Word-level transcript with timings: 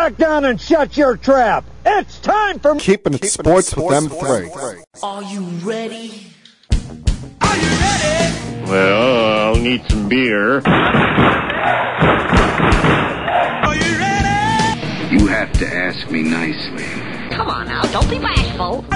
back 0.00 0.16
down 0.16 0.46
and 0.46 0.58
shut 0.58 0.96
your 0.96 1.14
trap. 1.18 1.62
It's 1.84 2.18
time 2.20 2.58
for 2.58 2.74
Keeping 2.76 3.12
it 3.14 3.26
sports 3.26 3.76
with 3.76 3.84
M3. 3.84 4.82
Are 5.02 5.22
you 5.22 5.42
ready? 5.62 6.32
Are 7.42 7.56
you 7.56 7.68
ready? 7.68 8.70
Well, 8.70 9.48
I'll 9.48 9.56
need 9.56 9.82
some 9.90 10.08
beer. 10.08 10.62
Are 10.66 10.86
you 13.74 13.98
ready? 13.98 15.16
You 15.16 15.26
have 15.26 15.52
to 15.58 15.66
ask 15.66 16.10
me 16.10 16.22
nicely. 16.22 16.86
Come 17.36 17.50
on 17.50 17.66
now, 17.68 17.82
don't 17.82 18.08
be 18.08 18.18
bashful. 18.18 18.86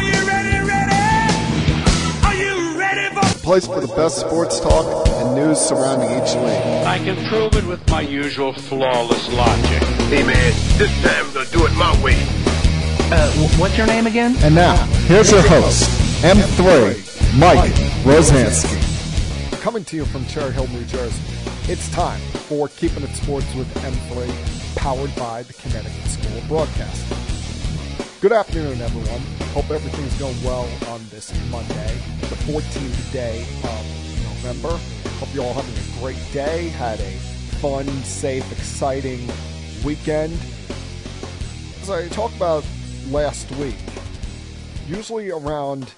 Place 3.44 3.66
for 3.66 3.78
the 3.78 3.94
best 3.94 4.20
sports 4.20 4.58
talk 4.58 5.06
and 5.06 5.34
news 5.34 5.60
surrounding 5.60 6.08
each 6.08 6.34
league. 6.34 6.86
I 6.86 6.96
can 6.96 7.14
prove 7.28 7.54
it 7.54 7.66
with 7.66 7.86
my 7.90 8.00
usual 8.00 8.54
flawless 8.54 9.30
logic. 9.34 9.82
Hey 10.08 10.22
man, 10.24 10.54
this 10.78 10.90
time 11.02 11.30
they'll 11.34 11.44
do 11.52 11.66
it 11.66 11.74
my 11.74 11.92
way. 12.02 12.16
Uh, 13.12 13.30
what's 13.58 13.76
your 13.76 13.86
name 13.86 14.06
again? 14.06 14.34
And 14.38 14.54
now, 14.54 14.76
here's 15.08 15.30
your 15.30 15.42
host, 15.42 15.90
M3, 16.22 17.38
Mike 17.38 17.70
Rozansky. 18.04 18.80
Coming 19.60 19.84
to 19.84 19.96
you 19.96 20.06
from 20.06 20.24
Cherry 20.24 20.50
Hill, 20.50 20.66
New 20.68 20.84
Jersey. 20.86 21.22
It's 21.70 21.90
time 21.90 22.22
for 22.48 22.68
Keeping 22.68 23.02
It 23.02 23.14
Sports 23.14 23.54
with 23.54 23.68
M3, 23.74 24.74
powered 24.74 25.14
by 25.16 25.42
the 25.42 25.52
Connecticut 25.52 26.06
School 26.06 26.38
of 26.38 26.48
Broadcasting. 26.48 27.33
Good 28.20 28.32
afternoon, 28.32 28.80
everyone. 28.80 29.20
Hope 29.52 29.70
everything's 29.70 30.18
going 30.18 30.42
well 30.42 30.66
on 30.88 31.00
this 31.10 31.30
Monday, 31.50 31.94
the 32.20 32.36
14th 32.46 33.12
day 33.12 33.42
of 33.62 34.44
November. 34.44 34.78
Hope 35.18 35.28
you're 35.34 35.44
all 35.44 35.52
having 35.52 35.74
a 35.74 36.00
great 36.00 36.32
day, 36.32 36.68
had 36.68 37.00
a 37.00 37.10
fun, 37.60 37.86
safe, 38.02 38.50
exciting 38.50 39.28
weekend. 39.84 40.38
As 41.82 41.90
I 41.90 42.08
talked 42.08 42.34
about 42.36 42.64
last 43.10 43.50
week, 43.52 43.76
usually 44.88 45.30
around 45.30 45.92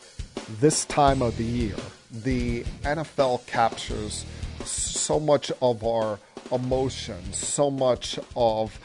this 0.59 0.85
time 0.87 1.23
of 1.23 1.37
the 1.37 1.45
year, 1.45 1.77
the 2.11 2.65
NFL 2.83 3.47
captures 3.47 4.25
so 4.65 5.21
much 5.21 5.53
of 5.63 5.85
our 5.85 6.19
emotions, 6.51 7.37
so 7.37 7.71
much 7.71 8.19
of 8.35 8.79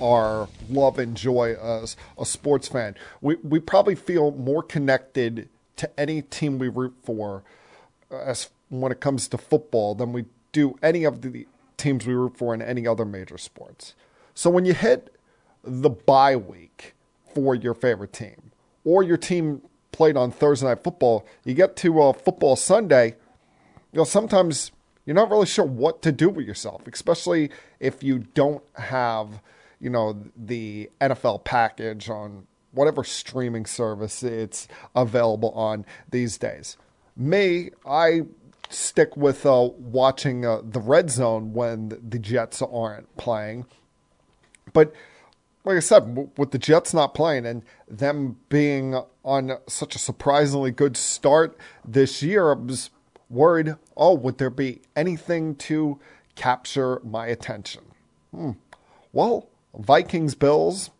our 0.00 0.48
love 0.68 0.98
and 0.98 1.16
joy 1.16 1.54
as 1.54 1.96
a 2.18 2.24
sports 2.24 2.68
fan. 2.68 2.94
We, 3.20 3.36
we 3.36 3.60
probably 3.60 3.94
feel 3.94 4.30
more 4.32 4.62
connected 4.62 5.48
to 5.76 6.00
any 6.00 6.22
team 6.22 6.58
we 6.58 6.68
root 6.68 6.94
for 7.02 7.42
as 8.10 8.50
when 8.68 8.92
it 8.92 9.00
comes 9.00 9.28
to 9.28 9.38
football 9.38 9.94
than 9.94 10.12
we 10.12 10.24
do 10.52 10.78
any 10.82 11.04
of 11.04 11.22
the 11.22 11.46
teams 11.76 12.06
we 12.06 12.14
root 12.14 12.36
for 12.36 12.54
in 12.54 12.62
any 12.62 12.86
other 12.86 13.04
major 13.04 13.38
sports. 13.38 13.94
So 14.34 14.50
when 14.50 14.64
you 14.64 14.74
hit 14.74 15.14
the 15.62 15.90
bye 15.90 16.36
week 16.36 16.94
for 17.34 17.54
your 17.54 17.74
favorite 17.74 18.12
team, 18.12 18.52
or 18.84 19.02
your 19.02 19.16
team 19.16 19.62
played 19.92 20.16
on 20.16 20.30
Thursday 20.30 20.66
night 20.66 20.82
football, 20.82 21.26
you 21.44 21.54
get 21.54 21.76
to 21.76 22.00
uh, 22.00 22.12
football 22.12 22.56
Sunday, 22.56 23.16
you 23.92 23.98
know 23.98 24.04
sometimes 24.04 24.72
you're 25.04 25.14
not 25.14 25.30
really 25.30 25.46
sure 25.46 25.64
what 25.64 26.02
to 26.02 26.12
do 26.12 26.28
with 26.28 26.46
yourself, 26.46 26.86
especially 26.86 27.50
if 27.80 28.02
you 28.02 28.18
don't 28.34 28.62
have 28.74 29.40
you 29.80 29.90
know 29.90 30.22
the 30.36 30.90
NFL 31.00 31.44
package 31.44 32.08
on 32.08 32.46
whatever 32.72 33.02
streaming 33.04 33.66
service 33.66 34.22
it's 34.22 34.68
available 34.94 35.50
on 35.52 35.84
these 36.10 36.38
days. 36.38 36.76
Me, 37.16 37.70
I 37.86 38.22
stick 38.68 39.16
with 39.16 39.46
uh, 39.46 39.70
watching 39.78 40.44
uh, 40.44 40.60
the 40.62 40.80
red 40.80 41.10
zone 41.10 41.52
when 41.54 41.88
the 42.06 42.18
Jets 42.18 42.60
aren't 42.62 43.14
playing. 43.16 43.66
But 44.72 44.92
like 45.64 45.76
I 45.76 45.80
said, 45.80 46.30
with 46.36 46.50
the 46.50 46.58
Jets 46.58 46.92
not 46.92 47.14
playing 47.14 47.46
and 47.46 47.62
them 47.88 48.36
being 48.48 49.00
on 49.24 49.58
such 49.66 49.96
a 49.96 49.98
surprisingly 49.98 50.70
good 50.70 50.96
start 50.96 51.56
this 51.84 52.22
year, 52.22 52.52
I 52.52 52.54
was 52.54 52.90
worried 53.28 53.74
oh, 53.96 54.14
would 54.14 54.38
there 54.38 54.50
be 54.50 54.80
anything 54.94 55.56
to 55.56 55.98
capture 56.34 57.00
my 57.02 57.26
attention? 57.26 57.82
Hmm. 58.32 58.52
Well, 59.12 59.48
Vikings, 59.76 60.34
Bills, 60.34 60.90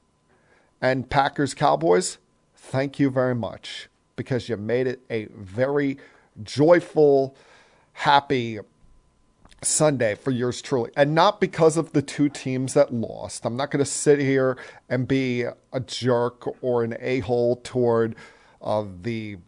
and 0.81 1.09
Packers, 1.09 1.55
Cowboys, 1.55 2.19
thank 2.55 2.99
you 2.99 3.11
very 3.11 3.35
much 3.35 3.89
because 4.17 4.49
you 4.49 4.57
made 4.57 4.87
it 4.87 5.01
a 5.11 5.27
very 5.35 5.99
joyful, 6.43 7.37
happy 7.93 8.59
Sunday 9.63 10.15
for 10.15 10.31
yours 10.31 10.61
truly. 10.61 10.91
And 10.97 11.15
not 11.15 11.41
because 11.41 11.77
of 11.77 11.93
the 11.93 12.03
two 12.03 12.29
teams 12.29 12.75
that 12.75 12.93
lost. 12.93 13.45
I'm 13.45 13.57
not 13.57 13.71
going 13.71 13.85
to 13.85 13.91
sit 13.91 14.19
here 14.19 14.57
and 14.89 15.09
be 15.09 15.45
a 15.73 15.81
jerk 15.81 16.63
or 16.63 16.85
an 16.85 16.97
a 17.01 17.21
hole 17.21 17.57
toward 17.57 18.15
uh, 18.63 18.85
the 19.03 19.39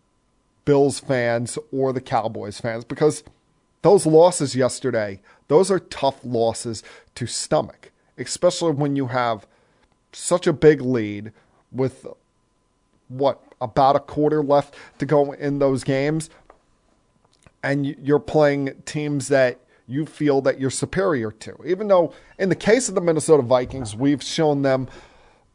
Bills 0.65 1.01
fans 1.01 1.59
or 1.73 1.93
the 1.93 2.01
Cowboys 2.01 2.61
fans 2.61 2.85
because 2.85 3.23
those 3.83 4.07
losses 4.07 4.55
yesterday, 4.57 5.21
those 5.49 5.71
are 5.71 5.79
tough 5.79 6.21
losses 6.25 6.83
to 7.15 7.27
stomach, 7.27 7.91
especially 8.19 8.73
when 8.73 8.97
you 8.97 9.07
have 9.07 9.47
such 10.13 10.47
a 10.47 10.53
big 10.53 10.81
lead 10.81 11.33
with 11.71 12.07
what 13.09 13.43
about 13.61 13.97
a 13.97 14.01
quarter 14.01 14.43
left 14.43 14.75
to 14.99 15.07
go 15.07 15.33
in 15.33 15.59
those 15.59 15.85
games 15.85 16.31
and 17.63 17.87
you're 17.87 18.19
playing 18.19 18.73
teams 18.85 19.29
that 19.29 19.59
you 19.87 20.05
feel 20.05 20.41
that 20.43 20.61
you're 20.61 20.71
superior 20.71 21.31
to. 21.33 21.57
Even 21.65 21.89
though 21.89 22.13
in 22.39 22.51
the 22.51 22.55
case 22.55 22.89
of 22.89 22.95
the 22.95 23.01
Minnesota 23.01 23.43
Vikings 23.43 23.97
we've 23.97 24.23
shown 24.23 24.63
them 24.63 24.89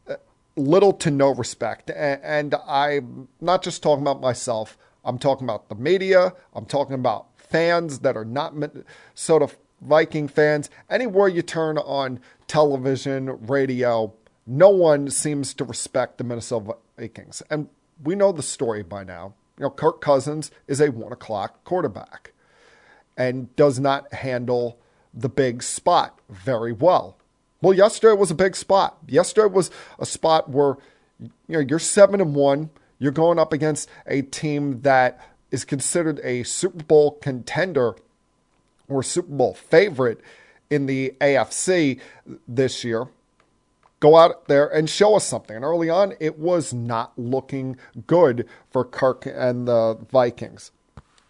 uh, 0.08 0.16
little 0.56 0.92
to 0.92 1.10
no 1.10 1.34
respect. 1.34 1.90
And 1.90 2.54
I'm 2.66 3.28
not 3.40 3.62
just 3.62 3.82
talking 3.82 4.02
about 4.02 4.20
myself. 4.20 4.76
I'm 5.04 5.18
talking 5.18 5.46
about 5.46 5.68
the 5.68 5.74
media. 5.74 6.34
I'm 6.54 6.66
talking 6.66 6.94
about 6.94 7.26
fans 7.36 8.00
that 8.00 8.16
are 8.16 8.24
not 8.24 8.56
Minnesota 8.56 9.50
Viking 9.80 10.28
fans. 10.28 10.70
Anywhere 10.88 11.28
you 11.28 11.42
turn 11.42 11.78
on 11.78 12.20
television 12.46 13.46
radio 13.46 14.12
no 14.46 14.68
one 14.68 15.08
seems 15.10 15.54
to 15.54 15.64
respect 15.64 16.18
the 16.18 16.24
Minnesota 16.24 16.76
Vikings. 16.98 17.42
And 17.50 17.68
we 18.02 18.14
know 18.14 18.32
the 18.32 18.42
story 18.42 18.82
by 18.82 19.04
now. 19.04 19.34
You 19.58 19.64
know, 19.64 19.70
Kirk 19.70 20.00
Cousins 20.00 20.50
is 20.66 20.80
a 20.80 20.90
one 20.90 21.12
o'clock 21.12 21.64
quarterback 21.64 22.32
and 23.16 23.54
does 23.56 23.78
not 23.78 24.12
handle 24.12 24.78
the 25.12 25.28
big 25.28 25.62
spot 25.62 26.18
very 26.28 26.72
well. 26.72 27.16
Well, 27.62 27.72
yesterday 27.72 28.14
was 28.18 28.30
a 28.30 28.34
big 28.34 28.56
spot. 28.56 28.98
Yesterday 29.06 29.46
was 29.46 29.70
a 29.98 30.04
spot 30.04 30.50
where 30.50 30.76
you 31.20 31.30
know 31.48 31.60
you're 31.60 31.78
seven 31.78 32.20
and 32.20 32.34
one. 32.34 32.70
You're 32.98 33.12
going 33.12 33.38
up 33.38 33.52
against 33.52 33.88
a 34.06 34.22
team 34.22 34.82
that 34.82 35.20
is 35.50 35.64
considered 35.64 36.20
a 36.22 36.42
Super 36.42 36.82
Bowl 36.82 37.12
contender 37.12 37.94
or 38.88 39.02
Super 39.02 39.32
Bowl 39.32 39.54
favorite 39.54 40.20
in 40.70 40.86
the 40.86 41.14
AFC 41.20 42.00
this 42.48 42.84
year 42.84 43.08
go 44.04 44.16
out 44.16 44.48
there 44.48 44.68
and 44.68 44.90
show 44.90 45.16
us 45.16 45.26
something. 45.26 45.56
And 45.56 45.64
early 45.64 45.88
on, 45.88 46.12
it 46.20 46.38
was 46.38 46.74
not 46.74 47.18
looking 47.18 47.78
good 48.06 48.46
for 48.70 48.84
Kirk 48.84 49.24
and 49.24 49.66
the 49.66 49.96
Vikings. 50.12 50.72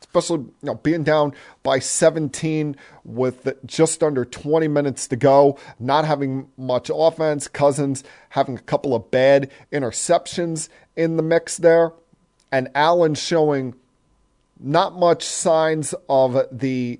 Especially, 0.01 0.39
you 0.39 0.53
know, 0.63 0.75
being 0.75 1.05
down 1.05 1.35
by 1.63 1.79
17 1.79 2.75
with 3.05 3.49
just 3.65 4.03
under 4.03 4.25
20 4.25 4.67
minutes 4.67 5.07
to 5.07 5.15
go, 5.15 5.57
not 5.79 6.05
having 6.05 6.49
much 6.57 6.91
offense, 6.93 7.47
Cousins 7.47 8.03
having 8.31 8.57
a 8.57 8.63
couple 8.63 8.93
of 8.93 9.09
bad 9.13 9.53
interceptions 9.73 10.69
in 10.97 11.17
the 11.17 11.23
mix 11.23 11.59
there, 11.59 11.93
and 12.51 12.69
Allen 12.75 13.15
showing 13.15 13.75
not 14.59 14.99
much 14.99 15.25
signs 15.25 15.95
of 16.09 16.45
the 16.51 16.99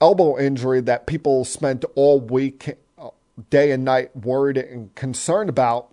elbow 0.00 0.38
injury 0.38 0.80
that 0.82 1.06
people 1.06 1.44
spent 1.44 1.84
all 1.94 2.20
week 2.20 2.76
day 3.50 3.70
and 3.70 3.84
night 3.84 4.14
worried 4.16 4.56
and 4.56 4.94
concerned 4.94 5.48
about. 5.48 5.92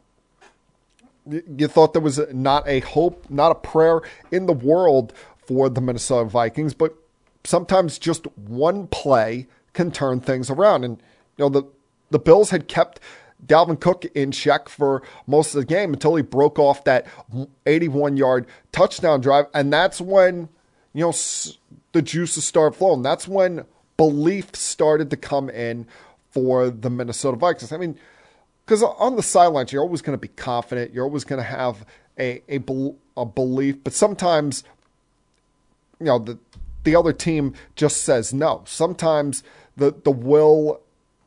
You 1.26 1.68
thought 1.68 1.94
there 1.94 2.02
was 2.02 2.20
not 2.34 2.68
a 2.68 2.82
hope, 2.82 3.30
not 3.30 3.52
a 3.52 3.56
prayer 3.56 4.02
in 4.32 4.46
the 4.46 4.54
world 4.54 5.14
for 5.38 5.70
the 5.70 5.82
Minnesota 5.82 6.30
Vikings, 6.30 6.74
but 6.74 6.96
sometimes 7.44 7.98
just 7.98 8.26
one 8.38 8.88
play 8.88 9.48
can 9.74 9.92
turn 9.92 10.20
things 10.20 10.50
around. 10.50 10.84
And 10.84 11.02
you 11.38 11.46
know 11.46 11.50
the 11.50 11.64
the 12.10 12.20
Bills 12.20 12.52
had 12.52 12.68
kept 12.68 13.00
Dalvin 13.46 13.80
Cook 13.80 14.06
in 14.14 14.32
check 14.32 14.70
for 14.70 15.02
most 15.28 15.56
of 15.56 15.62
the 15.62 15.66
game 15.66 15.94
until 15.94 16.16
he 16.16 16.22
broke 16.22 16.60
off 16.60 16.84
that 16.84 17.08
81 17.66 18.18
yard 18.18 18.46
touchdown 18.72 19.22
drive, 19.22 19.48
and 19.54 19.72
that's 19.72 20.00
when 20.00 20.50
you 20.94 21.06
know 21.06 21.14
the 21.94 22.02
juices 22.02 22.44
started 22.44 22.78
flowing. 22.78 23.02
That's 23.02 23.28
when 23.28 23.66
belief 23.98 24.56
started 24.56 25.10
to 25.10 25.18
come 25.18 25.50
in 25.50 25.88
for 26.32 26.70
the 26.70 26.90
Minnesota 26.90 27.38
Vikings. 27.38 27.72
I 27.72 27.78
mean, 27.78 27.98
because 28.66 28.82
on 28.84 29.16
the 29.16 29.24
sidelines, 29.24 29.72
you're 29.72 29.84
always 29.84 30.02
going 30.02 30.18
to 30.18 30.22
be 30.22 30.30
confident. 30.30 30.94
You're 30.94 31.04
always 31.04 31.24
going 31.24 31.42
to 31.42 31.48
have 31.48 31.86
a, 32.18 32.42
a, 32.50 32.64
a 33.18 33.26
belief, 33.26 33.84
but 33.84 33.94
sometimes, 33.94 34.64
you 36.00 36.06
know, 36.06 36.20
the, 36.20 36.38
the 36.84 36.96
other 36.96 37.14
team 37.14 37.54
just 37.76 38.04
says 38.04 38.34
no. 38.34 38.64
Sometimes 38.66 39.44
the, 39.76 39.94
the 40.04 40.12
will 40.12 40.82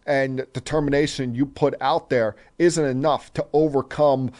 and 0.06 0.46
determination 0.52 1.34
you 1.34 1.46
put 1.46 1.74
out 1.80 2.10
there 2.10 2.36
isn't 2.58 2.84
enough 2.84 3.32
to 3.34 3.46
overcome 3.52 4.30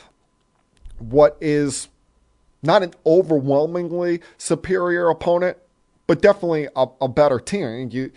what 0.99 1.37
is 1.41 1.89
not 2.63 2.83
an 2.83 2.95
overwhelmingly 3.05 4.21
superior 4.39 5.09
opponent, 5.09 5.59
but 6.07 6.23
definitely 6.23 6.69
a, 6.77 6.87
a 7.01 7.09
better 7.09 7.39
team. 7.39 7.89
You 7.91 8.13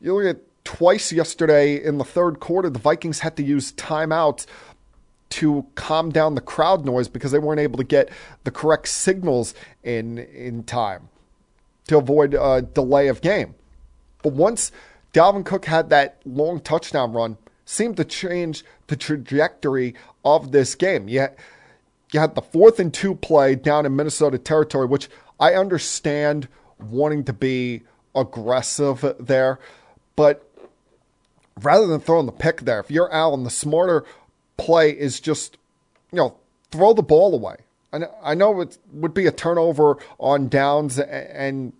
you 0.00 0.14
look 0.14 0.36
at 0.36 0.42
twice 0.64 1.12
yesterday 1.12 1.82
in 1.82 1.98
the 1.98 2.04
third 2.04 2.40
quarter, 2.40 2.70
the 2.70 2.78
Vikings 2.78 3.20
had 3.20 3.36
to 3.36 3.42
use 3.42 3.72
timeouts 3.72 4.46
to 5.30 5.66
calm 5.74 6.10
down 6.10 6.34
the 6.34 6.40
crowd 6.40 6.84
noise 6.84 7.08
because 7.08 7.32
they 7.32 7.38
weren't 7.38 7.60
able 7.60 7.76
to 7.76 7.84
get 7.84 8.08
the 8.44 8.50
correct 8.50 8.88
signals 8.88 9.54
in 9.82 10.18
in 10.18 10.62
time 10.64 11.08
to 11.88 11.98
avoid 11.98 12.34
a 12.34 12.62
delay 12.62 13.08
of 13.08 13.20
game. 13.20 13.54
But 14.22 14.32
once 14.32 14.72
Dalvin 15.12 15.44
Cook 15.44 15.64
had 15.64 15.90
that 15.90 16.20
long 16.24 16.60
touchdown 16.60 17.12
run, 17.12 17.38
seemed 17.64 17.96
to 17.96 18.04
change 18.04 18.64
the 18.86 18.96
trajectory 18.96 19.94
of 20.24 20.52
this 20.52 20.74
game. 20.74 21.08
You 21.08 21.28
you 22.12 22.20
had 22.20 22.34
the 22.34 22.42
fourth 22.42 22.80
and 22.80 22.92
two 22.92 23.14
play 23.14 23.54
down 23.54 23.84
in 23.84 23.94
Minnesota 23.94 24.38
territory, 24.38 24.86
which 24.86 25.08
I 25.38 25.54
understand 25.54 26.48
wanting 26.80 27.24
to 27.24 27.32
be 27.32 27.82
aggressive 28.14 29.14
there, 29.18 29.58
but 30.16 30.44
rather 31.62 31.86
than 31.86 32.00
throwing 32.00 32.26
the 32.26 32.32
pick 32.32 32.62
there, 32.62 32.80
if 32.80 32.90
you're 32.90 33.12
Allen, 33.12 33.44
the 33.44 33.50
smarter 33.50 34.04
play 34.56 34.90
is 34.90 35.20
just, 35.20 35.56
you 36.12 36.18
know, 36.18 36.36
throw 36.70 36.92
the 36.92 37.02
ball 37.02 37.34
away. 37.34 37.56
Know, 37.92 38.12
I 38.22 38.34
know 38.34 38.60
it 38.60 38.78
would 38.92 39.14
be 39.14 39.26
a 39.26 39.32
turnover 39.32 39.96
on 40.18 40.48
downs, 40.48 40.98
and, 40.98 41.10
and 41.10 41.72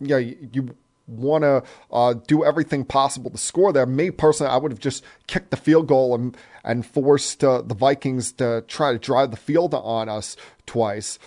you 0.00 0.08
know, 0.08 0.16
you 0.16 0.74
want 1.06 1.42
to 1.42 1.62
uh, 1.92 2.14
do 2.26 2.44
everything 2.44 2.84
possible 2.84 3.30
to 3.30 3.38
score 3.38 3.72
there. 3.72 3.84
Me 3.84 4.10
personally, 4.10 4.50
I 4.50 4.56
would 4.56 4.72
have 4.72 4.80
just 4.80 5.04
kicked 5.26 5.50
the 5.50 5.56
field 5.56 5.86
goal 5.86 6.14
and 6.14 6.36
and 6.64 6.86
forced 6.86 7.42
uh, 7.44 7.62
the 7.62 7.74
Vikings 7.74 8.32
to 8.32 8.64
try 8.68 8.92
to 8.92 8.98
drive 8.98 9.30
the 9.30 9.36
field 9.36 9.74
on 9.74 10.08
us 10.08 10.36
twice. 10.66 11.18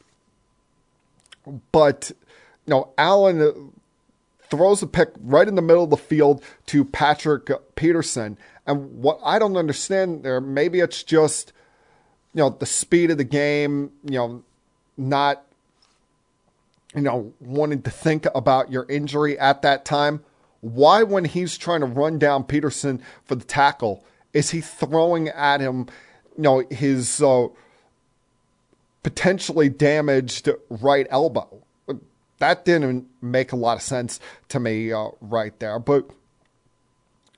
But 1.71 2.11
you 2.65 2.71
know, 2.71 2.94
Allen 2.98 3.74
throws 4.50 4.83
a 4.83 4.88
pick 4.88 5.10
right 5.21 5.48
in 5.48 5.56
the 5.56 5.62
middle 5.62 5.83
of 5.83 5.89
the 5.89 5.98
field 5.98 6.44
to 6.68 6.86
Patrick 6.86 7.50
Peterson. 7.75 8.38
And 8.65 9.01
what 9.01 9.19
I 9.24 9.39
don't 9.39 9.57
understand 9.57 10.24
there, 10.24 10.39
maybe 10.39 10.80
it's 10.80 11.04
just, 11.04 11.51
you 12.33 12.39
know, 12.39 12.50
the 12.50 12.65
speed 12.65 13.12
of 13.12 13.18
the 13.18 13.24
game, 13.24 13.92
you 14.04 14.18
know, 14.18 14.44
not, 14.95 15.44
you 16.95 17.01
know, 17.01 17.33
wanting 17.39 17.81
to 17.81 17.89
think 17.89 18.27
about 18.36 18.71
your 18.71 18.86
injury 18.89 19.38
at 19.39 19.63
that 19.63 19.86
time. 19.86 20.24
Why, 20.62 21.04
when 21.04 21.25
he's 21.25 21.57
trying 21.57 21.81
to 21.81 21.88
run 21.88 22.19
down 22.19 22.45
Peterson 22.45 23.01
for 23.25 23.36
the 23.36 23.44
tackle, 23.44 24.06
is 24.31 24.51
he 24.51 24.62
throwing 24.62 25.27
at 25.30 25.59
him, 25.59 25.88
you 26.38 26.44
know, 26.44 26.63
his 26.69 27.21
uh, 27.21 27.48
potentially 29.01 29.68
damaged 29.68 30.48
right 30.69 31.07
elbow? 31.09 31.63
That 32.44 32.66
didn't 32.66 33.07
make 33.22 33.54
a 33.54 33.56
lot 33.56 33.78
of 33.78 33.81
sense 33.81 34.19
to 34.50 34.60
me 34.60 34.92
uh, 34.92 35.07
right 35.22 35.57
there. 35.60 35.80
But 35.80 36.10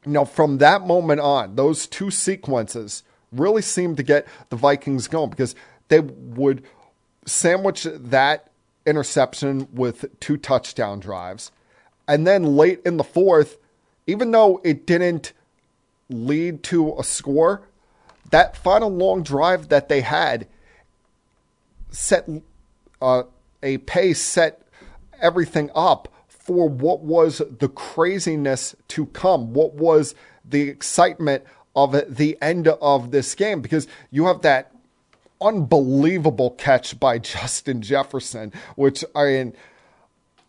you 0.03 0.11
know, 0.11 0.25
from 0.25 0.57
that 0.57 0.87
moment 0.87 1.21
on, 1.21 1.55
those 1.55 1.85
two 1.85 2.09
sequences 2.09 3.03
really 3.31 3.61
seemed 3.61 3.97
to 3.97 4.03
get 4.03 4.27
the 4.49 4.55
Vikings 4.55 5.07
going 5.07 5.29
because 5.29 5.53
they 5.89 5.99
would 5.99 6.63
sandwich 7.27 7.83
that 7.83 8.49
interception 8.87 9.67
with 9.73 10.05
two 10.19 10.37
touchdown 10.37 10.99
drives. 10.99 11.51
And 12.07 12.25
then 12.25 12.55
late 12.57 12.81
in 12.83 12.97
the 12.97 13.03
fourth, 13.03 13.57
even 14.07 14.31
though 14.31 14.59
it 14.63 14.87
didn't 14.87 15.33
lead 16.09 16.63
to 16.63 16.95
a 16.97 17.03
score, 17.03 17.61
that 18.31 18.57
final 18.57 18.89
long 18.89 19.21
drive 19.21 19.69
that 19.69 19.87
they 19.87 20.01
had 20.01 20.47
set 21.91 22.27
uh, 23.01 23.23
a 23.61 23.77
pace 23.79 24.21
set 24.21 24.64
everything 25.21 25.69
up 25.75 26.07
for 26.27 26.69
what 26.69 27.01
was 27.01 27.41
the 27.59 27.69
craziness 27.69 28.75
to 28.89 29.07
come, 29.07 29.53
what 29.53 29.73
was 29.73 30.13
the 30.47 30.69
excitement 30.69 31.43
of 31.75 32.03
the 32.07 32.37
end 32.41 32.67
of 32.67 33.11
this 33.11 33.35
game, 33.35 33.61
because 33.61 33.87
you 34.11 34.25
have 34.25 34.41
that 34.41 34.71
unbelievable 35.41 36.51
catch 36.51 36.99
by 36.99 37.17
Justin 37.19 37.81
Jefferson, 37.81 38.53
which 38.75 39.03
I 39.15 39.25
mean, 39.25 39.53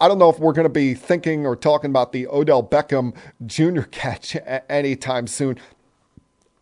I 0.01 0.09
don't 0.09 0.19
know 0.19 0.29
if 0.29 0.39
we're 0.39 0.53
going 0.53 0.67
to 0.67 0.69
be 0.69 0.95
thinking 0.95 1.47
or 1.47 1.57
talking 1.57 1.91
about 1.91 2.13
the 2.13 2.27
Odell 2.27 2.63
Beckham 2.63 3.15
Jr. 3.47 3.81
catch 3.91 4.37
anytime 4.69 5.27
soon. 5.27 5.59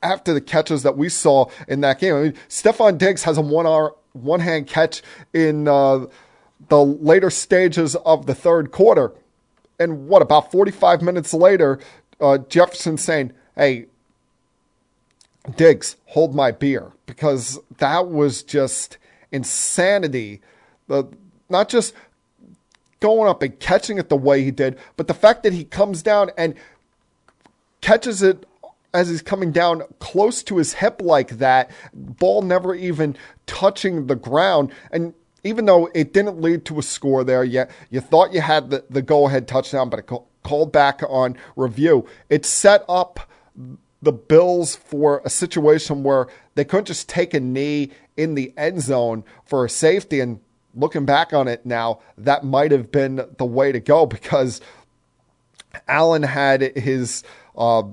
After 0.03 0.35
the 0.35 0.41
catches 0.41 0.83
that 0.83 0.99
we 0.99 1.09
saw 1.09 1.47
in 1.67 1.81
that 1.81 1.99
game, 1.99 2.15
I 2.15 2.23
mean, 2.23 2.35
Stefon 2.49 2.99
Diggs 2.99 3.25
has 3.25 3.39
a 3.39 3.41
one 3.41 3.67
hour, 3.67 3.97
one 4.13 4.41
hand 4.41 4.67
catch 4.67 5.03
in 5.33 5.67
uh, 5.67 6.07
the 6.69 6.85
later 6.85 7.31
stages 7.31 7.95
of 7.97 8.27
the 8.27 8.35
third 8.35 8.71
quarter. 8.71 9.13
And 9.79 10.09
what, 10.09 10.23
about 10.23 10.53
45 10.53 11.03
minutes 11.03 11.35
later, 11.35 11.81
uh, 12.21 12.39
Jefferson 12.39 12.97
saying, 12.97 13.33
hey, 13.57 13.87
Diggs, 15.57 15.97
hold 16.07 16.35
my 16.35 16.51
beer. 16.51 16.93
Because 17.07 17.59
that 17.79 18.09
was 18.09 18.43
just 18.43 18.99
insanity. 19.33 20.41
The, 20.87 21.09
not 21.49 21.69
just 21.69 21.95
going 23.01 23.29
up 23.29 23.43
and 23.43 23.59
catching 23.61 23.99
it 23.99 24.09
the 24.09 24.17
way 24.17 24.43
he 24.43 24.51
did, 24.51 24.79
but 24.97 25.09
the 25.09 25.15
fact 25.15 25.43
that 25.43 25.53
he 25.53 25.65
comes 25.65 26.03
down 26.03 26.31
and 26.39 26.55
catches 27.81 28.23
it 28.23 28.47
as 28.95 29.09
he's 29.11 29.21
coming 29.21 29.51
down 29.51 29.83
close 29.99 30.43
to 30.45 30.57
his 30.57 30.75
hip 30.75 31.03
like 31.03 31.39
that, 31.39 31.71
ball 31.93 32.43
never 32.43 32.75
even 32.75 33.17
touching 33.45 34.07
the 34.07 34.15
ground. 34.15 34.73
And 34.93 35.13
even 35.45 35.67
though 35.67 35.91
it 35.95 36.13
didn't 36.13 36.41
lead 36.41 36.65
to 36.65 36.79
a 36.79 36.83
score 36.83 37.23
there 37.23 37.45
yet, 37.45 37.71
you 37.91 38.01
thought 38.01 38.33
you 38.33 38.41
had 38.41 38.71
the, 38.71 38.85
the 38.89 39.03
go 39.03 39.29
ahead 39.29 39.47
touchdown, 39.47 39.91
but 39.91 40.01
it 40.01 40.11
called 40.43 40.73
back 40.73 41.03
on 41.09 41.37
review. 41.55 42.07
It 42.31 42.47
set 42.47 42.85
up 42.89 43.21
the 44.03 44.13
Bills 44.13 44.75
for 44.75 45.23
a 45.25 45.31
situation 45.31 46.03
where 46.03 46.29
they 46.55 46.65
couldn't 46.65 46.87
just 46.87 47.09
take 47.09 47.35
a 47.35 47.41
knee 47.41 47.91
in 48.17 48.35
the 48.35 48.53
end 48.57 48.83
zone 48.83 49.25
for 49.45 49.65
a 49.65 49.69
safety. 49.69 50.21
And 50.21 50.41
looking 50.75 51.05
back 51.05 51.33
on 51.33 51.47
it 51.47 51.65
now, 51.65 52.01
that 52.19 52.45
might 52.45 52.73
have 52.73 52.91
been 52.91 53.27
the 53.39 53.47
way 53.47 53.71
to 53.71 53.81
go 53.81 54.07
because 54.07 54.61
Allen 55.87 56.23
had 56.23 56.77
his. 56.77 57.23
Uh, 57.57 57.85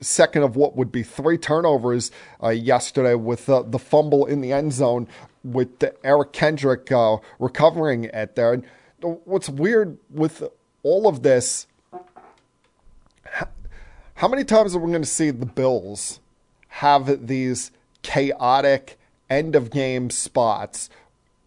second 0.00 0.42
of 0.42 0.54
what 0.54 0.76
would 0.76 0.92
be 0.92 1.02
three 1.02 1.38
turnovers 1.38 2.10
uh, 2.42 2.50
yesterday 2.50 3.14
with 3.14 3.48
uh, 3.48 3.62
the 3.62 3.78
fumble 3.78 4.26
in 4.26 4.42
the 4.42 4.52
end 4.52 4.70
zone 4.70 5.08
with 5.44 5.84
Eric 6.02 6.32
Kendrick 6.32 6.90
uh, 6.90 7.18
recovering 7.38 8.06
at 8.06 8.34
there. 8.34 8.54
And 8.54 8.64
what's 9.00 9.48
weird 9.48 9.98
with 10.10 10.42
all 10.82 11.06
of 11.06 11.22
this, 11.22 11.66
how 14.14 14.28
many 14.28 14.44
times 14.44 14.74
are 14.74 14.78
we 14.78 14.90
going 14.90 15.02
to 15.02 15.08
see 15.08 15.30
the 15.30 15.46
Bills 15.46 16.20
have 16.68 17.26
these 17.26 17.70
chaotic 18.02 18.98
end 19.28 19.54
of 19.54 19.70
game 19.70 20.10
spots 20.10 20.88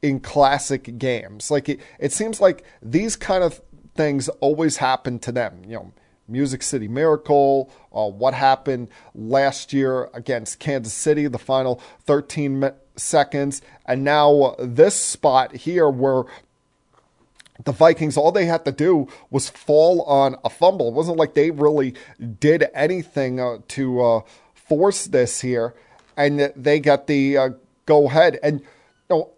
in 0.02 0.20
classic 0.20 0.98
games? 0.98 1.50
Like 1.50 1.70
it, 1.70 1.80
it 2.00 2.12
seems 2.12 2.40
like 2.40 2.64
these 2.82 3.16
kind 3.16 3.44
of 3.44 3.62
things 3.96 4.30
always 4.40 4.78
happen 4.78 5.18
to 5.20 5.32
them. 5.32 5.62
You 5.66 5.76
know, 5.76 5.92
Music 6.28 6.62
City 6.62 6.88
Miracle, 6.88 7.72
uh, 7.94 8.08
what 8.08 8.34
happened 8.34 8.90
last 9.16 9.74
year 9.74 10.10
against 10.14 10.60
Kansas 10.60 10.94
City, 10.94 11.28
the 11.28 11.40
final 11.40 11.82
13 12.06 12.72
seconds, 12.98 13.62
and 13.86 14.04
now 14.04 14.56
this 14.60 14.96
spot 14.96 15.56
here 15.56 15.90
where 15.90 16.24
the 17.64 17.72
Vikings, 17.72 18.18
all 18.18 18.32
they 18.32 18.46
had 18.46 18.66
to 18.66 18.72
do 18.72 19.08
was 19.30 19.50
fall 19.50 20.04
on 20.04 20.36
a 20.44 20.50
fumble. 20.50 20.90
It 20.90 20.94
wasn't 20.94 21.18
like 21.18 21.34
they 21.34 21.52
really 21.52 21.96
did 22.40 22.66
anything 22.74 23.40
uh, 23.40 23.58
to 23.70 24.02
uh, 24.02 24.22
force 24.54 25.06
this 25.06 25.42
here, 25.42 25.74
and 26.16 26.52
they 26.56 26.80
got 26.80 27.08
the 27.08 27.38
uh, 27.38 27.50
go 27.86 28.08
ahead. 28.08 28.40
And 28.44 28.62
you 28.62 28.68
know, 29.10 29.30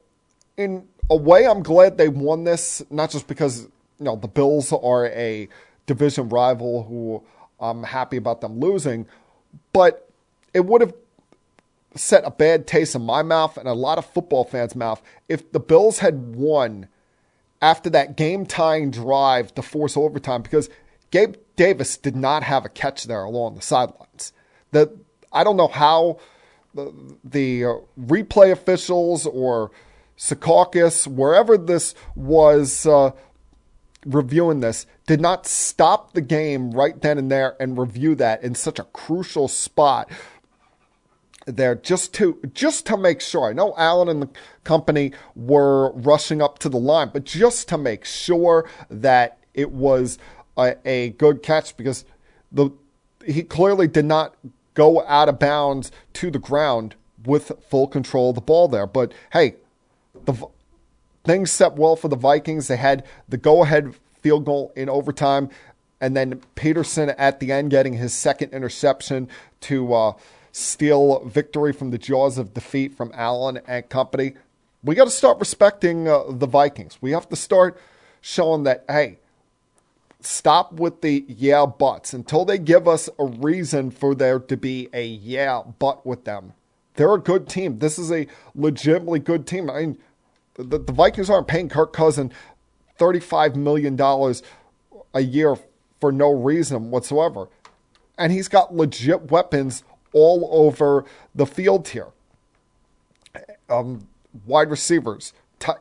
in 0.57 0.87
a 1.09 1.15
way, 1.15 1.47
I'm 1.47 1.63
glad 1.63 1.97
they 1.97 2.09
won 2.09 2.43
this, 2.43 2.83
not 2.89 3.09
just 3.09 3.27
because 3.27 3.63
you 3.63 4.05
know 4.05 4.15
the 4.15 4.27
Bills 4.27 4.73
are 4.73 5.07
a 5.07 5.47
division 5.85 6.29
rival 6.29 6.83
who 6.83 7.23
I'm 7.59 7.83
happy 7.83 8.17
about 8.17 8.41
them 8.41 8.59
losing, 8.59 9.07
but 9.73 10.09
it 10.53 10.65
would 10.65 10.81
have 10.81 10.93
set 11.95 12.25
a 12.25 12.31
bad 12.31 12.67
taste 12.67 12.95
in 12.95 13.01
my 13.01 13.23
mouth 13.23 13.57
and 13.57 13.67
a 13.67 13.73
lot 13.73 13.97
of 13.97 14.05
football 14.05 14.43
fans' 14.43 14.75
mouth 14.75 15.01
if 15.27 15.51
the 15.51 15.59
Bills 15.59 15.99
had 15.99 16.35
won 16.35 16.87
after 17.61 17.89
that 17.89 18.15
game 18.15 18.45
tying 18.45 18.91
drive 18.91 19.53
to 19.55 19.61
force 19.61 19.97
overtime 19.97 20.41
because 20.41 20.69
Gabe 21.11 21.35
Davis 21.55 21.97
did 21.97 22.15
not 22.15 22.43
have 22.43 22.65
a 22.65 22.69
catch 22.69 23.05
there 23.05 23.23
along 23.23 23.55
the 23.55 23.61
sidelines. 23.61 24.33
The, 24.71 24.95
I 25.33 25.43
don't 25.43 25.57
know 25.57 25.67
how 25.67 26.19
the, 26.73 26.93
the 27.23 27.65
uh, 27.65 27.73
replay 27.99 28.51
officials 28.51 29.25
or 29.25 29.71
Secaucus, 30.17 31.07
wherever 31.07 31.57
this 31.57 31.95
was 32.15 32.85
uh, 32.85 33.11
reviewing 34.05 34.59
this, 34.59 34.85
did 35.07 35.19
not 35.19 35.47
stop 35.47 36.13
the 36.13 36.21
game 36.21 36.71
right 36.71 37.01
then 37.01 37.17
and 37.17 37.31
there 37.31 37.55
and 37.59 37.77
review 37.77 38.15
that 38.15 38.43
in 38.43 38.53
such 38.53 38.79
a 38.79 38.83
crucial 38.83 39.47
spot 39.47 40.09
there 41.45 41.75
just 41.75 42.13
to 42.15 42.39
just 42.53 42.85
to 42.87 42.97
make 42.97 43.21
sure. 43.21 43.49
I 43.49 43.53
know 43.53 43.73
Allen 43.77 44.09
and 44.09 44.21
the 44.21 44.29
company 44.63 45.13
were 45.35 45.91
rushing 45.93 46.41
up 46.41 46.59
to 46.59 46.69
the 46.69 46.77
line, 46.77 47.09
but 47.13 47.23
just 47.23 47.67
to 47.69 47.77
make 47.77 48.05
sure 48.05 48.69
that 48.89 49.37
it 49.53 49.71
was 49.71 50.17
a, 50.57 50.75
a 50.85 51.09
good 51.11 51.41
catch 51.41 51.75
because 51.77 52.05
the 52.51 52.71
he 53.25 53.43
clearly 53.43 53.87
did 53.87 54.05
not 54.05 54.35
go 54.73 55.05
out 55.05 55.29
of 55.29 55.39
bounds 55.39 55.91
to 56.13 56.31
the 56.31 56.39
ground 56.39 56.95
with 57.25 57.51
full 57.69 57.87
control 57.87 58.29
of 58.29 58.35
the 58.35 58.41
ball 58.41 58.67
there. 58.67 58.87
But 58.87 59.13
hey, 59.33 59.55
the 60.25 60.47
things 61.25 61.51
set 61.51 61.73
well 61.75 61.95
for 61.95 62.07
the 62.07 62.15
Vikings. 62.15 62.67
They 62.67 62.77
had 62.77 63.05
the 63.27 63.37
go-ahead 63.37 63.93
field 64.21 64.45
goal 64.45 64.71
in 64.75 64.89
overtime, 64.89 65.49
and 65.99 66.15
then 66.15 66.41
Peterson 66.55 67.09
at 67.09 67.39
the 67.39 67.51
end 67.51 67.71
getting 67.71 67.93
his 67.93 68.13
second 68.13 68.53
interception 68.53 69.27
to 69.61 69.93
uh, 69.93 70.13
steal 70.51 71.23
victory 71.25 71.73
from 71.73 71.91
the 71.91 71.97
jaws 71.97 72.37
of 72.37 72.53
defeat 72.53 72.93
from 72.93 73.11
Allen 73.13 73.59
and 73.67 73.87
company. 73.89 74.33
We 74.83 74.95
got 74.95 75.05
to 75.05 75.11
start 75.11 75.39
respecting 75.39 76.07
uh, 76.07 76.23
the 76.29 76.47
Vikings. 76.47 76.97
We 77.01 77.11
have 77.11 77.27
to 77.29 77.35
start 77.35 77.79
showing 78.21 78.63
that 78.63 78.85
hey, 78.87 79.19
stop 80.21 80.73
with 80.73 81.01
the 81.01 81.25
yeah 81.27 81.65
buts 81.65 82.13
until 82.13 82.45
they 82.45 82.57
give 82.57 82.87
us 82.87 83.09
a 83.17 83.25
reason 83.25 83.91
for 83.91 84.15
there 84.15 84.39
to 84.39 84.57
be 84.57 84.89
a 84.93 85.05
yeah 85.05 85.61
but 85.79 86.05
with 86.05 86.25
them. 86.25 86.53
They're 86.95 87.13
a 87.13 87.19
good 87.19 87.47
team. 87.47 87.79
This 87.79 87.97
is 87.97 88.11
a 88.11 88.27
legitimately 88.55 89.19
good 89.19 89.47
team. 89.47 89.69
I 89.69 89.81
mean, 89.81 89.97
the, 90.55 90.77
the 90.77 90.91
Vikings 90.91 91.29
aren't 91.29 91.47
paying 91.47 91.69
Kirk 91.69 91.93
Cousin 91.93 92.31
$35 92.99 93.55
million 93.55 93.97
a 95.13 95.21
year 95.21 95.55
for 96.01 96.11
no 96.11 96.31
reason 96.31 96.91
whatsoever. 96.91 97.47
And 98.17 98.33
he's 98.33 98.49
got 98.49 98.75
legit 98.75 99.31
weapons 99.31 99.83
all 100.13 100.47
over 100.51 101.05
the 101.35 101.45
field 101.45 101.87
here. 101.89 102.07
Um, 103.69 104.07
wide 104.45 104.69
receivers, 104.69 105.33
t- 105.59 105.71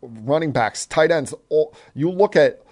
running 0.00 0.52
backs, 0.52 0.86
tight 0.86 1.10
ends. 1.10 1.34
All, 1.48 1.74
you 1.94 2.10
look 2.10 2.36
at 2.36 2.62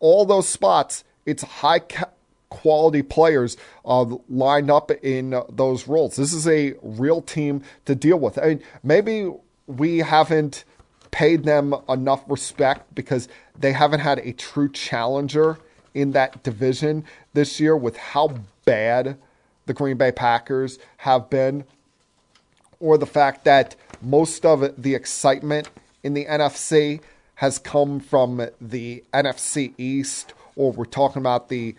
all 0.00 0.24
those 0.24 0.48
spots, 0.48 1.04
it's 1.26 1.42
high 1.42 1.80
ca- 1.80 2.10
quality 2.48 3.02
players 3.02 3.56
uh, 3.84 4.06
lined 4.28 4.70
up 4.70 4.90
in 4.90 5.40
those 5.50 5.86
roles. 5.86 6.16
This 6.16 6.32
is 6.32 6.48
a 6.48 6.74
real 6.82 7.20
team 7.20 7.62
to 7.84 7.94
deal 7.94 8.18
with. 8.18 8.38
I 8.38 8.46
mean, 8.46 8.62
maybe 8.82 9.30
we 9.66 9.98
haven't 9.98 10.64
paid 11.10 11.44
them 11.44 11.74
enough 11.88 12.22
respect 12.28 12.94
because 12.94 13.28
they 13.58 13.72
haven't 13.72 14.00
had 14.00 14.18
a 14.20 14.32
true 14.32 14.70
challenger 14.70 15.58
in 15.94 16.12
that 16.12 16.42
division 16.42 17.04
this 17.34 17.60
year 17.60 17.76
with 17.76 17.96
how 17.96 18.34
bad 18.64 19.18
the 19.68 19.74
Green 19.74 19.96
Bay 19.96 20.10
Packers 20.10 20.80
have 20.96 21.30
been, 21.30 21.64
or 22.80 22.98
the 22.98 23.06
fact 23.06 23.44
that 23.44 23.76
most 24.02 24.44
of 24.44 24.82
the 24.82 24.96
excitement 24.96 25.70
in 26.02 26.14
the 26.14 26.24
NFC 26.24 27.00
has 27.36 27.58
come 27.58 28.00
from 28.00 28.48
the 28.60 29.04
NFC 29.14 29.72
East, 29.78 30.34
or 30.56 30.72
we're 30.72 30.84
talking 30.84 31.20
about 31.20 31.48
the 31.48 31.76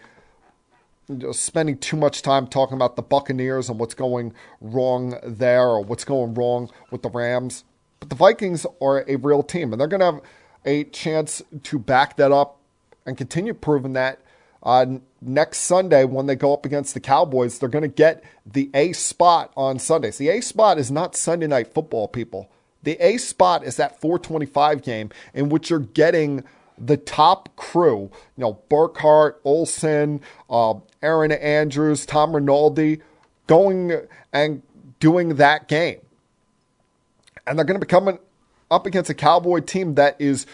spending 1.31 1.77
too 1.77 1.97
much 1.97 2.21
time 2.21 2.45
talking 2.47 2.75
about 2.75 2.95
the 2.95 3.01
Buccaneers 3.01 3.67
and 3.67 3.79
what's 3.79 3.95
going 3.95 4.33
wrong 4.61 5.17
there, 5.23 5.67
or 5.67 5.83
what's 5.83 6.05
going 6.05 6.33
wrong 6.35 6.69
with 6.91 7.01
the 7.01 7.09
Rams. 7.09 7.65
But 7.99 8.09
the 8.09 8.15
Vikings 8.15 8.65
are 8.81 9.03
a 9.09 9.17
real 9.17 9.43
team, 9.43 9.73
and 9.73 9.81
they're 9.81 9.87
going 9.87 9.99
to 9.99 10.05
have 10.05 10.21
a 10.65 10.83
chance 10.85 11.41
to 11.63 11.79
back 11.79 12.15
that 12.17 12.31
up 12.31 12.59
and 13.05 13.17
continue 13.17 13.53
proving 13.53 13.93
that 13.93 14.19
uh, 14.63 14.85
next 15.21 15.59
Sunday 15.59 16.05
when 16.05 16.25
they 16.25 16.35
go 16.35 16.53
up 16.53 16.65
against 16.65 16.93
the 16.93 16.99
Cowboys. 16.99 17.59
They're 17.59 17.69
going 17.69 17.83
to 17.83 17.87
get 17.87 18.23
the 18.45 18.69
A 18.73 18.93
spot 18.93 19.51
on 19.55 19.79
Sundays. 19.79 20.17
The 20.17 20.29
A 20.29 20.41
spot 20.41 20.77
is 20.77 20.91
not 20.91 21.15
Sunday 21.15 21.47
night 21.47 21.73
football, 21.73 22.07
people. 22.07 22.49
The 22.83 22.97
A 22.99 23.17
spot 23.17 23.63
is 23.63 23.77
that 23.77 23.99
425 23.99 24.81
game 24.81 25.09
in 25.33 25.49
which 25.49 25.69
you're 25.69 25.79
getting 25.79 26.43
the 26.77 26.97
top 26.97 27.55
crew, 27.55 28.09
you 28.37 28.41
know, 28.41 28.53
Burkhardt, 28.69 29.41
Olsen, 29.43 30.21
uh, 30.49 30.75
Erin 31.01 31.31
Andrews, 31.31 32.05
Tom 32.05 32.33
Rinaldi, 32.33 33.01
going 33.47 34.07
and 34.31 34.61
doing 34.99 35.35
that 35.35 35.67
game. 35.67 35.99
And 37.45 37.57
they're 37.57 37.65
going 37.65 37.79
to 37.79 37.85
be 37.85 37.89
coming 37.89 38.19
up 38.71 38.85
against 38.85 39.09
a 39.09 39.13
Cowboy 39.13 39.59
team 39.59 39.95
that 39.95 40.15
is 40.19 40.45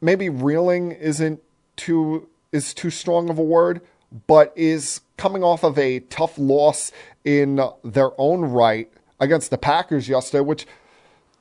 maybe 0.00 0.28
reeling 0.28 0.92
isn't 0.92 1.40
too 1.76 2.28
is 2.54 2.72
too 2.72 2.88
strong 2.88 3.28
of 3.28 3.38
a 3.38 3.42
word, 3.42 3.80
but 4.26 4.52
is 4.54 5.00
coming 5.16 5.42
off 5.42 5.64
of 5.64 5.76
a 5.76 6.00
tough 6.00 6.38
loss 6.38 6.92
in 7.24 7.60
their 7.82 8.10
own 8.16 8.42
right 8.42 8.90
against 9.18 9.50
the 9.50 9.58
Packers 9.58 10.08
yesterday, 10.08 10.40
which 10.40 10.66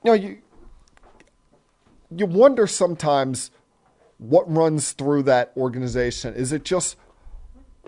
you 0.03 0.09
know 0.09 0.13
you 0.13 0.39
you 2.15 2.25
wonder 2.25 2.65
sometimes 2.65 3.51
what 4.17 4.51
runs 4.51 4.93
through 4.93 5.23
that 5.23 5.51
organization. 5.55 6.33
Is 6.33 6.51
it 6.51 6.63
just 6.63 6.97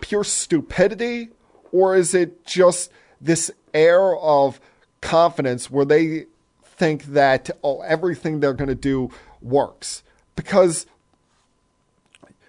pure 0.01 0.23
stupidity, 0.23 1.29
or 1.71 1.95
is 1.95 2.13
it 2.13 2.45
just 2.45 2.91
this 3.19 3.49
air 3.73 4.15
of 4.15 4.59
confidence 5.01 5.69
where 5.71 5.85
they 5.85 6.25
think 6.63 7.05
that 7.05 7.49
oh 7.63 7.81
everything 7.81 8.39
they're 8.39 8.53
going 8.53 8.67
to 8.69 8.75
do 8.75 9.09
works? 9.41 10.03
Because 10.35 10.85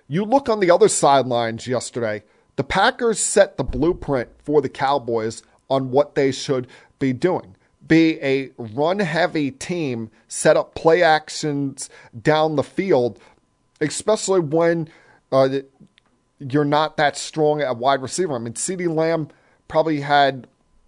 you 0.09 0.25
look 0.25 0.49
on 0.49 0.61
the 0.61 0.71
other 0.71 0.89
sidelines 0.89 1.67
yesterday. 1.67 2.23
The 2.57 2.65
Packers 2.65 3.19
set 3.19 3.57
the 3.57 3.65
blueprint 3.65 4.31
for 4.43 4.63
the 4.63 4.69
Cowboys 4.69 5.43
on 5.69 5.91
what 5.91 6.15
they 6.15 6.33
should 6.33 6.67
be 6.99 7.13
doing 7.13 7.57
be 7.87 8.21
a 8.23 8.51
run 8.57 8.99
heavy 8.99 9.51
team, 9.51 10.11
set 10.29 10.57
up 10.57 10.75
play 10.75 11.03
actions 11.03 11.91
down 12.21 12.57
the 12.57 12.63
field, 12.63 13.19
especially 13.81 14.41
when 14.41 14.89
uh, 15.33 15.49
you're 16.39 16.65
not 16.65 16.97
that 16.97 17.17
strong 17.17 17.61
at 17.61 17.77
wide 17.77 18.03
receiver. 18.03 18.35
I 18.35 18.39
mean, 18.39 18.55
CeeDee 18.55 18.95
Lamb 18.95 19.29
probably 19.69 20.01
had 20.01 20.47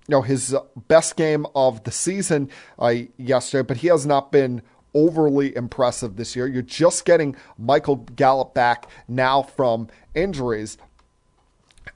you 0.08 0.12
know 0.12 0.22
his 0.22 0.54
best 0.88 1.16
game 1.16 1.46
of 1.54 1.84
the 1.84 1.90
season 1.90 2.50
uh, 2.78 2.94
yesterday, 3.16 3.66
but 3.66 3.78
he 3.78 3.88
has 3.88 4.06
not 4.06 4.32
been 4.32 4.62
overly 4.98 5.54
impressive 5.54 6.16
this 6.16 6.34
year. 6.34 6.46
You're 6.46 6.62
just 6.62 7.04
getting 7.04 7.36
Michael 7.56 7.96
Gallup 7.96 8.54
back 8.54 8.88
now 9.06 9.42
from 9.42 9.88
injuries. 10.14 10.76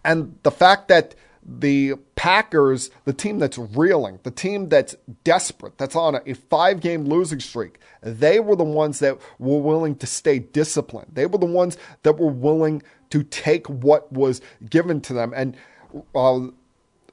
And 0.05 0.39
the 0.43 0.51
fact 0.51 0.89
that 0.89 1.15
the 1.45 1.95
Packers, 2.15 2.91
the 3.05 3.13
team 3.13 3.39
that's 3.41 3.59
reeling, 3.59 4.21
the 4.23 4.31
team 4.31 4.69
that's 4.69 4.95
desperate, 5.25 5.77
that's 5.77 5.97
on 5.97 6.21
a, 6.25 6.35
five 6.35 6.81
game 6.81 7.05
losing 7.05 7.41
streak, 7.41 7.79
they 8.01 8.39
were 8.39 8.55
the 8.55 8.65
ones 8.65 9.01
that 9.01 9.19
were 9.39 9.59
willing 9.59 9.97
to 9.97 10.07
stay 10.07 10.39
disciplined. 10.39 11.11
They 11.15 11.27
were 11.27 11.39
the 11.39 11.47
ones 11.47 11.77
that 12.05 12.19
were 12.19 12.31
willing 12.31 12.83
to 13.11 13.25
take 13.25 13.67
what 13.69 14.13
was 14.13 14.41
given 14.71 15.01
to 15.03 15.13
them 15.13 15.33
and 15.35 15.57
uh, 16.15 16.47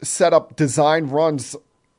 set 0.01 0.34
up 0.34 0.55
design 0.55 1.08
runs 1.08 1.55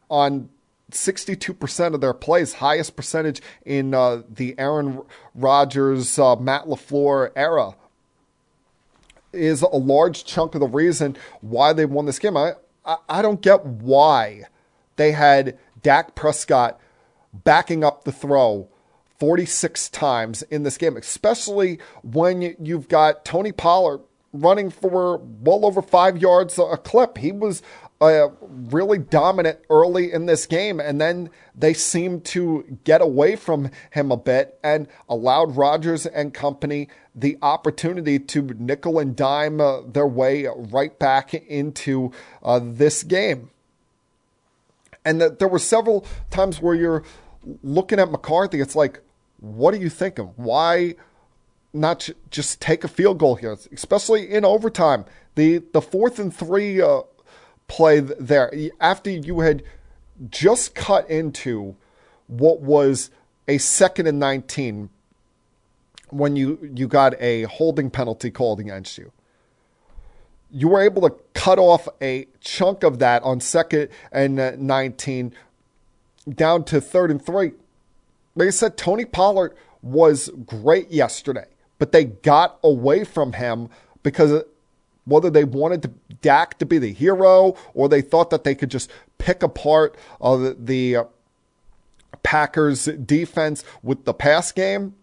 on 0.08 0.48
62% 0.92 1.94
of 1.94 2.00
their 2.00 2.14
plays, 2.14 2.54
highest 2.54 2.96
percentage 2.96 3.40
in 3.64 3.94
uh, 3.94 4.22
the 4.28 4.54
Aaron 4.58 5.02
Rodgers, 5.34 6.18
uh, 6.18 6.36
Matt 6.36 6.64
LaFleur 6.64 7.30
era 7.36 7.74
is 9.32 9.62
a 9.62 9.68
large 9.68 10.24
chunk 10.24 10.54
of 10.54 10.60
the 10.60 10.66
reason 10.66 11.16
why 11.40 11.72
they 11.72 11.84
won 11.84 12.06
this 12.06 12.18
game. 12.18 12.36
I, 12.36 12.54
I, 12.84 12.96
I 13.08 13.22
don't 13.22 13.40
get 13.40 13.64
why 13.64 14.44
they 14.96 15.12
had 15.12 15.58
Dak 15.82 16.14
Prescott 16.14 16.80
backing 17.32 17.84
up 17.84 18.04
the 18.04 18.12
throw 18.12 18.68
46 19.18 19.88
times 19.90 20.42
in 20.42 20.62
this 20.62 20.78
game, 20.78 20.96
especially 20.96 21.78
when 22.02 22.56
you've 22.58 22.88
got 22.88 23.24
Tony 23.24 23.52
Pollard 23.52 24.00
running 24.32 24.70
for 24.70 25.18
well 25.18 25.64
over 25.66 25.82
five 25.82 26.18
yards 26.18 26.58
a 26.58 26.76
clip. 26.76 27.18
He 27.18 27.32
was 27.32 27.62
uh, 28.00 28.28
really 28.40 28.98
dominant 28.98 29.58
early 29.68 30.12
in 30.12 30.26
this 30.26 30.46
game, 30.46 30.80
and 30.80 31.00
then 31.00 31.28
they 31.54 31.74
seemed 31.74 32.24
to 32.24 32.78
get 32.84 33.02
away 33.02 33.36
from 33.36 33.70
him 33.90 34.10
a 34.10 34.16
bit 34.16 34.58
and 34.64 34.88
allowed 35.08 35.56
Rodgers 35.56 36.06
and 36.06 36.32
company 36.32 36.88
the 37.14 37.36
opportunity 37.42 38.18
to 38.18 38.42
nickel 38.58 38.98
and 38.98 39.14
dime 39.14 39.60
uh, 39.60 39.82
their 39.82 40.06
way 40.06 40.46
right 40.46 40.98
back 40.98 41.34
into 41.34 42.10
uh, 42.42 42.60
this 42.62 43.02
game. 43.02 43.50
And 45.04 45.20
that 45.20 45.38
there 45.38 45.48
were 45.48 45.58
several 45.58 46.06
times 46.30 46.60
where 46.60 46.74
you're 46.74 47.04
looking 47.62 47.98
at 47.98 48.10
McCarthy, 48.10 48.60
it's 48.60 48.76
like, 48.76 49.00
what 49.40 49.74
are 49.74 49.78
you 49.78 49.88
thinking? 49.90 50.32
Why 50.36 50.94
not 51.72 52.08
just 52.30 52.60
take 52.60 52.84
a 52.84 52.88
field 52.88 53.18
goal 53.18 53.36
here, 53.36 53.56
especially 53.72 54.30
in 54.30 54.44
overtime? 54.44 55.04
The 55.36 55.58
the 55.72 55.80
fourth 55.80 56.18
and 56.18 56.34
three 56.34 56.82
uh, 56.82 57.02
play 57.70 58.00
there 58.00 58.52
after 58.80 59.10
you 59.10 59.40
had 59.40 59.62
just 60.28 60.74
cut 60.74 61.08
into 61.08 61.76
what 62.26 62.60
was 62.60 63.10
a 63.46 63.58
second 63.58 64.08
and 64.08 64.18
19 64.18 64.90
when 66.08 66.34
you, 66.34 66.58
you 66.74 66.88
got 66.88 67.14
a 67.22 67.44
holding 67.44 67.88
penalty 67.88 68.32
called 68.32 68.58
against 68.58 68.98
you. 68.98 69.12
You 70.50 70.66
were 70.66 70.80
able 70.80 71.08
to 71.08 71.14
cut 71.32 71.60
off 71.60 71.88
a 72.02 72.26
chunk 72.40 72.82
of 72.82 72.98
that 72.98 73.22
on 73.22 73.38
second 73.38 73.88
and 74.10 74.40
uh, 74.40 74.52
19 74.58 75.32
down 76.28 76.64
to 76.64 76.80
third 76.80 77.12
and 77.12 77.24
three. 77.24 77.52
Like 78.34 78.48
I 78.48 78.50
said, 78.50 78.76
Tony 78.76 79.04
Pollard 79.04 79.54
was 79.80 80.28
great 80.44 80.90
yesterday, 80.90 81.46
but 81.78 81.92
they 81.92 82.02
got 82.02 82.58
away 82.64 83.04
from 83.04 83.34
him 83.34 83.68
because 84.02 84.42
whether 85.04 85.30
they 85.30 85.44
wanted 85.44 85.82
to, 85.82 85.90
Dak 86.22 86.58
to 86.58 86.66
be 86.66 86.78
the 86.78 86.92
hero 86.92 87.56
or 87.74 87.88
they 87.88 88.02
thought 88.02 88.30
that 88.30 88.44
they 88.44 88.54
could 88.54 88.70
just 88.70 88.90
pick 89.18 89.42
apart 89.42 89.96
uh, 90.20 90.36
the, 90.36 90.56
the 90.58 90.96
uh, 90.96 91.04
Packers 92.22 92.84
defense 92.84 93.64
with 93.82 94.04
the 94.04 94.14
pass 94.14 94.52
game, 94.52 94.94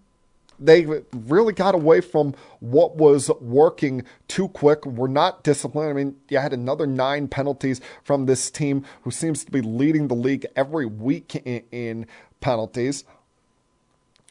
they 0.59 0.85
really 1.13 1.53
got 1.53 1.75
away 1.75 2.01
from 2.01 2.33
what 2.59 2.95
was 2.95 3.29
working 3.39 4.03
too 4.27 4.47
quick. 4.49 4.85
We're 4.85 5.07
not 5.07 5.43
disciplined. 5.43 5.89
I 5.89 5.93
mean, 5.93 6.15
you 6.29 6.39
had 6.39 6.53
another 6.53 6.87
nine 6.87 7.27
penalties 7.27 7.79
from 8.03 8.25
this 8.25 8.49
team 8.49 8.83
who 9.03 9.11
seems 9.11 9.43
to 9.45 9.51
be 9.51 9.61
leading 9.61 10.07
the 10.07 10.15
league 10.15 10.45
every 10.55 10.85
week 10.85 11.35
in, 11.35 11.63
in 11.71 12.05
penalties 12.41 13.03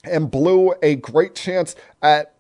and 0.04 0.30
blew 0.30 0.75
a 0.82 0.96
great 0.96 1.35
chance 1.35 1.76
at 2.02 2.35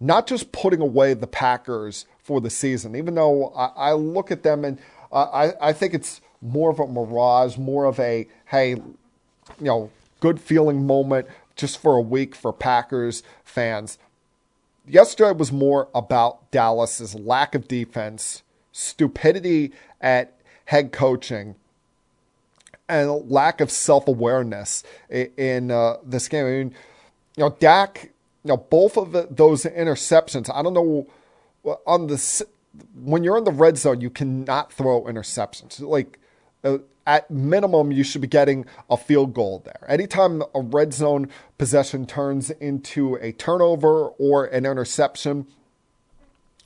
not 0.00 0.26
just 0.26 0.52
putting 0.52 0.80
away 0.80 1.14
the 1.14 1.26
Packers 1.26 2.06
for 2.24 2.40
the 2.40 2.50
season, 2.50 2.96
even 2.96 3.14
though 3.14 3.48
I, 3.50 3.90
I 3.90 3.92
look 3.92 4.30
at 4.30 4.42
them 4.42 4.64
and 4.64 4.78
I, 5.12 5.52
I 5.60 5.72
think 5.72 5.94
it's 5.94 6.20
more 6.40 6.70
of 6.70 6.80
a 6.80 6.86
mirage, 6.86 7.56
more 7.56 7.84
of 7.84 8.00
a, 8.00 8.26
hey, 8.46 8.70
you 8.70 8.94
know, 9.60 9.90
good 10.20 10.40
feeling 10.40 10.86
moment 10.86 11.28
just 11.54 11.78
for 11.78 11.96
a 11.96 12.00
week 12.00 12.34
for 12.34 12.52
Packers 12.52 13.22
fans. 13.44 13.98
Yesterday 14.88 15.32
was 15.32 15.52
more 15.52 15.88
about 15.94 16.50
Dallas's 16.50 17.14
lack 17.14 17.54
of 17.54 17.68
defense, 17.68 18.42
stupidity 18.72 19.72
at 20.00 20.32
head 20.66 20.92
coaching, 20.92 21.54
and 22.88 23.30
lack 23.30 23.60
of 23.60 23.70
self 23.70 24.08
awareness 24.08 24.82
in, 25.08 25.30
in 25.36 25.70
uh, 25.70 25.98
this 26.04 26.28
game. 26.28 26.46
I 26.46 26.50
mean, 26.50 26.74
you 27.36 27.44
know, 27.44 27.56
Dak, 27.60 28.10
you 28.44 28.48
know, 28.48 28.56
both 28.56 28.96
of 28.96 29.12
the, 29.12 29.28
those 29.30 29.64
interceptions. 29.64 30.50
I 30.54 30.62
don't 30.62 30.74
know 30.74 31.06
on 31.86 32.06
the 32.08 32.46
when 32.94 33.22
you're 33.22 33.38
in 33.38 33.44
the 33.44 33.52
red 33.52 33.78
zone, 33.78 34.00
you 34.00 34.10
cannot 34.10 34.72
throw 34.72 35.02
interceptions. 35.04 35.80
Like 35.80 36.18
uh, 36.64 36.78
at 37.06 37.30
minimum, 37.30 37.92
you 37.92 38.02
should 38.02 38.20
be 38.20 38.26
getting 38.26 38.66
a 38.90 38.96
field 38.96 39.34
goal 39.34 39.62
there. 39.64 39.84
Anytime 39.88 40.42
a 40.54 40.60
red 40.60 40.92
zone 40.92 41.28
possession 41.58 42.06
turns 42.06 42.50
into 42.50 43.16
a 43.16 43.32
turnover 43.32 44.08
or 44.08 44.46
an 44.46 44.66
interception, 44.66 45.46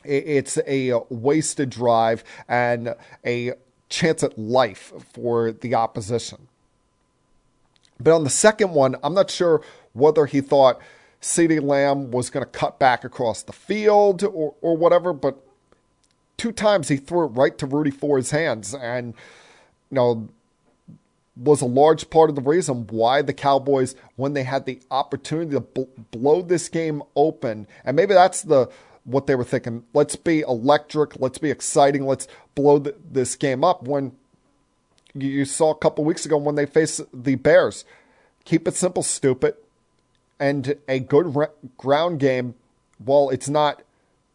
it's 0.05 0.59
a 0.67 1.01
wasted 1.11 1.71
drive 1.71 2.23
and 2.49 2.95
a 3.27 3.53
chance 3.89 4.23
at 4.23 4.39
life 4.39 4.93
for 5.13 5.51
the 5.51 5.75
opposition. 5.75 6.49
But 8.01 8.15
on 8.15 8.23
the 8.23 8.31
second 8.31 8.71
one, 8.71 8.97
I'm 9.03 9.15
not 9.15 9.31
sure 9.31 9.61
whether 9.93 10.27
he 10.27 10.41
thought 10.41 10.81
CeeDee 11.21 11.63
Lamb 11.63 12.11
was 12.11 12.31
going 12.31 12.45
to 12.45 12.51
cut 12.51 12.79
back 12.79 13.05
across 13.05 13.43
the 13.43 13.53
field 13.53 14.23
or, 14.23 14.55
or 14.61 14.77
whatever, 14.77 15.13
but 15.13 15.43
two 16.37 16.53
times 16.53 16.89
he 16.89 16.97
threw 16.97 17.25
it 17.25 17.29
right 17.29 17.57
to 17.59 17.67
Rudy 17.67 17.91
Ford's 17.91 18.31
hands. 18.31 18.75
And 18.75 19.15
you 19.91 19.95
know, 19.97 20.29
was 21.37 21.61
a 21.61 21.67
large 21.67 22.11
part 22.11 22.31
of 22.31 22.37
the 22.37 22.43
reason 22.43 22.87
why 22.91 23.23
the 23.23 23.33
Cowboys, 23.33 23.95
when 24.17 24.33
they 24.33 24.43
had 24.43 24.67
the 24.67 24.81
opportunity 24.91 25.53
to 25.53 25.61
bl- 25.61 25.83
blow 26.11 26.43
this 26.43 26.69
game 26.69 27.03
open, 27.15 27.67
and 27.85 27.97
maybe 27.97 28.15
that's 28.15 28.43
the 28.43 28.71
what 29.05 29.27
they 29.27 29.35
were 29.35 29.45
thinking. 29.45 29.85
Let's 29.95 30.17
be 30.17 30.41
electric. 30.41 31.19
Let's 31.19 31.39
be 31.39 31.51
exciting. 31.51 32.05
Let's 32.05 32.29
blow 32.55 32.79
the, 32.79 32.95
this 33.11 33.37
game 33.37 33.65
up. 33.65 33.85
When 33.85 34.13
you 35.15 35.45
saw 35.45 35.71
a 35.71 35.79
couple 35.79 36.05
weeks 36.05 36.27
ago 36.27 36.37
when 36.37 36.57
they 36.57 36.67
faced 36.67 37.01
the 37.15 37.37
Bears, 37.37 37.85
keep 38.45 38.69
it 38.69 38.75
simple, 38.75 39.03
stupid, 39.03 39.55
and 40.41 40.77
a 40.89 41.01
good 41.01 41.37
re- 41.37 41.47
ground 41.77 42.21
game. 42.21 42.55
while 42.99 43.31
it's 43.31 43.49
not 43.49 43.83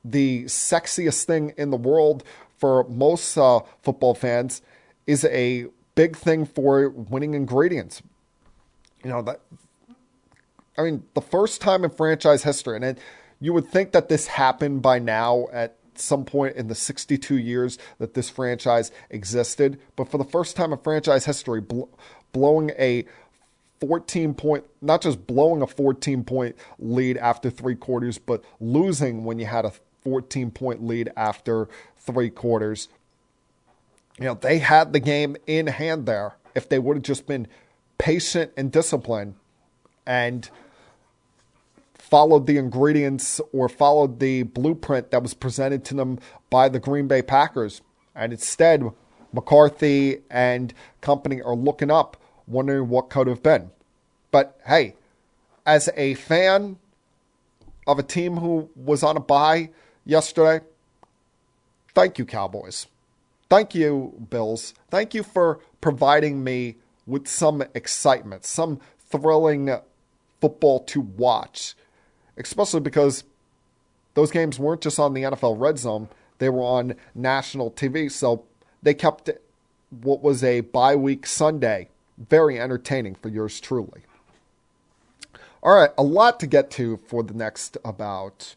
the 0.06 0.44
sexiest 0.46 1.24
thing 1.26 1.54
in 1.58 1.70
the 1.70 1.78
world 1.78 2.24
for 2.58 2.84
most 2.86 3.38
uh, 3.38 3.60
football 3.82 4.14
fans 4.14 4.62
is 5.06 5.26
a 5.26 5.68
big 5.96 6.16
thing 6.16 6.46
for 6.46 6.90
winning 6.90 7.34
ingredients. 7.34 8.02
You 9.04 9.10
know 9.10 9.22
that. 9.24 9.42
I 10.78 10.84
mean, 10.84 11.04
the 11.14 11.22
first 11.22 11.62
time 11.62 11.84
in 11.84 11.92
franchise 11.92 12.44
history, 12.44 12.78
and 12.78 12.86
it, 12.86 12.98
you 13.40 13.54
would 13.54 13.68
think 13.68 13.92
that 13.92 14.10
this 14.10 14.28
happened 14.28 14.82
by 14.82 14.98
now 15.00 15.48
at 15.52 15.76
some 15.96 16.26
point 16.26 16.56
in 16.56 16.68
the 16.68 16.76
62 16.76 17.38
years 17.38 17.78
that 18.00 18.14
this 18.14 18.30
franchise 18.30 18.92
existed, 19.10 19.80
but 19.96 20.10
for 20.10 20.18
the 20.18 20.24
first 20.24 20.56
time 20.56 20.74
in 20.74 20.80
franchise 20.80 21.26
history, 21.26 21.62
bl- 21.62 21.84
blowing 22.32 22.72
a 22.80 23.06
14 23.88 24.34
point, 24.34 24.66
not 24.82 25.02
just 25.02 25.28
blowing 25.28 25.62
a 25.62 25.68
14 25.68 26.24
point 26.24 26.56
lead 26.80 27.18
after 27.18 27.50
three 27.50 27.76
quarters, 27.76 28.18
but 28.18 28.44
losing 28.60 29.26
when 29.26 29.40
you 29.40 29.46
had 29.46 29.66
a 29.66 29.74
14 30.04 30.52
point 30.52 30.86
lead 30.86 31.12
after 31.16 31.68
three 31.98 32.30
quarters 32.30 32.88
you 34.20 34.26
know, 34.26 34.36
they 34.36 34.60
had 34.60 34.94
the 34.94 35.00
game 35.00 35.36
in 35.48 35.68
hand 35.68 36.06
there 36.06 36.36
if 36.56 36.70
they 36.70 36.80
would 36.80 36.98
have 36.98 37.04
just 37.04 37.26
been 37.26 37.48
patient 37.98 38.52
and 38.56 38.72
disciplined 38.72 39.36
and 40.06 40.50
followed 41.96 42.46
the 42.46 42.58
ingredients 42.58 43.42
or 43.52 43.68
followed 43.68 44.20
the 44.20 44.44
blueprint 44.44 45.10
that 45.12 45.24
was 45.24 45.34
presented 45.34 45.84
to 45.86 45.96
them 45.96 46.20
by 46.50 46.70
the 46.70 46.80
Green 46.80 47.08
Bay 47.08 47.22
Packers. 47.22 47.82
And 48.14 48.32
instead, 48.32 48.84
McCarthy 49.32 50.20
and 50.30 50.74
company 51.02 51.42
are 51.42 51.56
looking 51.56 51.90
up, 51.90 52.18
wondering 52.48 52.90
what 52.90 53.10
could 53.10 53.28
have 53.28 53.44
been. 53.44 53.72
But 54.32 54.60
hey, 54.66 54.96
as 55.66 55.90
a 55.96 56.16
fan 56.16 56.78
of 57.88 58.00
a 58.00 58.04
team 58.04 58.38
who 58.38 58.70
was 58.76 59.04
on 59.04 59.18
a 59.18 59.20
bye 59.20 59.70
yesterday, 60.06 60.64
thank 61.94 62.18
you, 62.18 62.26
Cowboys. 62.26 62.88
Thank 63.50 63.76
you, 63.76 64.14
Bills. 64.30 64.74
Thank 64.90 65.14
you 65.14 65.24
for 65.24 65.60
providing 65.82 66.44
me 66.44 66.78
with 67.06 67.28
some 67.28 67.64
excitement, 67.74 68.46
some 68.46 68.80
thrilling 69.10 69.70
football 70.42 70.80
to 70.86 71.02
watch, 71.02 71.76
especially 72.38 72.80
because 72.80 73.24
those 74.16 74.32
games 74.32 74.58
weren't 74.58 74.82
just 74.82 75.00
on 75.00 75.14
the 75.14 75.24
NFL 75.24 75.60
Red 75.60 75.78
Zone, 75.78 76.10
they 76.40 76.50
were 76.50 76.64
on 76.64 76.96
national 77.14 77.72
TV. 77.72 78.12
So 78.12 78.44
they 78.82 78.94
kept 78.94 79.30
what 80.02 80.24
was 80.24 80.44
a 80.44 80.62
bye 80.62 80.96
week 80.96 81.28
Sunday 81.28 81.90
very 82.18 82.60
entertaining 82.60 83.16
for 83.16 83.30
yours 83.30 83.60
truly. 83.60 84.02
All 85.62 85.76
right, 85.76 85.92
a 85.98 86.04
lot 86.04 86.40
to 86.42 86.48
get 86.48 86.70
to 86.72 86.98
for 87.08 87.24
the 87.24 87.34
next 87.34 87.78
about 87.86 88.56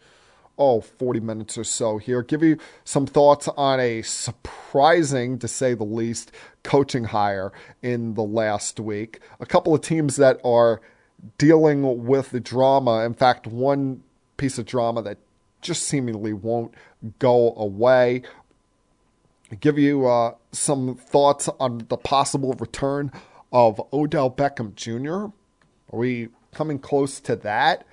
oh, 0.59 0.81
40 0.81 1.21
minutes 1.21 1.59
or 1.59 1.65
so 1.65 1.99
here. 1.99 2.23
Give 2.23 2.43
you 2.43 2.59
some 2.85 3.07
thoughts 3.07 3.49
on 3.57 3.79
a 3.79 4.03
surprising, 4.03 5.39
to 5.39 5.49
say 5.49 5.75
the 5.75 5.85
least, 5.85 6.33
coaching 6.63 7.05
hire 7.05 7.53
in 7.83 8.15
the 8.15 8.23
last 8.23 8.81
week. 8.81 9.21
A 9.39 9.47
couple 9.47 9.75
of 9.75 9.83
teams 9.83 10.17
that 10.17 10.41
are 10.45 10.81
dealing 11.39 12.07
with 12.07 12.31
the 12.31 12.41
drama. 12.41 13.05
In 13.05 13.15
fact, 13.15 13.47
one 13.47 14.03
piece 14.37 14.59
of 14.59 14.67
drama 14.67 15.03
that 15.03 15.19
just 15.61 15.83
seemingly 15.85 16.33
won't 16.33 16.75
go 17.19 17.55
away. 17.57 18.23
Give 19.61 19.79
you 19.79 20.07
uh, 20.07 20.35
some 20.53 20.97
thoughts 20.97 21.49
on 21.61 21.87
the 21.89 21.97
possible 21.97 22.53
return 22.55 23.13
of 23.57 23.81
Odell 23.91 24.31
Beckham 24.31 24.75
Jr. 24.75 25.33
Are 25.91 25.99
we 25.99 26.29
coming 26.53 26.79
close 26.79 27.21
to 27.21 27.35
that? 27.37 27.87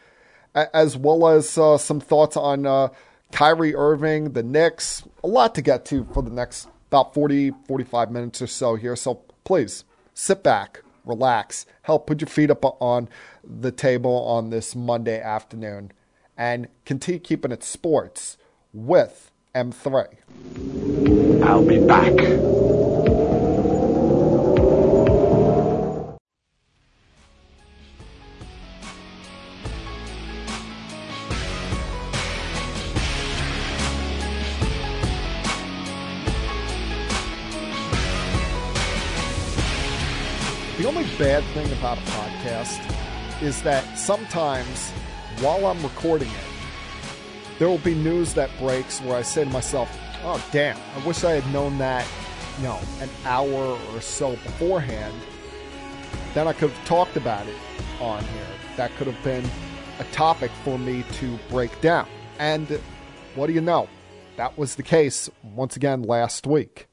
as 0.56 0.96
well 0.96 1.28
as 1.28 1.58
uh, 1.58 1.80
some 1.80 2.00
thoughts 2.00 2.38
on 2.38 2.68
uh, 2.68 2.90
Kyrie 3.32 3.74
Irving, 3.74 4.34
the 4.34 4.44
Knicks. 4.44 5.02
A 5.24 5.28
lot 5.28 5.56
to 5.56 5.64
get 5.64 5.84
to 5.86 6.04
for 6.14 6.22
the 6.22 6.30
next 6.30 6.68
about 6.90 7.16
40, 7.16 7.54
45 7.68 8.12
minutes 8.12 8.40
or 8.40 8.46
so 8.46 8.76
here. 8.76 8.96
So 8.96 9.24
please 9.46 9.84
sit 10.14 10.44
back, 10.44 10.82
relax, 11.06 11.66
help 11.82 12.06
put 12.06 12.22
your 12.22 12.28
feet 12.28 12.52
up 12.52 12.64
on 12.80 13.10
the 13.44 13.72
table 13.72 14.16
on 14.28 14.52
this 14.52 14.76
Monday 14.76 15.20
afternoon, 15.20 15.92
and 16.38 16.68
continue 16.86 17.20
keeping 17.20 17.52
it 17.52 17.64
sports 17.64 18.38
with 18.74 19.32
M3. 19.56 20.18
I'll 21.44 21.66
be 21.66 21.84
back. 21.84 22.14
Bad 41.24 41.42
thing 41.54 41.72
about 41.80 41.98
a 41.98 42.02
podcast 42.02 43.42
is 43.42 43.64
that 43.64 43.82
sometimes 43.98 44.92
while 45.40 45.66
I'm 45.68 45.82
recording 45.82 46.28
it, 46.28 47.58
there 47.60 47.70
will 47.70 47.78
be 47.78 47.96
news 47.96 48.34
that 48.34 48.50
breaks 48.60 49.00
where 49.00 49.16
I 49.16 49.22
say 49.22 49.46
to 49.46 49.50
myself, 49.50 49.90
oh, 50.26 50.46
damn, 50.52 50.76
I 50.76 51.08
wish 51.08 51.24
I 51.24 51.32
had 51.40 51.54
known 51.54 51.78
that, 51.78 52.06
you 52.58 52.64
know, 52.66 52.78
an 53.00 53.10
hour 53.24 53.80
or 53.94 54.02
so 54.02 54.32
beforehand. 54.32 55.16
Then 56.34 56.46
I 56.46 56.52
could 56.52 56.72
have 56.72 56.86
talked 56.86 57.16
about 57.16 57.48
it 57.48 57.56
on 58.02 58.22
here. 58.26 58.44
That 58.76 58.94
could 58.98 59.08
have 59.08 59.24
been 59.24 59.50
a 60.00 60.04
topic 60.12 60.52
for 60.66 60.78
me 60.78 61.06
to 61.14 61.40
break 61.50 61.80
down. 61.80 62.06
And 62.38 62.68
what 63.36 63.48
do 63.48 63.54
you 63.54 63.62
know? 63.62 63.88
That 64.36 64.58
was 64.58 64.76
the 64.76 64.84
case 64.84 65.30
once 65.42 65.78
again 65.78 66.02
last 66.02 66.46
week. 66.46 66.90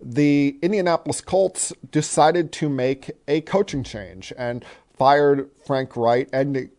The 0.00 0.58
Indianapolis 0.62 1.20
Colts 1.20 1.72
decided 1.90 2.52
to 2.52 2.68
make 2.68 3.10
a 3.26 3.40
coaching 3.40 3.82
change 3.82 4.32
and 4.38 4.64
fired 4.96 5.50
Frank 5.66 5.96
Reich 5.96 6.28
and 6.32 6.70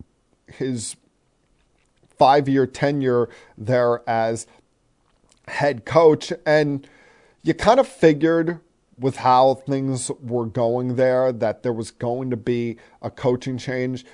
his 0.47 0.95
five 2.17 2.47
year 2.49 2.67
tenure 2.67 3.29
there 3.58 4.08
as 4.08 4.47
head 5.47 5.86
coach. 5.86 6.32
And 6.45 6.88
you 7.41 7.53
kind 7.53 7.79
of 7.79 7.88
figured 7.88 8.60
with 8.97 9.17
how 9.17 9.55
things 9.55 10.12
were 10.21 10.45
going 10.45 10.95
there 10.95 11.32
that 11.32 11.63
there 11.63 11.73
was 11.73 11.91
going 11.91 12.29
to 12.29 12.38
be 12.38 12.77
a 13.01 13.10
coaching 13.10 13.58
change 13.58 14.05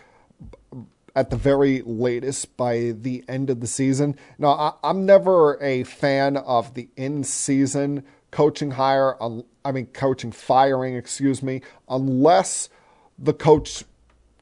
at 1.15 1.29
the 1.29 1.37
very 1.37 1.81
latest 1.85 2.55
by 2.57 2.93
the 2.95 3.23
end 3.27 3.49
of 3.49 3.61
the 3.61 3.67
season. 3.67 4.15
Now, 4.37 4.77
I, 4.83 4.89
am 4.89 5.05
never 5.05 5.61
a 5.63 5.83
fan 5.83 6.37
of 6.37 6.73
the 6.73 6.89
in 6.95 7.23
season 7.23 8.03
coaching 8.31 8.71
hire, 8.71 9.15
I 9.63 9.71
mean, 9.71 9.87
coaching 9.87 10.31
firing, 10.31 10.95
excuse 10.95 11.41
me, 11.41 11.61
unless 11.87 12.69
the 13.17 13.33
coach 13.33 13.83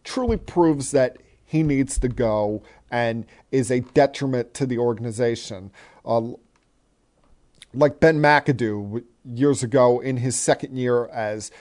truly 0.04 0.38
proves 0.38 0.92
that 0.92 1.18
he 1.46 1.64
needs 1.64 2.00
to 2.00 2.08
go 2.08 2.64
and 2.90 3.26
is 3.52 3.70
a 3.70 3.82
detriment 3.82 4.54
to 4.56 4.66
the 4.66 4.78
organization. 4.78 5.72
Uh, 6.06 6.32
like 7.74 8.00
Ben 8.00 8.20
McAdoo 8.20 9.04
years 9.26 9.64
ago 9.64 10.00
in 10.00 10.18
his 10.18 10.38
second 10.38 10.78
year 10.78 11.08
as 11.08 11.52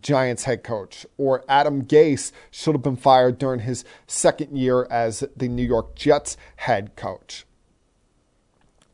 Giants 0.00 0.44
head 0.44 0.62
coach, 0.62 1.04
or 1.18 1.44
Adam 1.48 1.84
Gase 1.84 2.30
should 2.50 2.74
have 2.74 2.82
been 2.82 2.96
fired 2.96 3.38
during 3.38 3.60
his 3.60 3.84
second 4.06 4.56
year 4.56 4.86
as 4.90 5.24
the 5.36 5.48
New 5.48 5.66
York 5.66 5.96
Jets 5.96 6.36
head 6.56 6.94
coach. 6.94 7.44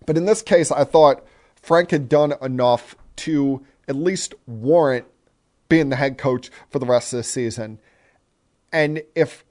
But 0.06 0.16
in 0.16 0.24
this 0.24 0.40
case, 0.40 0.72
I 0.72 0.84
thought 0.84 1.26
Frank 1.66 1.90
had 1.90 2.08
done 2.08 2.32
enough 2.40 2.94
to 3.16 3.66
at 3.88 3.96
least 3.96 4.36
warrant 4.46 5.04
being 5.68 5.88
the 5.88 5.96
head 5.96 6.16
coach 6.16 6.48
for 6.70 6.78
the 6.78 6.86
rest 6.86 7.12
of 7.12 7.16
the 7.16 7.24
season. 7.24 7.80
And 8.72 9.02
if 9.16 9.44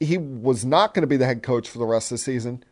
he 0.00 0.18
was 0.18 0.64
not 0.64 0.94
going 0.94 1.02
to 1.02 1.06
be 1.06 1.16
the 1.16 1.26
head 1.26 1.44
coach 1.44 1.68
for 1.68 1.78
the 1.78 1.86
rest 1.86 2.10
of 2.10 2.16
the 2.16 2.24
season, 2.24 2.64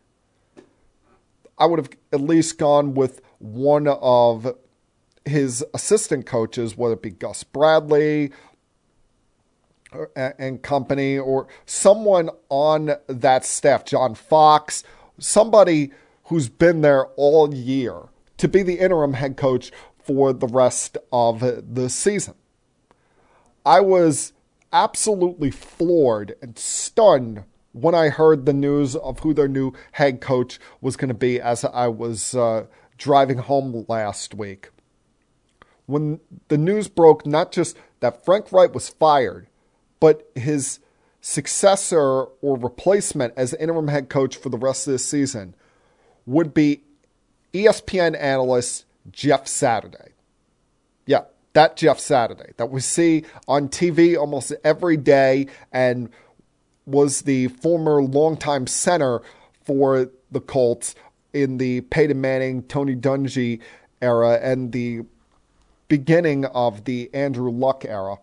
I 1.57 1.65
would 1.65 1.79
have 1.79 1.89
at 2.11 2.19
least 2.19 2.57
gone 2.57 2.93
with 2.93 3.21
one 3.37 3.87
of 3.87 4.53
his 5.23 5.63
assistant 5.73 6.25
coaches, 6.25 6.75
whether 6.75 6.95
it 6.95 7.01
be 7.01 7.11
Gus 7.11 7.45
Bradley 7.45 8.33
and 10.13 10.61
company, 10.61 11.17
or 11.17 11.47
someone 11.65 12.31
on 12.49 12.95
that 13.07 13.45
staff, 13.45 13.85
John 13.85 14.13
Fox, 14.13 14.83
somebody 15.19 15.91
who's 16.25 16.49
been 16.49 16.81
there 16.81 17.05
all 17.15 17.55
year 17.55 18.09
to 18.39 18.47
be 18.47 18.63
the 18.63 18.79
interim 18.79 19.13
head 19.13 19.37
coach 19.37 19.71
for 19.97 20.33
the 20.33 20.47
rest 20.47 20.97
of 21.11 21.39
the 21.41 21.89
season. 21.89 22.33
I 23.65 23.79
was 23.81 24.33
absolutely 24.73 25.51
floored 25.51 26.35
and 26.41 26.57
stunned 26.57 27.43
when 27.71 27.93
I 27.93 28.09
heard 28.09 28.45
the 28.45 28.53
news 28.53 28.95
of 28.95 29.19
who 29.19 29.33
their 29.33 29.47
new 29.47 29.73
head 29.93 30.21
coach 30.21 30.59
was 30.81 30.97
going 30.97 31.09
to 31.09 31.13
be 31.13 31.39
as 31.39 31.63
I 31.63 31.87
was 31.87 32.33
uh, 32.33 32.65
driving 32.97 33.37
home 33.37 33.85
last 33.87 34.33
week 34.33 34.69
when 35.89 36.19
the 36.49 36.57
news 36.57 36.87
broke 36.87 37.25
not 37.25 37.51
just 37.51 37.75
that 37.99 38.23
Frank 38.23 38.51
Reich 38.51 38.75
was 38.75 38.89
fired, 38.89 39.47
but 39.99 40.29
his 40.35 40.79
successor 41.19 42.25
or 42.41 42.57
replacement 42.57 43.33
as 43.35 43.55
interim 43.55 43.87
head 43.87 44.07
coach 44.07 44.37
for 44.37 44.49
the 44.49 44.57
rest 44.57 44.87
of 44.87 44.91
this 44.91 45.05
season 45.05 45.55
would 46.27 46.53
be 46.53 46.83
ESPN 47.53 48.17
analyst 48.19 48.85
Jeff 49.11 49.47
Saturday. 49.47 50.13
Yeah, 51.05 51.23
that 51.53 51.77
Jeff 51.77 51.99
Saturday 51.99 52.53
that 52.57 52.69
we 52.69 52.81
see 52.81 53.23
on 53.47 53.69
TV 53.69 54.17
almost 54.17 54.53
every 54.63 54.97
day 54.97 55.47
and 55.71 56.09
was 56.85 57.21
the 57.21 57.47
former 57.47 58.03
longtime 58.03 58.67
center 58.67 59.21
for 59.63 60.09
the 60.31 60.41
Colts 60.41 60.95
in 61.33 61.57
the 61.57 61.81
Peyton 61.81 62.19
Manning, 62.19 62.63
Tony 62.63 62.95
Dungy 62.95 63.59
era 64.01 64.39
and 64.41 64.71
the 64.71 65.01
beginning 65.87 66.45
of 66.45 66.85
the 66.85 67.09
Andrew 67.13 67.51
Luck 67.51 67.85
era. 67.85 68.17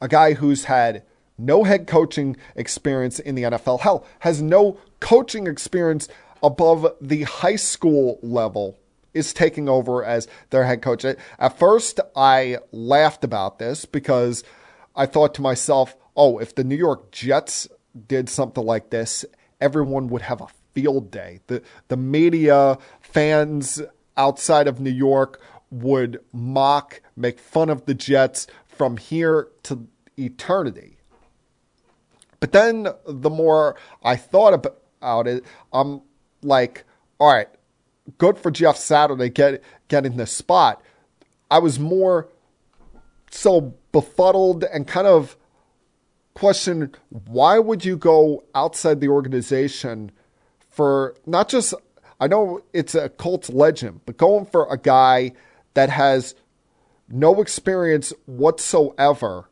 A 0.00 0.08
guy 0.08 0.34
who's 0.34 0.64
had 0.64 1.02
no 1.36 1.64
head 1.64 1.86
coaching 1.86 2.36
experience 2.56 3.18
in 3.18 3.34
the 3.34 3.44
NFL. 3.44 3.80
Hell, 3.80 4.06
has 4.20 4.42
no 4.42 4.78
coaching 5.00 5.46
experience 5.46 6.08
above 6.42 6.94
the 7.00 7.22
high 7.22 7.56
school 7.56 8.18
level 8.22 8.78
is 9.14 9.32
taking 9.32 9.68
over 9.68 10.04
as 10.04 10.28
their 10.50 10.64
head 10.64 10.82
coach. 10.82 11.04
At 11.04 11.58
first, 11.58 12.00
I 12.14 12.58
laughed 12.72 13.24
about 13.24 13.58
this 13.58 13.84
because 13.84 14.44
I 14.94 15.06
thought 15.06 15.34
to 15.34 15.42
myself, 15.42 15.96
oh, 16.16 16.38
if 16.38 16.54
the 16.54 16.64
New 16.64 16.76
York 16.76 17.10
Jets 17.10 17.68
did 18.06 18.28
something 18.28 18.64
like 18.64 18.90
this, 18.90 19.24
everyone 19.60 20.08
would 20.08 20.22
have 20.22 20.40
a 20.40 20.48
field 20.74 21.10
day. 21.10 21.40
The, 21.46 21.62
the 21.88 21.96
media, 21.96 22.78
fans 23.00 23.82
outside 24.16 24.68
of 24.68 24.80
New 24.80 24.90
York 24.90 25.40
would 25.70 26.20
mock, 26.32 27.00
make 27.16 27.38
fun 27.38 27.70
of 27.70 27.86
the 27.86 27.94
Jets 27.94 28.46
from 28.66 28.96
here 28.96 29.48
to 29.64 29.86
eternity. 30.16 30.96
But 32.40 32.52
then 32.52 32.88
the 33.06 33.30
more 33.30 33.76
I 34.02 34.16
thought 34.16 34.54
about 34.54 35.26
it, 35.26 35.44
I'm 35.72 36.02
like, 36.42 36.84
all 37.18 37.32
right, 37.32 37.48
good 38.18 38.38
for 38.38 38.50
Jeff 38.50 38.76
Saturday 38.76 39.28
get, 39.28 39.62
getting 39.88 40.16
this 40.16 40.32
spot. 40.32 40.82
I 41.50 41.58
was 41.58 41.78
more 41.78 42.28
so 43.30 43.74
befuddled 43.92 44.64
and 44.64 44.86
kind 44.86 45.06
of 45.06 45.36
questioned 46.34 46.96
why 47.26 47.58
would 47.58 47.84
you 47.84 47.96
go 47.96 48.44
outside 48.54 49.00
the 49.00 49.08
organization 49.08 50.10
for 50.70 51.14
not 51.26 51.48
just 51.48 51.74
I 52.20 52.26
know 52.26 52.62
it's 52.72 52.94
a 52.94 53.08
Colts 53.08 53.48
legend, 53.48 54.00
but 54.06 54.16
going 54.16 54.46
for 54.46 54.66
a 54.72 54.76
guy 54.76 55.32
that 55.74 55.88
has 55.90 56.34
no 57.08 57.40
experience 57.40 58.12
whatsoever, 58.26 59.48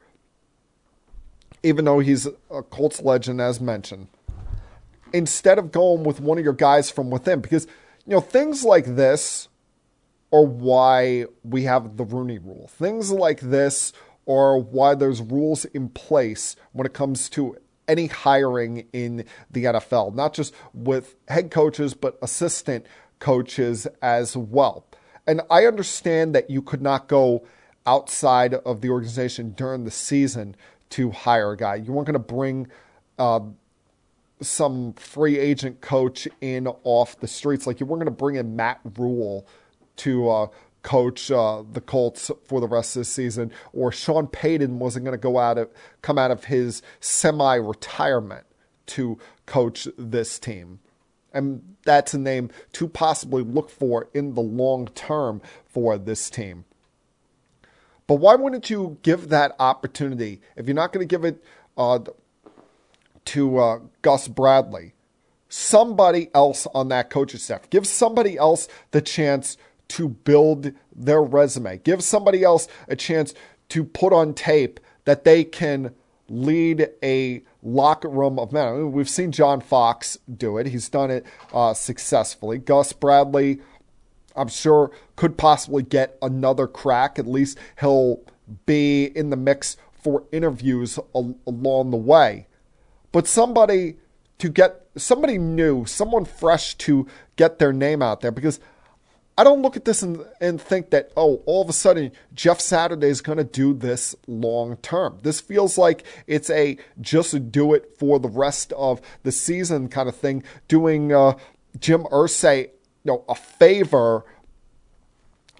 even 1.62 1.85
though 1.85 2.01
he's 2.01 2.27
a 2.51 2.62
Colts 2.62 3.01
legend, 3.01 3.40
as 3.40 3.61
mentioned, 3.61 4.09
instead 5.12 5.59
of 5.59 5.73
going 5.73 6.05
with 6.05 6.21
one 6.21 6.38
of 6.38 6.45
your 6.45 6.53
guys 6.53 6.90
from 6.90 7.11
within. 7.11 7.40
Because, 7.40 7.66
you 8.07 8.14
know, 8.14 8.21
things 8.21 8.64
like 8.64 8.85
this 8.85 9.49
are 10.33 10.45
why 10.45 11.27
we 11.42 11.64
have 11.64 11.97
the 11.97 12.05
Rooney 12.05 12.38
rule. 12.38 12.69
Things 12.69 13.11
like 13.11 13.40
this 13.40 13.92
are 14.29 14.59
why 14.59 14.95
there's 14.95 15.23
rules 15.23 15.64
in 15.66 15.88
place 15.88 16.57
when 16.73 16.87
it 16.87 16.92
comes 16.92 17.29
to 17.31 17.57
any 17.88 18.07
hiring 18.09 18.88
in 18.92 19.25
the 19.51 19.64
NFL, 19.64 20.14
not 20.14 20.35
just 20.35 20.53
with 20.75 21.14
head 21.29 21.51
coaches, 21.51 21.95
but 21.95 22.19
assistant 22.21 22.85
coaches 23.21 23.87
as 24.03 24.37
well 24.37 24.87
and 25.27 25.40
I 25.51 25.66
understand 25.66 26.35
that 26.35 26.51
you 26.51 26.62
could 26.62 26.81
not 26.81 27.09
go 27.09 27.45
outside 27.85 28.55
of 28.55 28.81
the 28.81 28.90
organization 28.90 29.51
during 29.51 29.85
the 29.85 29.90
season 29.90 30.57
to 30.90 31.11
hire 31.11 31.53
a 31.53 31.57
guy. 31.57 31.77
You 31.77 31.92
weren't 31.92 32.07
going 32.07 32.14
to 32.14 32.19
bring 32.19 32.69
uh, 33.19 33.40
some 34.40 34.92
free 34.94 35.38
agent 35.38 35.81
coach 35.81 36.29
in 36.40 36.68
off 36.85 37.18
the 37.20 37.29
streets. 37.29 37.66
Like 37.66 37.81
you 37.81 37.87
weren't 37.87 38.01
going 38.01 38.07
to 38.07 38.11
bring 38.11 38.37
in 38.37 38.57
Matt 38.57 38.81
Rhule 38.96 39.46
to 39.96 40.29
uh, 40.29 40.46
coach 40.83 41.31
uh, 41.31 41.64
the 41.72 41.81
Colts 41.81 42.31
for 42.44 42.61
the 42.61 42.68
rest 42.68 42.96
of 42.96 43.01
the 43.01 43.05
season, 43.05 43.51
or 43.72 43.90
Sean 43.90 44.27
Payton 44.27 44.79
wasn't 44.79 45.05
going 45.05 45.18
to 45.18 45.22
go 45.22 45.38
out 45.38 45.59
of 45.59 45.68
come 46.03 46.18
out 46.18 46.31
of 46.31 46.44
his 46.44 46.83
semi-retirement 47.01 48.46
to 48.87 49.18
coach 49.46 49.88
this 49.99 50.38
team. 50.38 50.79
And 51.33 51.77
that's 51.85 52.14
a 52.14 52.18
name 52.18 52.51
to 52.75 52.88
possibly 52.88 53.42
look 53.42 53.68
for 53.68 54.09
in 54.14 54.35
the 54.35 54.42
long 54.42 54.87
term 54.88 55.42
for 55.66 55.99
this 55.99 56.31
team. 56.31 56.64
But 58.07 58.16
why 58.16 58.37
wouldn't 58.37 58.70
you 58.70 58.99
give 59.03 59.29
that 59.31 59.57
opportunity 59.59 60.40
if 60.55 60.66
you're 60.66 60.75
not 60.75 60.92
going 60.92 61.07
to 61.07 61.12
give 61.12 61.25
it 61.25 61.42
uh, 61.77 61.99
to 63.27 63.59
uh, 63.59 63.79
Gus 64.03 64.29
Bradley? 64.29 64.95
Somebody 65.49 66.29
else 66.35 66.67
on 66.75 66.89
that 66.89 67.11
coaching 67.11 67.41
staff. 67.41 67.71
Give 67.71 67.87
somebody 67.87 68.37
else 68.37 68.69
the 68.91 69.01
chance 69.01 69.57
to 69.89 70.09
build 70.09 70.73
their 70.95 71.23
resume. 71.23 71.79
Give 71.79 72.03
somebody 72.03 72.43
else 72.43 72.67
a 72.89 72.97
chance 72.97 73.35
to 73.69 73.85
put 73.85 74.12
on 74.12 74.35
tape 74.35 74.81
that 75.05 75.25
they 75.25 75.45
can 75.45 75.95
lead 76.29 76.89
a 77.03 77.43
locker 77.62 78.09
room 78.09 78.39
of 78.39 78.53
men. 78.53 78.67
I 78.69 78.73
mean, 78.73 78.93
we've 78.93 79.09
seen 79.09 79.33
John 79.33 79.61
Fox 79.61 80.19
do 80.33 80.59
it. 80.59 80.67
He's 80.67 80.89
done 80.89 81.11
it 81.11 81.25
uh, 81.53 81.75
successfully. 81.75 82.59
Gus 82.59 82.93
Bradley, 82.93 83.61
I'm 84.35 84.49
sure, 84.49 84.91
could 85.15 85.39
possibly 85.39 85.83
get 85.83 86.19
another 86.21 86.67
crack. 86.67 87.19
At 87.19 87.27
least 87.27 87.59
he'll 87.81 88.21
be 88.67 89.05
in 89.05 89.31
the 89.31 89.37
mix 89.37 89.77
for 90.03 90.25
interviews 90.33 90.99
al- 91.15 91.39
along 91.47 91.91
the 91.91 91.97
way. 91.97 92.49
But 93.12 93.27
somebody 93.27 93.97
to 94.38 94.49
get 94.49 94.87
somebody 94.97 95.38
new, 95.38 95.85
someone 95.87 96.25
fresh 96.25 96.75
to 96.75 97.07
get 97.37 97.59
their 97.59 97.73
name 97.73 98.03
out 98.03 98.21
there. 98.21 98.31
Because 98.31 98.61
I 99.38 99.45
don't 99.45 99.61
look 99.61 99.77
at 99.77 99.85
this 99.85 100.03
and, 100.03 100.25
and 100.40 100.61
think 100.61 100.90
that, 100.90 101.12
oh, 101.16 101.42
all 101.47 101.62
of 101.62 101.69
a 101.69 101.73
sudden 101.73 102.12
Jeff 102.35 102.61
Saturday 102.61 103.09
is 103.09 103.21
going 103.21 103.38
to 103.38 103.45
do 103.45 103.75
this 103.75 104.14
long 104.27 104.77
term. 104.79 105.19
This 105.23 105.40
feels 105.40 105.77
like 105.77 106.05
it's 106.27 106.49
a 106.51 106.79
just 107.01 107.53
do 107.53 107.75
it 107.75 107.97
for 107.99 108.19
the 108.19 108.29
rest 108.29 108.73
of 108.73 109.01
the 109.23 109.33
season 109.33 109.88
kind 109.88 110.09
of 110.09 110.16
thing, 110.16 110.42
doing 110.69 111.12
uh, 111.12 111.35
Jim 111.79 112.05
Irsay 112.05 112.71
you 113.05 113.12
know, 113.12 113.25
a 113.29 113.35
favor 113.35 114.25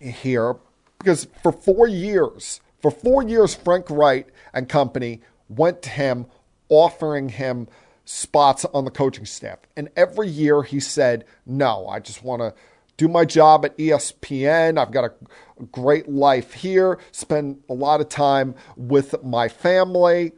here. 0.01 0.57
Because 0.99 1.27
for 1.43 1.53
four 1.53 1.87
years, 1.87 2.61
for 2.81 2.91
four 2.91 3.23
years, 3.23 3.55
Frank 3.55 3.91
Reich 3.91 4.29
and 4.55 4.69
company 4.69 5.21
went 5.49 5.83
to 5.83 5.91
him 5.91 6.27
offering 6.69 7.29
him 7.29 7.69
spots 8.05 8.65
on 8.67 8.85
the 8.85 8.91
coaching 8.91 9.27
staff. 9.27 9.59
And 9.77 9.89
every 9.97 10.29
year 10.29 10.63
he 10.63 10.81
said, 10.81 11.25
no, 11.45 11.87
I 11.89 12.01
just 12.01 12.23
want 12.23 12.41
to 12.41 12.55
do 12.97 13.09
my 13.09 13.25
job 13.25 13.65
at 13.65 13.77
ESPN. 13.77 14.79
I've 14.79 14.93
got 14.93 15.05
a 15.05 15.13
great 15.73 16.09
life 16.09 16.55
here, 16.55 16.99
spend 17.13 17.63
a 17.69 17.75
lot 17.75 18.01
of 18.01 18.09
time 18.09 18.55
with 18.77 19.23
my 19.23 19.49
family. 19.49 20.33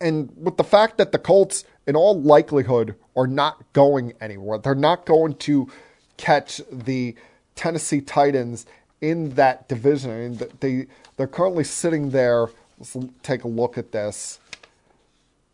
And 0.00 0.32
with 0.36 0.56
the 0.56 0.64
fact 0.64 0.98
that 0.98 1.12
the 1.12 1.18
Colts, 1.18 1.64
in 1.86 1.96
all 1.96 2.20
likelihood, 2.20 2.94
are 3.16 3.26
not 3.26 3.72
going 3.72 4.14
anywhere, 4.20 4.58
they're 4.58 4.74
not 4.74 5.06
going 5.06 5.34
to 5.34 5.68
catch 6.16 6.60
the 6.70 7.14
Tennessee 7.54 8.00
Titans 8.00 8.66
in 9.00 9.30
that 9.30 9.68
division. 9.68 10.10
I 10.10 10.28
mean, 10.28 10.50
they, 10.60 10.86
they're 11.16 11.26
currently 11.26 11.64
sitting 11.64 12.10
there. 12.10 12.48
Let's 12.78 12.96
take 13.22 13.44
a 13.44 13.48
look 13.48 13.76
at 13.76 13.92
this. 13.92 14.38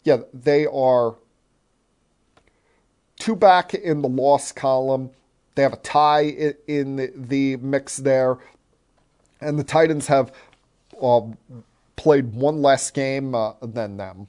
Yeah, 0.04 0.18
they 0.32 0.66
are 0.66 1.16
two 3.18 3.34
back 3.34 3.74
in 3.74 4.02
the 4.02 4.08
loss 4.08 4.52
column. 4.52 5.10
They 5.54 5.62
have 5.62 5.72
a 5.72 5.78
tie 5.78 6.54
in 6.66 7.10
the 7.28 7.56
mix 7.56 7.96
there. 7.96 8.38
And 9.40 9.58
the 9.58 9.64
Titans 9.64 10.06
have 10.08 10.32
uh, 11.00 11.22
played 11.96 12.34
one 12.34 12.62
less 12.62 12.90
game 12.90 13.34
uh, 13.34 13.54
than 13.62 13.96
them. 13.96 14.28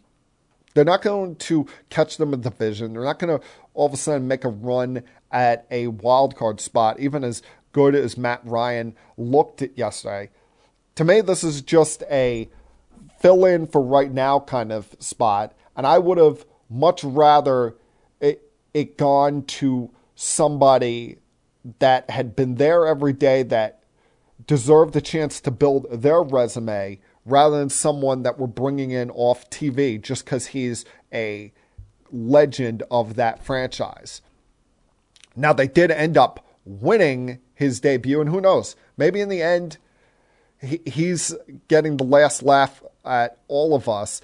They're 0.73 0.83
not 0.83 1.01
going 1.01 1.35
to 1.38 1.67
catch 1.89 2.17
them 2.17 2.33
in 2.33 2.41
the 2.41 2.49
division. 2.49 2.93
They're 2.93 3.03
not 3.03 3.19
going 3.19 3.39
to 3.39 3.45
all 3.73 3.88
of 3.88 3.93
a 3.93 3.97
sudden 3.97 4.27
make 4.27 4.43
a 4.43 4.49
run 4.49 5.03
at 5.31 5.65
a 5.71 5.88
wild 5.88 6.35
card 6.35 6.59
spot, 6.59 6.99
even 6.99 7.23
as 7.23 7.41
good 7.71 7.95
as 7.95 8.17
Matt 8.17 8.41
Ryan 8.43 8.95
looked 9.17 9.61
at 9.61 9.77
yesterday. 9.77 10.29
To 10.95 11.03
me, 11.03 11.21
this 11.21 11.43
is 11.43 11.61
just 11.61 12.03
a 12.09 12.49
fill 13.19 13.45
in 13.45 13.67
for 13.67 13.81
right 13.81 14.11
now 14.11 14.39
kind 14.39 14.71
of 14.71 14.95
spot. 14.99 15.53
And 15.75 15.85
I 15.85 15.97
would 15.97 16.17
have 16.17 16.45
much 16.69 17.03
rather 17.03 17.75
it, 18.19 18.51
it 18.73 18.97
gone 18.97 19.43
to 19.43 19.91
somebody 20.15 21.17
that 21.79 22.09
had 22.09 22.35
been 22.35 22.55
there 22.55 22.88
every 22.88 23.13
day 23.13 23.43
that 23.43 23.83
deserved 24.47 24.93
the 24.93 25.01
chance 25.01 25.41
to 25.41 25.51
build 25.51 25.88
their 25.91 26.21
resume 26.21 26.99
rather 27.25 27.57
than 27.57 27.69
someone 27.69 28.23
that 28.23 28.38
we're 28.38 28.47
bringing 28.47 28.91
in 28.91 29.09
off 29.11 29.49
TV 29.49 30.01
just 30.01 30.25
because 30.25 30.47
he's 30.47 30.85
a 31.11 31.51
legend 32.11 32.83
of 32.91 33.15
that 33.15 33.43
franchise. 33.43 34.21
Now, 35.35 35.51
they 35.53 35.67
did 35.67 35.91
end 35.91 36.17
up 36.17 36.47
winning 36.63 37.39
his 37.53 37.79
debut, 37.79 38.21
and 38.21 38.29
who 38.29 38.39
knows? 38.39 38.75
Maybe 38.95 39.21
in 39.21 39.29
the 39.29 39.41
end, 39.41 39.77
he, 40.61 40.81
he's 40.85 41.33
getting 41.67 41.97
the 41.97 42.03
last 42.03 42.43
laugh 42.43 42.83
at 43.03 43.38
all 43.47 43.75
of 43.75 43.89
us 43.89 44.21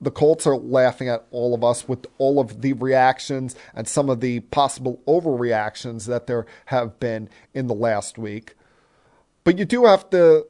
the 0.00 0.10
Colts 0.10 0.46
are 0.46 0.56
laughing 0.56 1.08
at 1.08 1.26
all 1.30 1.54
of 1.54 1.62
us 1.62 1.86
with 1.86 2.06
all 2.18 2.40
of 2.40 2.62
the 2.62 2.72
reactions 2.72 3.54
and 3.74 3.86
some 3.86 4.08
of 4.08 4.20
the 4.20 4.40
possible 4.40 5.02
overreactions 5.06 6.06
that 6.06 6.26
there 6.26 6.46
have 6.66 6.98
been 6.98 7.28
in 7.52 7.66
the 7.66 7.74
last 7.74 8.16
week. 8.16 8.54
But 9.44 9.58
you 9.58 9.64
do 9.64 9.84
have 9.84 10.08
to 10.10 10.46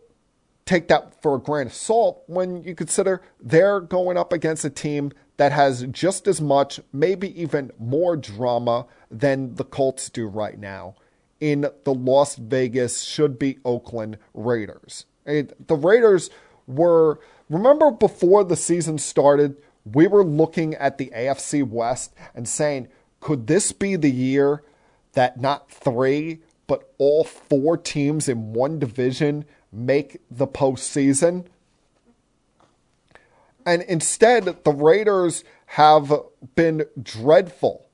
take 0.66 0.88
that 0.88 1.20
for 1.20 1.34
a 1.34 1.40
grain 1.40 1.66
of 1.66 1.74
salt 1.74 2.22
when 2.26 2.62
you 2.62 2.74
consider 2.74 3.22
they're 3.40 3.80
going 3.80 4.16
up 4.16 4.32
against 4.32 4.64
a 4.64 4.70
team 4.70 5.10
that 5.36 5.52
has 5.52 5.84
just 5.90 6.28
as 6.28 6.40
much, 6.40 6.80
maybe 6.92 7.40
even 7.40 7.72
more 7.78 8.16
drama 8.16 8.86
than 9.10 9.54
the 9.56 9.64
Colts 9.64 10.10
do 10.10 10.26
right 10.26 10.58
now 10.58 10.94
in 11.40 11.62
the 11.84 11.94
Las 11.94 12.36
Vegas, 12.36 13.02
should 13.02 13.38
be 13.38 13.58
Oakland 13.64 14.18
Raiders. 14.34 15.06
The 15.24 15.74
Raiders 15.74 16.30
were 16.66 17.18
Remember 17.50 17.90
before 17.90 18.44
the 18.44 18.56
season 18.56 18.96
started, 18.96 19.56
we 19.84 20.06
were 20.06 20.24
looking 20.24 20.74
at 20.76 20.96
the 20.96 21.10
AFC 21.14 21.68
West 21.68 22.14
and 22.34 22.48
saying, 22.48 22.88
could 23.18 23.48
this 23.48 23.72
be 23.72 23.96
the 23.96 24.10
year 24.10 24.62
that 25.12 25.40
not 25.40 25.70
three, 25.70 26.38
but 26.68 26.94
all 26.96 27.24
four 27.24 27.76
teams 27.76 28.28
in 28.28 28.52
one 28.52 28.78
division 28.78 29.44
make 29.72 30.20
the 30.30 30.46
postseason? 30.46 31.44
And 33.66 33.82
instead, 33.82 34.44
the 34.64 34.72
Raiders 34.72 35.44
have 35.66 36.12
been 36.54 36.84
dreadful. 37.02 37.86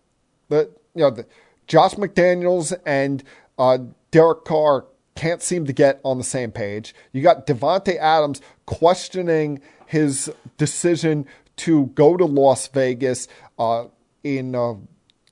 The 0.48 0.70
you 0.94 1.02
know 1.02 1.10
the, 1.10 1.26
Josh 1.66 1.94
McDaniels 1.94 2.78
and 2.86 3.24
uh, 3.58 3.78
Derek 4.10 4.44
Carr 4.44 4.86
can't 5.16 5.42
seem 5.42 5.66
to 5.66 5.72
get 5.72 6.00
on 6.04 6.18
the 6.18 6.24
same 6.24 6.52
page. 6.52 6.94
You 7.12 7.22
got 7.22 7.46
Davante 7.46 7.96
Adams 7.96 8.40
questioning 8.66 9.60
his 9.86 10.32
decision 10.56 11.26
to 11.56 11.86
go 11.86 12.16
to 12.16 12.24
Las 12.24 12.68
Vegas 12.68 13.28
uh, 13.58 13.86
in 14.22 14.54
uh, 14.54 14.74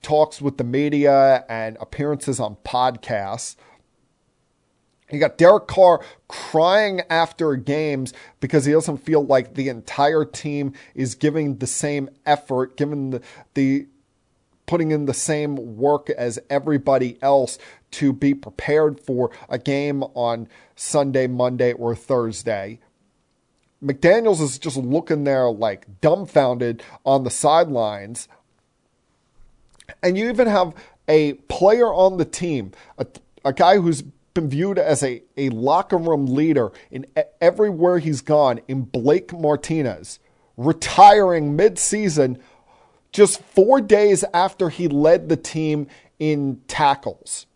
talks 0.02 0.40
with 0.40 0.56
the 0.58 0.64
media 0.64 1.44
and 1.48 1.76
appearances 1.80 2.40
on 2.40 2.56
podcasts. 2.64 3.56
You 5.10 5.20
got 5.20 5.38
Derek 5.38 5.66
Carr 5.66 6.00
crying 6.28 7.02
after 7.10 7.54
games 7.56 8.14
because 8.40 8.64
he 8.64 8.72
doesn't 8.72 8.98
feel 8.98 9.24
like 9.24 9.54
the 9.54 9.68
entire 9.68 10.24
team 10.24 10.72
is 10.94 11.14
giving 11.14 11.58
the 11.58 11.66
same 11.66 12.08
effort, 12.24 12.76
given 12.76 13.10
the, 13.10 13.20
the 13.52 13.86
putting 14.66 14.90
in 14.90 15.06
the 15.06 15.14
same 15.14 15.76
work 15.76 16.10
as 16.10 16.38
everybody 16.48 17.18
else 17.22 17.58
to 17.92 18.12
be 18.12 18.34
prepared 18.34 18.98
for 18.98 19.30
a 19.48 19.58
game 19.58 20.02
on 20.14 20.48
Sunday, 20.74 21.26
Monday, 21.26 21.72
or 21.72 21.94
Thursday. 21.94 22.80
McDaniels 23.82 24.40
is 24.40 24.58
just 24.58 24.76
looking 24.76 25.24
there 25.24 25.50
like 25.50 26.00
dumbfounded 26.00 26.82
on 27.04 27.24
the 27.24 27.30
sidelines. 27.30 28.28
And 30.02 30.16
you 30.16 30.28
even 30.30 30.48
have 30.48 30.74
a 31.06 31.34
player 31.34 31.92
on 31.92 32.16
the 32.16 32.24
team, 32.24 32.72
a, 32.98 33.06
a 33.44 33.52
guy 33.52 33.76
who's 33.76 34.02
been 34.32 34.48
viewed 34.48 34.78
as 34.78 35.02
a, 35.02 35.22
a 35.36 35.48
locker 35.50 35.98
room 35.98 36.26
leader 36.26 36.72
in 36.90 37.06
everywhere 37.40 37.98
he's 37.98 38.20
gone 38.20 38.60
in 38.66 38.82
Blake 38.82 39.32
Martinez, 39.32 40.18
retiring 40.56 41.56
midseason 41.56 42.40
just 43.14 43.40
four 43.40 43.80
days 43.80 44.24
after 44.34 44.68
he 44.68 44.88
led 44.88 45.28
the 45.28 45.36
team 45.36 45.86
in 46.18 46.60
tackles. 46.66 47.46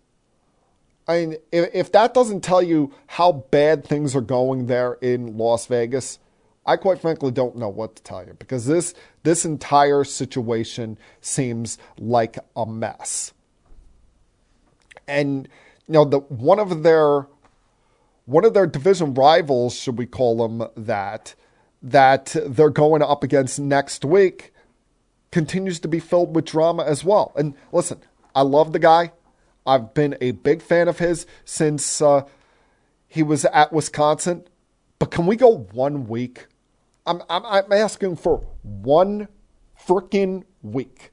I 1.06 1.26
mean, 1.26 1.36
if, 1.50 1.74
if 1.74 1.92
that 1.92 2.14
doesn't 2.14 2.42
tell 2.42 2.62
you 2.62 2.94
how 3.08 3.32
bad 3.32 3.84
things 3.84 4.14
are 4.14 4.22
going 4.22 4.66
there 4.66 4.94
in 5.02 5.36
Las 5.36 5.66
Vegas, 5.66 6.20
I 6.64 6.76
quite 6.76 7.00
frankly 7.00 7.32
don't 7.32 7.56
know 7.56 7.68
what 7.68 7.96
to 7.96 8.02
tell 8.02 8.24
you 8.24 8.34
because 8.34 8.66
this 8.66 8.94
this 9.24 9.44
entire 9.44 10.04
situation 10.04 10.96
seems 11.20 11.76
like 11.98 12.38
a 12.54 12.64
mess. 12.64 13.32
And 15.08 15.48
you 15.88 15.94
know, 15.94 16.04
the 16.04 16.18
one 16.20 16.60
of 16.60 16.84
their 16.84 17.26
one 18.26 18.44
of 18.44 18.54
their 18.54 18.66
division 18.66 19.14
rivals, 19.14 19.74
should 19.74 19.98
we 19.98 20.06
call 20.06 20.36
them 20.36 20.68
that, 20.76 21.34
that 21.82 22.36
they're 22.46 22.68
going 22.68 23.02
up 23.02 23.24
against 23.24 23.58
next 23.58 24.04
week 24.04 24.52
continues 25.30 25.80
to 25.80 25.88
be 25.88 26.00
filled 26.00 26.34
with 26.34 26.44
drama 26.44 26.84
as 26.84 27.04
well. 27.04 27.32
And 27.36 27.54
listen, 27.72 28.00
I 28.34 28.42
love 28.42 28.72
the 28.72 28.78
guy. 28.78 29.12
I've 29.66 29.92
been 29.92 30.16
a 30.20 30.30
big 30.30 30.62
fan 30.62 30.88
of 30.88 30.98
his 30.98 31.26
since 31.44 32.00
uh, 32.00 32.22
he 33.06 33.22
was 33.22 33.44
at 33.44 33.72
Wisconsin. 33.72 34.44
But 34.98 35.10
can 35.10 35.26
we 35.26 35.36
go 35.36 35.56
one 35.72 36.08
week? 36.08 36.46
I'm, 37.06 37.22
I'm, 37.28 37.44
I'm 37.44 37.72
asking 37.72 38.16
for 38.16 38.38
one 38.62 39.28
freaking 39.86 40.44
week 40.62 41.12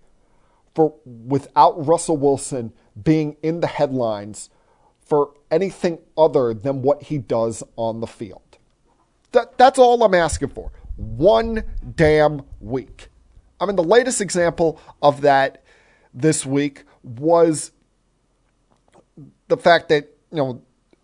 for 0.74 0.96
without 1.06 1.86
Russell 1.86 2.18
Wilson 2.18 2.74
being 3.02 3.38
in 3.42 3.62
the 3.62 3.68
headlines 3.68 4.50
for 5.00 5.34
anything 5.52 6.00
other 6.18 6.54
than 6.54 6.82
what 6.82 7.04
he 7.04 7.18
does 7.18 7.64
on 7.76 8.02
the 8.02 8.08
field. 8.08 8.42
That, 9.32 9.58
that's 9.58 9.80
all 9.80 10.02
I'm 10.04 10.14
asking 10.14 10.50
for. 10.50 10.72
One 10.96 11.64
damn 11.96 12.42
week. 12.60 13.10
I 13.60 13.66
mean, 13.66 13.76
the 13.76 13.84
latest 13.84 14.22
example 14.22 14.80
of 15.02 15.22
that 15.22 15.64
this 16.14 16.46
week 16.46 16.84
was 17.04 17.72
the 19.48 19.58
fact 19.58 19.90
that, 19.90 20.10
you 20.32 20.38
know, 20.38 20.62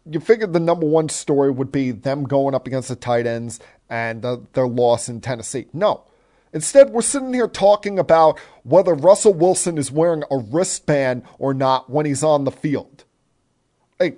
you 0.09 0.19
figured 0.19 0.53
the 0.53 0.59
number 0.59 0.85
one 0.85 1.09
story 1.09 1.51
would 1.51 1.71
be 1.71 1.91
them 1.91 2.23
going 2.23 2.55
up 2.55 2.67
against 2.67 2.89
the 2.89 2.95
Titans 2.95 3.59
and 3.89 4.25
uh, 4.25 4.37
their 4.53 4.67
loss 4.67 5.07
in 5.07 5.21
Tennessee. 5.21 5.67
No. 5.73 6.05
Instead, 6.53 6.89
we're 6.89 7.01
sitting 7.01 7.33
here 7.33 7.47
talking 7.47 7.97
about 7.97 8.37
whether 8.63 8.93
Russell 8.93 9.33
Wilson 9.33 9.77
is 9.77 9.91
wearing 9.91 10.23
a 10.29 10.37
wristband 10.37 11.23
or 11.39 11.53
not 11.53 11.89
when 11.89 12.05
he's 12.05 12.23
on 12.23 12.43
the 12.43 12.51
field. 12.51 13.05
Hey, 13.99 14.15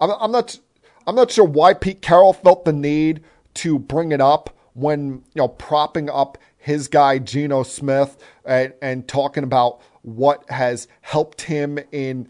I'm, 0.00 0.10
I'm 0.10 0.32
not. 0.32 0.58
I'm 1.06 1.16
not 1.16 1.32
sure 1.32 1.44
why 1.44 1.74
Pete 1.74 2.00
Carroll 2.00 2.32
felt 2.32 2.64
the 2.64 2.72
need 2.72 3.22
to 3.54 3.78
bring 3.78 4.12
it 4.12 4.20
up 4.20 4.56
when 4.74 5.22
you 5.34 5.42
know 5.42 5.48
propping 5.48 6.08
up 6.08 6.38
his 6.62 6.86
guy 6.86 7.18
Geno 7.18 7.64
Smith 7.64 8.16
and, 8.44 8.72
and 8.80 9.06
talking 9.08 9.42
about 9.42 9.80
what 10.02 10.48
has 10.48 10.86
helped 11.00 11.42
him 11.42 11.78
in 11.90 12.28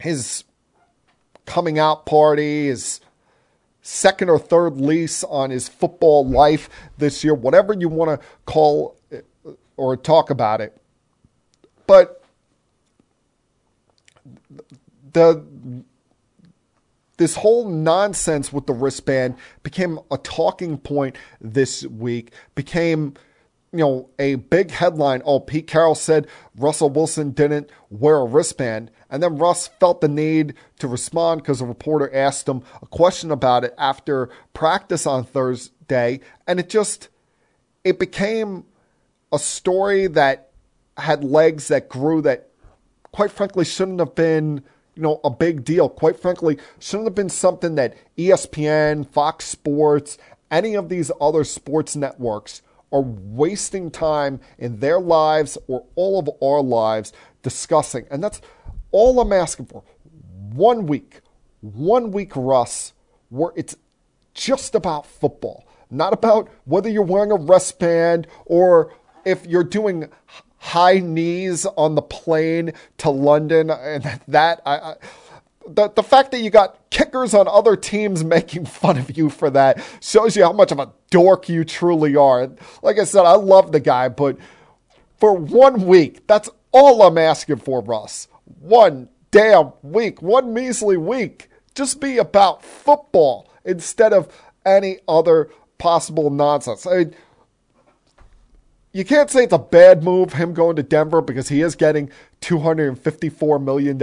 his 0.00 0.44
coming 1.44 1.78
out 1.78 2.06
party, 2.06 2.68
his 2.68 3.00
second 3.82 4.30
or 4.30 4.38
third 4.38 4.80
lease 4.80 5.24
on 5.24 5.50
his 5.50 5.68
football 5.68 6.26
life 6.26 6.70
this 6.96 7.22
year, 7.22 7.34
whatever 7.34 7.74
you 7.74 7.88
want 7.88 8.18
to 8.18 8.26
call 8.46 8.96
it 9.10 9.26
or 9.76 9.96
talk 9.96 10.30
about 10.30 10.62
it. 10.62 10.80
But 11.86 12.22
the 15.12 15.44
this 17.18 17.36
whole 17.36 17.68
nonsense 17.68 18.52
with 18.52 18.66
the 18.66 18.72
wristband 18.72 19.36
became 19.62 20.00
a 20.10 20.18
talking 20.18 20.78
point 20.78 21.16
this 21.40 21.84
week, 21.84 22.32
became 22.54 23.14
you 23.72 23.80
know, 23.80 24.08
a 24.18 24.36
big 24.36 24.70
headline. 24.70 25.20
Oh, 25.24 25.40
Pete 25.40 25.66
Carroll 25.66 25.94
said 25.94 26.26
Russell 26.56 26.88
Wilson 26.88 27.32
didn't 27.32 27.70
wear 27.90 28.16
a 28.16 28.24
wristband. 28.24 28.90
And 29.10 29.22
then 29.22 29.36
Russ 29.36 29.68
felt 29.78 30.00
the 30.00 30.08
need 30.08 30.54
to 30.78 30.88
respond 30.88 31.42
because 31.42 31.60
a 31.60 31.66
reporter 31.66 32.14
asked 32.14 32.48
him 32.48 32.62
a 32.80 32.86
question 32.86 33.30
about 33.30 33.64
it 33.64 33.74
after 33.76 34.30
practice 34.54 35.06
on 35.06 35.24
Thursday. 35.24 36.20
And 36.46 36.58
it 36.58 36.70
just, 36.70 37.08
it 37.84 37.98
became 37.98 38.64
a 39.32 39.38
story 39.38 40.06
that 40.08 40.50
had 40.96 41.22
legs 41.22 41.68
that 41.68 41.88
grew 41.88 42.22
that, 42.22 42.48
quite 43.12 43.30
frankly, 43.30 43.64
shouldn't 43.64 44.00
have 44.00 44.14
been, 44.14 44.62
you 44.98 45.04
know, 45.04 45.20
a 45.22 45.30
big 45.30 45.64
deal. 45.64 45.88
Quite 45.88 46.18
frankly, 46.18 46.58
shouldn't 46.80 47.06
have 47.06 47.14
been 47.14 47.28
something 47.28 47.76
that 47.76 47.94
ESPN, 48.18 49.08
Fox 49.08 49.44
Sports, 49.44 50.18
any 50.50 50.74
of 50.74 50.88
these 50.88 51.12
other 51.20 51.44
sports 51.44 51.94
networks 51.94 52.62
are 52.90 53.02
wasting 53.02 53.92
time 53.92 54.40
in 54.58 54.80
their 54.80 54.98
lives 54.98 55.56
or 55.68 55.84
all 55.94 56.18
of 56.18 56.28
our 56.42 56.60
lives 56.60 57.12
discussing. 57.44 58.06
And 58.10 58.24
that's 58.24 58.40
all 58.90 59.20
I'm 59.20 59.32
asking 59.32 59.66
for. 59.66 59.84
One 60.52 60.86
week, 60.86 61.20
one 61.60 62.10
week, 62.10 62.32
Russ, 62.34 62.92
where 63.28 63.52
it's 63.54 63.76
just 64.34 64.74
about 64.74 65.06
football, 65.06 65.64
not 65.92 66.12
about 66.12 66.48
whether 66.64 66.88
you're 66.88 67.02
wearing 67.04 67.30
a 67.30 67.36
wristband 67.36 68.26
or 68.46 68.92
if 69.24 69.46
you're 69.46 69.62
doing 69.62 70.08
high 70.58 70.98
knees 70.98 71.64
on 71.64 71.94
the 71.94 72.02
plane 72.02 72.72
to 72.98 73.10
London. 73.10 73.70
And 73.70 74.20
that, 74.28 74.60
I, 74.66 74.76
I 74.76 74.94
the, 75.66 75.88
the 75.90 76.02
fact 76.02 76.30
that 76.30 76.40
you 76.40 76.50
got 76.50 76.90
kickers 76.90 77.34
on 77.34 77.46
other 77.48 77.76
teams 77.76 78.24
making 78.24 78.66
fun 78.66 78.98
of 78.98 79.16
you 79.16 79.30
for 79.30 79.50
that 79.50 79.82
shows 80.00 80.36
you 80.36 80.42
how 80.42 80.52
much 80.52 80.72
of 80.72 80.78
a 80.78 80.92
dork 81.10 81.48
you 81.48 81.64
truly 81.64 82.16
are. 82.16 82.50
Like 82.82 82.98
I 82.98 83.04
said, 83.04 83.24
I 83.24 83.34
love 83.34 83.72
the 83.72 83.80
guy, 83.80 84.08
but 84.08 84.38
for 85.18 85.34
one 85.34 85.86
week, 85.86 86.26
that's 86.26 86.48
all 86.72 87.02
I'm 87.02 87.18
asking 87.18 87.56
for, 87.56 87.80
Russ. 87.80 88.28
One 88.60 89.08
damn 89.30 89.72
week, 89.82 90.22
one 90.22 90.54
measly 90.54 90.96
week. 90.96 91.48
Just 91.74 92.00
be 92.00 92.18
about 92.18 92.64
football 92.64 93.50
instead 93.64 94.12
of 94.12 94.28
any 94.64 94.98
other 95.06 95.50
possible 95.78 96.30
nonsense. 96.30 96.86
I 96.86 96.96
mean, 96.96 97.14
you 98.98 99.04
can't 99.04 99.30
say 99.30 99.44
it's 99.44 99.52
a 99.52 99.58
bad 99.58 100.02
move, 100.02 100.32
him 100.32 100.52
going 100.52 100.74
to 100.74 100.82
Denver, 100.82 101.20
because 101.20 101.48
he 101.48 101.62
is 101.62 101.76
getting 101.76 102.10
$254 102.40 103.62
million 103.62 104.02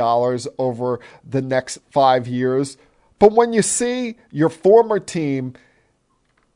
over 0.57 1.01
the 1.29 1.41
next 1.41 1.79
five 1.91 2.29
years. 2.29 2.77
But 3.19 3.33
when 3.33 3.51
you 3.51 3.61
see 3.61 4.15
your 4.31 4.47
former 4.47 4.99
team 4.99 5.55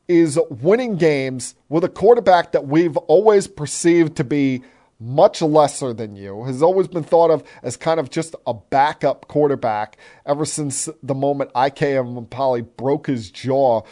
is 0.08 0.38
winning 0.48 0.96
games 0.96 1.54
with 1.68 1.84
a 1.84 1.88
quarterback 1.90 2.52
that 2.52 2.66
we've 2.66 2.96
always 2.96 3.46
perceived 3.46 4.16
to 4.16 4.24
be 4.24 4.62
much 4.98 5.42
lesser 5.42 5.92
than 5.92 6.16
you, 6.16 6.44
has 6.44 6.62
always 6.62 6.88
been 6.88 7.04
thought 7.04 7.30
of 7.30 7.44
as 7.62 7.76
kind 7.76 8.00
of 8.00 8.08
just 8.08 8.34
a 8.46 8.54
backup 8.54 9.28
quarterback 9.28 9.98
ever 10.24 10.46
since 10.46 10.88
the 11.02 11.14
moment 11.14 11.50
IK 11.50 11.76
Enemkpali 11.76 12.66
broke 12.78 13.06
his 13.06 13.30
jaw 13.30 13.82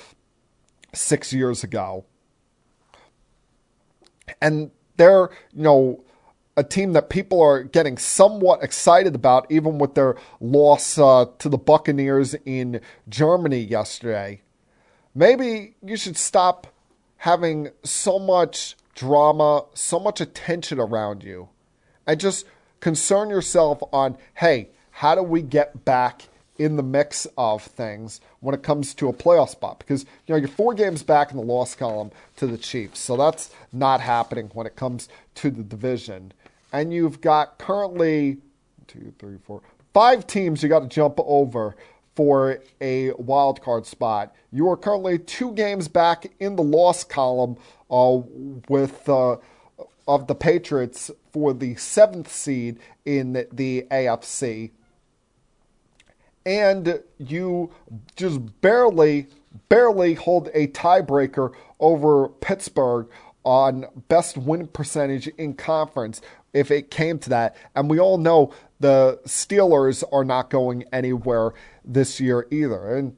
six 0.94 1.34
years 1.34 1.62
ago. 1.62 2.06
And 4.40 4.70
they're, 4.96 5.30
you 5.52 5.62
know, 5.62 6.04
a 6.56 6.64
team 6.64 6.92
that 6.94 7.08
people 7.08 7.40
are 7.40 7.62
getting 7.62 7.96
somewhat 7.96 8.64
excited 8.64 9.14
about, 9.14 9.46
even 9.50 9.78
with 9.78 9.94
their 9.94 10.16
loss 10.40 10.98
uh, 10.98 11.26
to 11.38 11.48
the 11.48 11.56
Buccaneers 11.56 12.34
in 12.44 12.80
Germany 13.08 13.60
yesterday. 13.60 14.42
Maybe 15.14 15.76
you 15.84 15.96
should 15.96 16.16
stop 16.16 16.66
having 17.18 17.70
so 17.84 18.18
much 18.18 18.76
drama, 18.94 19.66
so 19.74 20.00
much 20.00 20.20
attention 20.20 20.80
around 20.80 21.22
you, 21.22 21.48
and 22.06 22.18
just 22.18 22.44
concern 22.80 23.30
yourself 23.30 23.80
on 23.92 24.18
hey, 24.34 24.70
how 24.90 25.14
do 25.14 25.22
we 25.22 25.42
get 25.42 25.84
back 25.84 26.22
in 26.59 26.77
the 26.77 26.83
mix 26.83 27.27
of 27.37 27.62
things 27.62 28.21
when 28.40 28.55
it 28.55 28.62
comes 28.62 28.92
to 28.94 29.09
a 29.09 29.12
playoff 29.12 29.49
spot 29.49 29.79
because 29.79 30.03
you 30.27 30.35
know 30.35 30.37
you're 30.37 30.49
four 30.49 30.75
games 30.75 31.03
back 31.03 31.31
in 31.31 31.37
the 31.37 31.42
loss 31.42 31.75
column 31.75 32.11
to 32.37 32.47
the 32.47 32.59
Chiefs, 32.59 33.01
so 33.01 33.16
that's 33.16 33.51
not 33.73 34.01
happening 34.01 34.51
when 34.53 34.66
it 34.66 34.77
comes 34.77 35.09
to 35.37 35.51
the 35.51 35.62
division 35.62 36.33
and 36.73 36.92
you've 36.92 37.21
got 37.21 37.59
currently 37.59 38.38
two, 38.87 39.12
three, 39.18 39.38
four, 39.44 39.62
five 39.94 40.27
teams 40.27 40.62
you 40.62 40.68
got 40.68 40.81
to 40.81 40.88
jump 40.88 41.18
over 41.18 41.77
for 42.14 42.59
a 42.81 43.12
wild 43.12 43.62
card 43.62 43.87
spot. 43.87 44.35
You 44.51 44.68
are 44.71 44.77
currently 44.77 45.18
two 45.18 45.53
games 45.53 45.88
back 45.88 46.27
in 46.40 46.57
the 46.57 46.62
loss 46.62 47.05
column 47.05 47.57
uh, 47.90 48.18
with 48.68 49.09
uh, 49.09 49.37
of 50.07 50.27
the 50.27 50.35
Patriots 50.35 51.11
for 51.33 51.53
the 51.53 51.77
seventh 51.77 52.33
seed 52.33 52.79
in 53.05 53.47
the 53.53 53.87
AFC, 53.90 54.71
and 56.48 57.02
you 57.18 57.70
just 58.16 58.40
barely, 58.62 59.26
barely 59.68 60.14
hold 60.14 60.48
a 60.54 60.68
tiebreaker 60.68 61.52
over 61.78 62.30
Pittsburgh 62.30 63.06
on 63.44 63.84
best 64.08 64.38
win 64.38 64.66
percentage 64.66 65.26
in 65.26 65.52
conference 65.52 66.22
if 66.54 66.70
it 66.70 66.90
came 66.90 67.18
to 67.18 67.28
that. 67.28 67.54
And 67.76 67.90
we 67.90 68.00
all 68.00 68.16
know 68.16 68.54
the 68.80 69.20
Steelers 69.26 70.02
are 70.11 70.24
not 70.24 70.48
going 70.48 70.84
anywhere 70.90 71.52
this 71.84 72.18
year 72.18 72.46
either. 72.50 72.96
And 72.96 73.14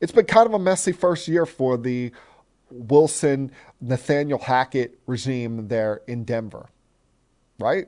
it's 0.00 0.12
been 0.12 0.26
kind 0.26 0.48
of 0.48 0.54
a 0.54 0.58
messy 0.58 0.90
first 0.90 1.28
year 1.28 1.46
for 1.46 1.76
the 1.76 2.10
Wilson 2.70 3.52
Nathaniel 3.80 4.40
Hackett 4.40 4.98
regime 5.06 5.68
there 5.68 6.02
in 6.08 6.24
Denver. 6.24 6.68
Right? 7.60 7.86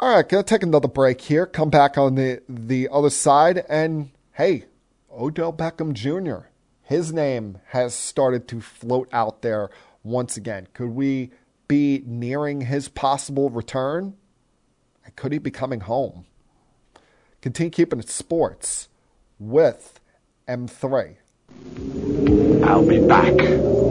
All 0.00 0.14
right, 0.14 0.28
gonna 0.28 0.44
take 0.44 0.62
another 0.62 0.86
break 0.86 1.20
here. 1.22 1.44
Come 1.44 1.70
back 1.70 1.98
on 1.98 2.14
the 2.14 2.40
the 2.48 2.88
other 2.92 3.10
side, 3.10 3.64
and 3.68 4.10
hey, 4.34 4.66
Odell 5.10 5.52
Beckham 5.52 5.92
Jr. 5.92 6.46
His 6.82 7.12
name 7.12 7.58
has 7.70 7.94
started 7.94 8.46
to 8.46 8.60
float 8.60 9.08
out 9.12 9.42
there 9.42 9.70
once 10.04 10.36
again. 10.36 10.68
Could 10.72 10.90
we 10.90 11.32
be 11.66 12.04
nearing 12.06 12.60
his 12.60 12.88
possible 12.88 13.50
return? 13.50 14.14
Could 15.16 15.32
he 15.32 15.38
be 15.38 15.50
coming 15.50 15.80
home? 15.80 16.26
Continue 17.42 17.70
keeping 17.70 17.98
it 17.98 18.08
sports 18.08 18.88
with 19.40 19.98
M3. 20.46 21.16
I'll 22.62 22.86
be 22.86 23.00
back. 23.04 23.87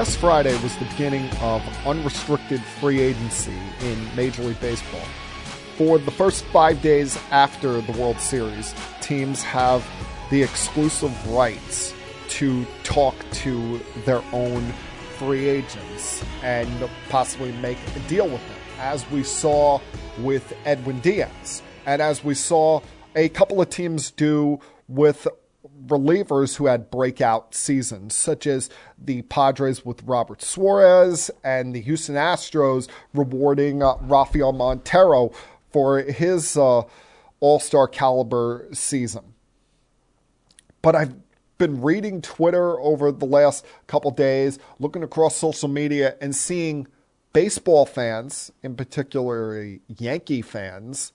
Last 0.00 0.16
Friday 0.16 0.54
was 0.62 0.74
the 0.78 0.86
beginning 0.86 1.28
of 1.42 1.60
unrestricted 1.86 2.62
free 2.80 3.00
agency 3.00 3.52
in 3.82 4.16
Major 4.16 4.42
League 4.42 4.58
Baseball. 4.58 5.04
For 5.76 5.98
the 5.98 6.10
first 6.10 6.42
five 6.46 6.80
days 6.80 7.18
after 7.30 7.82
the 7.82 7.92
World 7.92 8.18
Series, 8.18 8.74
teams 9.02 9.42
have 9.42 9.86
the 10.30 10.42
exclusive 10.42 11.28
rights 11.28 11.92
to 12.28 12.64
talk 12.82 13.14
to 13.32 13.78
their 14.06 14.22
own 14.32 14.72
free 15.18 15.46
agents 15.46 16.24
and 16.42 16.88
possibly 17.10 17.52
make 17.52 17.76
a 17.94 17.98
deal 18.08 18.24
with 18.26 18.40
them, 18.48 18.58
as 18.78 19.08
we 19.10 19.22
saw 19.22 19.80
with 20.20 20.54
Edwin 20.64 21.00
Diaz, 21.00 21.60
and 21.84 22.00
as 22.00 22.24
we 22.24 22.32
saw 22.32 22.80
a 23.16 23.28
couple 23.28 23.60
of 23.60 23.68
teams 23.68 24.10
do 24.12 24.60
with 24.88 25.28
relievers 25.86 26.56
who 26.56 26.66
had 26.66 26.90
breakout 26.90 27.54
seasons, 27.54 28.14
such 28.14 28.46
as 28.46 28.70
the 28.98 29.22
Padres 29.22 29.84
with 29.84 30.02
Robert 30.04 30.42
Suarez 30.42 31.30
and 31.42 31.74
the 31.74 31.80
Houston 31.80 32.14
Astros 32.14 32.88
rewarding 33.14 33.82
uh, 33.82 33.94
Rafael 34.02 34.52
Montero 34.52 35.32
for 35.72 36.00
his 36.00 36.56
uh, 36.56 36.82
all 37.40 37.60
star 37.60 37.88
caliber 37.88 38.68
season. 38.72 39.34
But 40.82 40.96
I've 40.96 41.14
been 41.58 41.82
reading 41.82 42.22
Twitter 42.22 42.80
over 42.80 43.12
the 43.12 43.26
last 43.26 43.66
couple 43.86 44.10
days, 44.10 44.58
looking 44.78 45.02
across 45.02 45.36
social 45.36 45.68
media, 45.68 46.16
and 46.20 46.34
seeing 46.34 46.86
baseball 47.32 47.86
fans, 47.86 48.50
in 48.62 48.76
particular 48.76 49.76
Yankee 49.86 50.42
fans, 50.42 51.12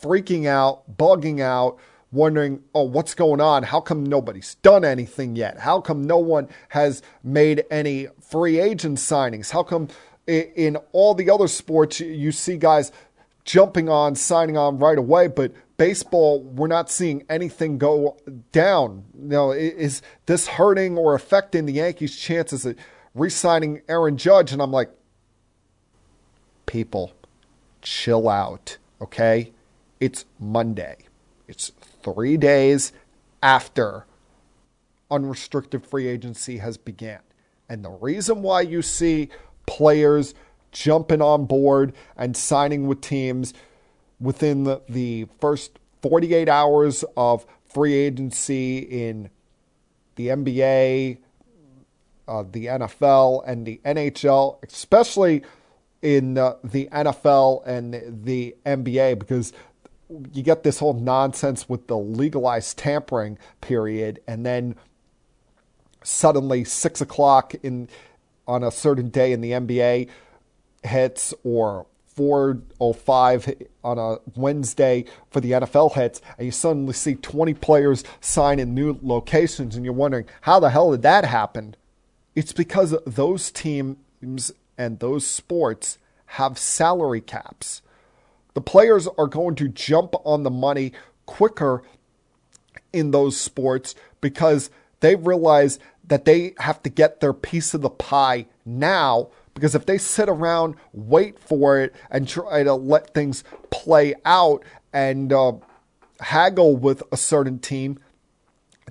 freaking 0.00 0.46
out, 0.46 0.96
bugging 0.96 1.40
out, 1.40 1.78
wondering, 2.14 2.62
oh, 2.74 2.84
what's 2.84 3.14
going 3.14 3.40
on? 3.40 3.64
How 3.64 3.80
come 3.80 4.04
nobody's 4.04 4.54
done 4.56 4.84
anything 4.84 5.36
yet? 5.36 5.58
How 5.58 5.80
come 5.80 6.04
no 6.04 6.18
one 6.18 6.48
has 6.68 7.02
made 7.22 7.64
any 7.70 8.08
free 8.20 8.60
agent 8.60 8.98
signings? 8.98 9.50
How 9.50 9.62
come 9.62 9.88
in 10.26 10.76
all 10.92 11.14
the 11.14 11.28
other 11.28 11.48
sports 11.48 12.00
you 12.00 12.32
see 12.32 12.56
guys 12.56 12.92
jumping 13.44 13.88
on, 13.88 14.14
signing 14.14 14.56
on 14.56 14.78
right 14.78 14.96
away, 14.96 15.28
but 15.28 15.52
baseball, 15.76 16.42
we're 16.42 16.66
not 16.66 16.90
seeing 16.90 17.24
anything 17.28 17.78
go 17.78 18.16
down. 18.52 19.04
You 19.14 19.28
know, 19.28 19.50
is 19.52 20.02
this 20.26 20.46
hurting 20.46 20.96
or 20.96 21.14
affecting 21.14 21.66
the 21.66 21.74
Yankees' 21.74 22.16
chances 22.16 22.64
of 22.64 22.76
re-signing 23.14 23.82
Aaron 23.88 24.16
Judge? 24.16 24.52
And 24.52 24.62
I'm 24.62 24.70
like, 24.70 24.90
people, 26.66 27.12
chill 27.82 28.28
out, 28.28 28.78
okay? 29.00 29.52
It's 30.00 30.24
Monday. 30.38 30.96
It's 31.46 31.72
three 32.04 32.36
days 32.36 32.92
after 33.42 34.06
unrestricted 35.10 35.84
free 35.84 36.06
agency 36.06 36.58
has 36.58 36.76
began. 36.76 37.20
And 37.68 37.84
the 37.84 37.90
reason 37.90 38.42
why 38.42 38.60
you 38.60 38.82
see 38.82 39.30
players 39.66 40.34
jumping 40.70 41.22
on 41.22 41.46
board 41.46 41.94
and 42.16 42.36
signing 42.36 42.86
with 42.86 43.00
teams 43.00 43.54
within 44.20 44.64
the, 44.64 44.82
the 44.88 45.26
first 45.40 45.78
48 46.02 46.48
hours 46.48 47.04
of 47.16 47.46
free 47.64 47.94
agency 47.94 48.78
in 48.78 49.30
the 50.16 50.28
NBA, 50.28 51.18
uh, 52.28 52.44
the 52.50 52.66
NFL, 52.66 53.42
and 53.46 53.66
the 53.66 53.80
NHL, 53.84 54.62
especially 54.62 55.42
in 56.02 56.36
uh, 56.36 56.56
the 56.62 56.88
NFL 56.92 57.66
and 57.66 58.24
the 58.24 58.54
NBA, 58.66 59.18
because 59.18 59.52
you 60.32 60.42
get 60.42 60.62
this 60.62 60.78
whole 60.78 60.94
nonsense 60.94 61.68
with 61.68 61.86
the 61.86 61.96
legalized 61.96 62.78
tampering 62.78 63.38
period, 63.60 64.20
and 64.26 64.44
then 64.44 64.76
suddenly 66.02 66.64
six 66.64 67.00
o'clock 67.00 67.54
in 67.62 67.88
on 68.46 68.62
a 68.62 68.70
certain 68.70 69.08
day 69.08 69.32
in 69.32 69.40
the 69.40 69.52
NBA 69.52 70.08
hits 70.82 71.32
or 71.44 71.86
405 72.14 73.54
on 73.82 73.98
a 73.98 74.16
Wednesday 74.38 75.04
for 75.30 75.40
the 75.40 75.52
NFL 75.52 75.94
hits, 75.94 76.20
and 76.38 76.46
you 76.46 76.52
suddenly 76.52 76.92
see 76.92 77.14
20 77.14 77.54
players 77.54 78.04
sign 78.20 78.60
in 78.60 78.74
new 78.74 78.98
locations, 79.02 79.74
and 79.74 79.84
you're 79.84 79.94
wondering, 79.94 80.26
how 80.42 80.60
the 80.60 80.70
hell 80.70 80.92
did 80.92 81.02
that 81.02 81.24
happen? 81.24 81.74
It's 82.34 82.52
because 82.52 82.94
those 83.06 83.50
teams 83.50 84.52
and 84.78 84.98
those 85.00 85.26
sports 85.26 85.98
have 86.26 86.58
salary 86.58 87.20
caps. 87.20 87.82
The 88.54 88.60
players 88.60 89.06
are 89.18 89.26
going 89.26 89.56
to 89.56 89.68
jump 89.68 90.14
on 90.24 90.42
the 90.42 90.50
money 90.50 90.92
quicker 91.26 91.82
in 92.92 93.10
those 93.10 93.36
sports 93.36 93.94
because 94.20 94.70
they 95.00 95.16
realize 95.16 95.78
that 96.06 96.24
they 96.24 96.54
have 96.58 96.82
to 96.82 96.90
get 96.90 97.20
their 97.20 97.32
piece 97.32 97.74
of 97.74 97.82
the 97.82 97.90
pie 97.90 98.46
now 98.64 99.28
because 99.54 99.74
if 99.74 99.86
they 99.86 99.98
sit 99.98 100.28
around, 100.28 100.74
wait 100.92 101.38
for 101.38 101.80
it, 101.80 101.94
and 102.10 102.28
try 102.28 102.64
to 102.64 102.74
let 102.74 103.14
things 103.14 103.44
play 103.70 104.14
out 104.24 104.64
and 104.92 105.32
uh, 105.32 105.52
haggle 106.20 106.76
with 106.76 107.02
a 107.12 107.16
certain 107.16 107.58
team, 107.60 107.98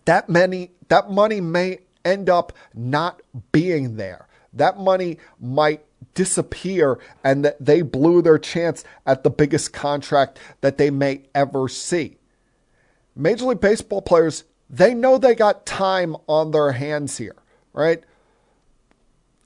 that 0.05 0.30
many 0.30 0.72
that 0.88 1.09
money 1.11 1.41
may 1.41 1.80
end 2.03 2.30
up 2.30 2.53
not 2.74 3.22
being 3.51 3.97
there. 3.97 4.28
That 4.53 4.78
money 4.78 5.18
might 5.39 5.84
disappear 6.14 6.99
and 7.24 7.43
that 7.43 7.64
they 7.64 7.82
blew 7.82 8.22
their 8.22 8.38
chance 8.38 8.84
at 9.05 9.24
the 9.24 9.30
biggest 9.30 9.74
contract 9.74 10.39
that 10.61 10.78
they 10.78 10.89
may 10.89 11.24
ever 11.34 11.68
see. 11.68 12.18
Major 13.16 13.45
League 13.45 13.61
Baseball 13.61 14.01
players, 14.01 14.43
they 14.70 14.93
know 14.93 15.18
they 15.18 15.36
got 15.36 15.66
time 15.66 16.16
on 16.28 16.51
their 16.51 16.72
hands 16.72 17.18
here, 17.18 17.36
right? 17.74 18.03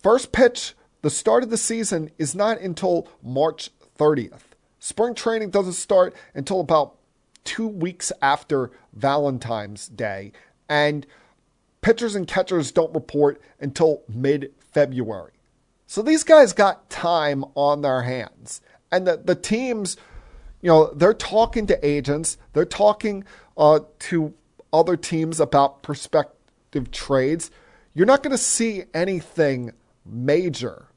First 0.01 0.32
pitch 0.32 0.74
the 1.01 1.09
start 1.09 1.43
of 1.43 1.49
the 1.49 1.57
season 1.57 2.11
is 2.18 2.36
not 2.36 2.59
until 2.59 3.07
March 3.22 3.70
30th. 3.97 4.41
Spring 4.80 5.15
training 5.15 5.49
doesn't 5.49 5.74
start 5.74 6.13
until 6.34 6.59
about 6.59 6.95
two 7.43 7.68
weeks 7.68 8.11
after 8.22 8.72
Valentine's 8.93 9.88
Day, 9.88 10.32
and 10.68 11.05
pitchers 11.82 12.15
and 12.15 12.28
catchers 12.28 12.72
don't 12.72 12.93
report 12.93 13.41
until 13.59 14.03
mid 14.07 14.53
February. 14.74 15.36
So 15.88 16.01
these 16.01 16.25
guys 16.25 16.51
got 16.51 16.89
time 16.89 17.45
on 17.55 17.81
their 17.81 18.01
hands. 18.03 18.61
And 18.91 19.07
the, 19.07 19.17
the 19.17 19.35
teams, 19.35 19.95
you 20.61 20.69
know, 20.69 20.93
they're 20.93 21.13
talking 21.13 21.65
to 21.67 21.85
agents, 21.85 22.38
they're 22.51 22.65
talking 22.65 23.23
uh, 23.57 23.79
to 23.99 24.33
other 24.73 24.97
teams 24.97 25.39
about 25.39 25.81
prospective 25.83 26.91
trades. 26.91 27.49
You're 27.93 28.05
not 28.05 28.21
going 28.21 28.31
to 28.31 28.38
see 28.38 28.83
anything 28.93 29.71
major 30.05 30.88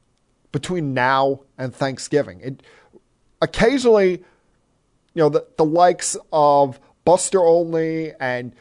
between 0.51 0.93
now 0.93 1.41
and 1.57 1.73
Thanksgiving. 1.73 2.41
It 2.41 2.63
occasionally, 3.41 4.11
you 5.13 5.23
know, 5.23 5.29
the, 5.29 5.47
the 5.57 5.65
likes 5.65 6.17
of 6.33 6.81
Buster 7.05 7.39
Olney 7.39 8.11
and 8.19 8.53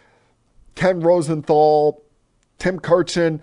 Ken 0.77 1.01
Rosenthal, 1.01 2.03
Tim 2.59 2.79
Kurkjian, 2.79 3.41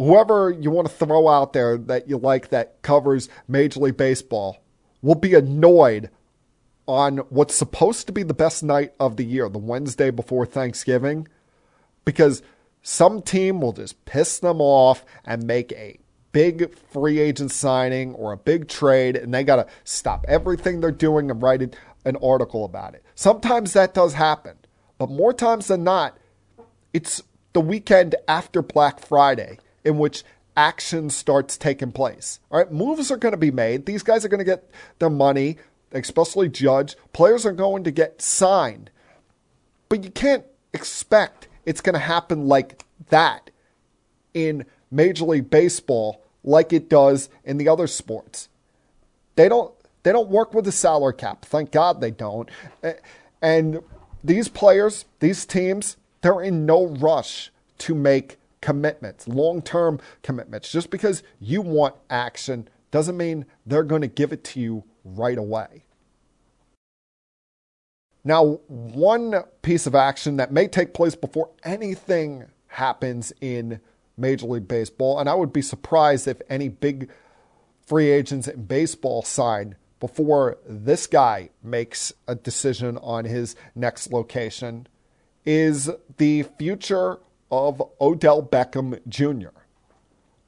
whoever 0.00 0.50
you 0.50 0.70
want 0.70 0.88
to 0.88 0.94
throw 0.94 1.28
out 1.28 1.52
there 1.52 1.76
that 1.76 2.08
you 2.08 2.16
like 2.16 2.48
that 2.48 2.80
covers 2.80 3.28
Major 3.46 3.80
League 3.80 3.98
Baseball 3.98 4.62
will 5.02 5.14
be 5.14 5.34
annoyed 5.34 6.08
on 6.86 7.18
what's 7.28 7.54
supposed 7.54 8.06
to 8.06 8.12
be 8.12 8.22
the 8.22 8.32
best 8.32 8.62
night 8.62 8.94
of 8.98 9.18
the 9.18 9.24
year, 9.24 9.50
the 9.50 9.58
Wednesday 9.58 10.10
before 10.10 10.46
Thanksgiving, 10.46 11.28
because 12.06 12.42
some 12.80 13.20
team 13.20 13.60
will 13.60 13.74
just 13.74 14.02
piss 14.06 14.38
them 14.38 14.62
off 14.62 15.04
and 15.26 15.46
make 15.46 15.70
a 15.72 15.98
big 16.32 16.74
free 16.74 17.18
agent 17.18 17.50
signing 17.50 18.14
or 18.14 18.32
a 18.32 18.38
big 18.38 18.68
trade, 18.68 19.16
and 19.16 19.34
they 19.34 19.44
got 19.44 19.56
to 19.56 19.66
stop 19.84 20.24
everything 20.26 20.80
they're 20.80 20.90
doing 20.90 21.30
and 21.30 21.42
write 21.42 21.76
an 22.06 22.16
article 22.22 22.64
about 22.64 22.94
it. 22.94 23.04
Sometimes 23.14 23.74
that 23.74 23.92
does 23.92 24.14
happen, 24.14 24.56
but 24.96 25.10
more 25.10 25.34
times 25.34 25.66
than 25.66 25.84
not, 25.84 26.16
it's 26.94 27.22
the 27.52 27.60
weekend 27.60 28.14
after 28.26 28.62
Black 28.62 28.98
Friday 28.98 29.58
in 29.84 29.98
which 29.98 30.24
action 30.56 31.10
starts 31.10 31.56
taking 31.56 31.92
place. 31.92 32.40
All 32.50 32.58
right, 32.58 32.70
moves 32.70 33.10
are 33.10 33.16
going 33.16 33.32
to 33.32 33.38
be 33.38 33.50
made. 33.50 33.86
These 33.86 34.02
guys 34.02 34.24
are 34.24 34.28
going 34.28 34.38
to 34.38 34.44
get 34.44 34.70
their 34.98 35.10
money, 35.10 35.56
especially 35.92 36.48
Judge. 36.48 36.96
Players 37.12 37.46
are 37.46 37.52
going 37.52 37.84
to 37.84 37.90
get 37.90 38.20
signed. 38.20 38.90
But 39.88 40.04
you 40.04 40.10
can't 40.10 40.44
expect 40.72 41.48
it's 41.64 41.80
going 41.80 41.94
to 41.94 42.00
happen 42.00 42.46
like 42.46 42.84
that 43.08 43.50
in 44.34 44.66
Major 44.90 45.24
League 45.24 45.50
Baseball 45.50 46.22
like 46.42 46.72
it 46.72 46.88
does 46.88 47.28
in 47.44 47.58
the 47.58 47.68
other 47.68 47.86
sports. 47.86 48.48
They 49.36 49.48
don't 49.48 49.72
they 50.02 50.12
don't 50.12 50.30
work 50.30 50.54
with 50.54 50.64
the 50.64 50.72
salary 50.72 51.14
cap. 51.14 51.44
Thank 51.44 51.72
God 51.72 52.00
they 52.00 52.10
don't. 52.10 52.48
And 53.42 53.82
these 54.24 54.48
players, 54.48 55.04
these 55.20 55.44
teams, 55.44 55.96
they're 56.22 56.40
in 56.40 56.66
no 56.66 56.86
rush 56.86 57.50
to 57.78 57.94
make 57.94 58.38
commitments, 58.60 59.26
long-term 59.26 60.00
commitments. 60.22 60.70
Just 60.70 60.90
because 60.90 61.22
you 61.38 61.62
want 61.62 61.94
action 62.08 62.68
doesn't 62.90 63.16
mean 63.16 63.46
they're 63.66 63.82
going 63.82 64.02
to 64.02 64.08
give 64.08 64.32
it 64.32 64.44
to 64.44 64.60
you 64.60 64.84
right 65.04 65.38
away. 65.38 65.84
Now, 68.22 68.60
one 68.68 69.34
piece 69.62 69.86
of 69.86 69.94
action 69.94 70.36
that 70.36 70.52
may 70.52 70.68
take 70.68 70.92
place 70.92 71.14
before 71.14 71.50
anything 71.64 72.46
happens 72.66 73.32
in 73.40 73.80
Major 74.16 74.46
League 74.46 74.68
Baseball. 74.68 75.18
And 75.18 75.28
I 75.28 75.34
would 75.34 75.52
be 75.52 75.62
surprised 75.62 76.28
if 76.28 76.40
any 76.48 76.68
big 76.68 77.10
free 77.86 78.10
agents 78.10 78.46
in 78.46 78.64
baseball 78.64 79.22
sign 79.22 79.76
before 79.98 80.58
this 80.66 81.06
guy 81.06 81.50
makes 81.62 82.12
a 82.28 82.34
decision 82.34 82.98
on 82.98 83.24
his 83.24 83.56
next 83.74 84.12
location 84.12 84.86
is 85.44 85.90
the 86.18 86.42
future 86.58 87.18
of 87.50 87.82
Odell 88.00 88.42
Beckham 88.42 89.00
Jr. 89.08 89.50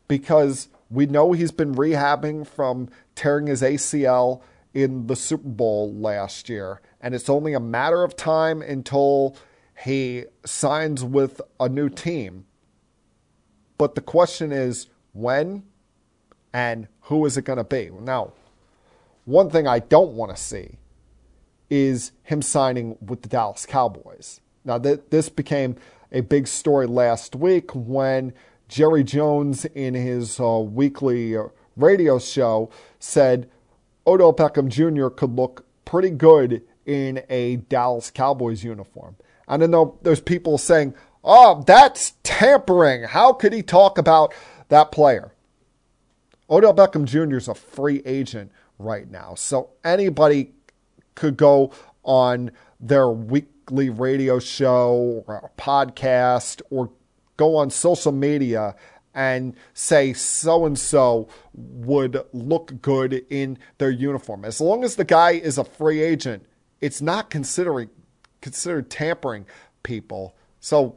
Because 0.08 0.68
we 0.90 1.06
know 1.06 1.32
he's 1.32 1.52
been 1.52 1.74
rehabbing 1.74 2.46
from 2.46 2.88
tearing 3.14 3.46
his 3.46 3.62
ACL 3.62 4.42
in 4.74 5.06
the 5.06 5.16
Super 5.16 5.48
Bowl 5.48 5.92
last 5.92 6.48
year, 6.48 6.80
and 7.00 7.14
it's 7.14 7.28
only 7.28 7.52
a 7.52 7.60
matter 7.60 8.04
of 8.04 8.16
time 8.16 8.62
until 8.62 9.36
he 9.84 10.24
signs 10.44 11.02
with 11.02 11.40
a 11.58 11.68
new 11.68 11.88
team. 11.88 12.46
But 13.78 13.94
the 13.94 14.00
question 14.00 14.52
is 14.52 14.86
when 15.12 15.64
and 16.52 16.88
who 17.02 17.24
is 17.26 17.36
it 17.36 17.42
going 17.42 17.56
to 17.56 17.64
be? 17.64 17.90
Now, 18.00 18.32
one 19.24 19.50
thing 19.50 19.66
I 19.66 19.78
don't 19.78 20.12
want 20.12 20.34
to 20.34 20.40
see 20.40 20.76
is 21.70 22.12
him 22.22 22.42
signing 22.42 22.98
with 23.00 23.22
the 23.22 23.28
Dallas 23.28 23.66
Cowboys. 23.66 24.40
Now, 24.64 24.78
th- 24.78 25.00
this 25.10 25.28
became 25.28 25.76
a 26.12 26.20
big 26.20 26.46
story 26.46 26.86
last 26.86 27.34
week 27.34 27.74
when 27.74 28.32
Jerry 28.68 29.02
Jones, 29.02 29.64
in 29.64 29.94
his 29.94 30.38
uh, 30.38 30.58
weekly 30.58 31.36
uh, 31.36 31.44
radio 31.76 32.18
show, 32.18 32.70
said 32.98 33.48
Odell 34.06 34.32
Beckham 34.32 34.68
Jr. 34.68 35.08
could 35.08 35.34
look 35.34 35.66
pretty 35.84 36.10
good 36.10 36.62
in 36.86 37.22
a 37.28 37.56
Dallas 37.56 38.10
Cowboys 38.10 38.62
uniform. 38.62 39.16
I 39.48 39.56
don't 39.56 39.70
know, 39.70 39.98
there's 40.02 40.20
people 40.20 40.58
saying, 40.58 40.94
oh, 41.24 41.62
that's 41.66 42.14
tampering. 42.22 43.04
How 43.04 43.32
could 43.32 43.52
he 43.52 43.62
talk 43.62 43.98
about 43.98 44.32
that 44.68 44.92
player? 44.92 45.32
Odell 46.48 46.74
Beckham 46.74 47.04
Jr. 47.04 47.36
is 47.36 47.48
a 47.48 47.54
free 47.54 48.02
agent 48.04 48.52
right 48.78 49.10
now. 49.10 49.34
So 49.34 49.70
anybody 49.84 50.52
could 51.14 51.36
go 51.36 51.72
on 52.04 52.50
their 52.80 53.08
weekly 53.62 53.90
radio 53.90 54.38
show 54.40 55.24
or 55.26 55.50
podcast 55.56 56.62
or 56.70 56.90
go 57.36 57.56
on 57.56 57.70
social 57.70 58.10
media 58.10 58.74
and 59.14 59.54
say 59.74 60.12
so 60.12 60.66
and 60.66 60.78
so 60.78 61.28
would 61.54 62.18
look 62.32 62.80
good 62.80 63.24
in 63.30 63.56
their 63.78 63.90
uniform. 63.90 64.44
As 64.44 64.60
long 64.60 64.82
as 64.82 64.96
the 64.96 65.04
guy 65.04 65.32
is 65.32 65.58
a 65.58 65.64
free 65.64 66.02
agent, 66.02 66.44
it's 66.80 67.00
not 67.00 67.30
considering 67.30 67.88
considered 68.40 68.90
tampering 68.90 69.46
people. 69.84 70.34
So 70.58 70.96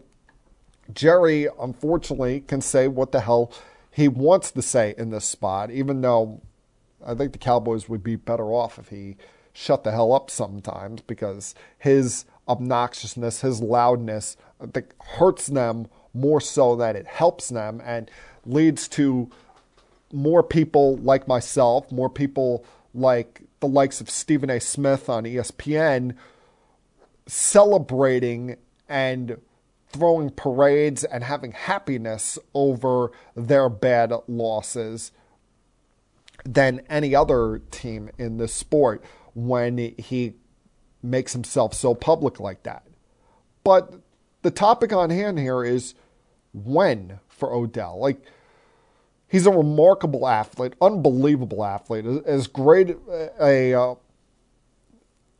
Jerry 0.91 1.47
unfortunately 1.59 2.41
can 2.41 2.61
say 2.61 2.87
what 2.87 3.11
the 3.11 3.21
hell 3.21 3.51
he 3.91 4.07
wants 4.07 4.51
to 4.51 4.61
say 4.61 4.95
in 4.97 5.11
this 5.11 5.25
spot, 5.25 5.69
even 5.69 6.01
though 6.01 6.41
I 7.05 7.13
think 7.13 7.33
the 7.33 7.37
Cowboys 7.37 7.87
would 7.87 8.03
be 8.03 8.15
better 8.15 8.51
off 8.53 8.79
if 8.79 8.89
he 8.89 9.17
shut 9.53 9.83
the 9.83 9.91
hell 9.91 10.11
up 10.11 10.29
sometimes 10.29 11.01
because 11.01 11.55
his 11.77 12.25
obnoxiousness, 12.47 13.41
his 13.41 13.61
loudness, 13.61 14.37
that 14.59 14.93
hurts 14.99 15.47
them 15.47 15.87
more 16.13 16.39
so 16.39 16.75
that 16.75 16.95
it 16.95 17.05
helps 17.05 17.49
them 17.49 17.81
and 17.83 18.09
leads 18.45 18.87
to 18.87 19.29
more 20.13 20.43
people 20.43 20.97
like 20.97 21.27
myself, 21.27 21.91
more 21.91 22.09
people 22.09 22.65
like 22.93 23.41
the 23.59 23.67
likes 23.67 23.99
of 23.99 24.09
Stephen 24.09 24.49
A. 24.49 24.59
Smith 24.59 25.09
on 25.09 25.23
ESPN 25.23 26.15
celebrating 27.27 28.55
and 28.87 29.37
throwing 29.89 30.29
parades 30.29 31.03
and 31.03 31.23
having 31.23 31.51
happiness 31.51 32.37
over 32.53 33.11
their 33.35 33.69
bad 33.69 34.13
losses 34.27 35.11
than 36.45 36.81
any 36.89 37.15
other 37.15 37.61
team 37.71 38.09
in 38.17 38.37
this 38.37 38.53
sport 38.53 39.03
when 39.33 39.77
he 39.77 40.33
makes 41.05 41.33
himself 41.33 41.73
so 41.73 41.93
public 41.95 42.39
like 42.39 42.63
that. 42.63 42.83
But 43.63 43.93
the 44.41 44.51
topic 44.51 44.93
on 44.93 45.09
hand 45.09 45.39
here 45.39 45.63
is 45.63 45.95
when 46.53 47.19
for 47.27 47.53
Odell. 47.53 47.99
Like, 47.99 48.21
he's 49.27 49.45
a 49.45 49.51
remarkable 49.51 50.27
athlete, 50.27 50.73
unbelievable 50.81 51.63
athlete, 51.63 52.05
as 52.25 52.47
great 52.47 52.95
a 53.39 53.73
uh, 53.73 53.95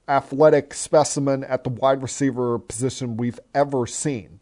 athletic 0.07 0.74
specimen 0.74 1.43
at 1.43 1.63
the 1.63 1.70
wide 1.70 2.01
receiver 2.01 2.57
position 2.59 3.18
we've 3.18 3.39
ever 3.53 3.88
seen. 3.88 4.41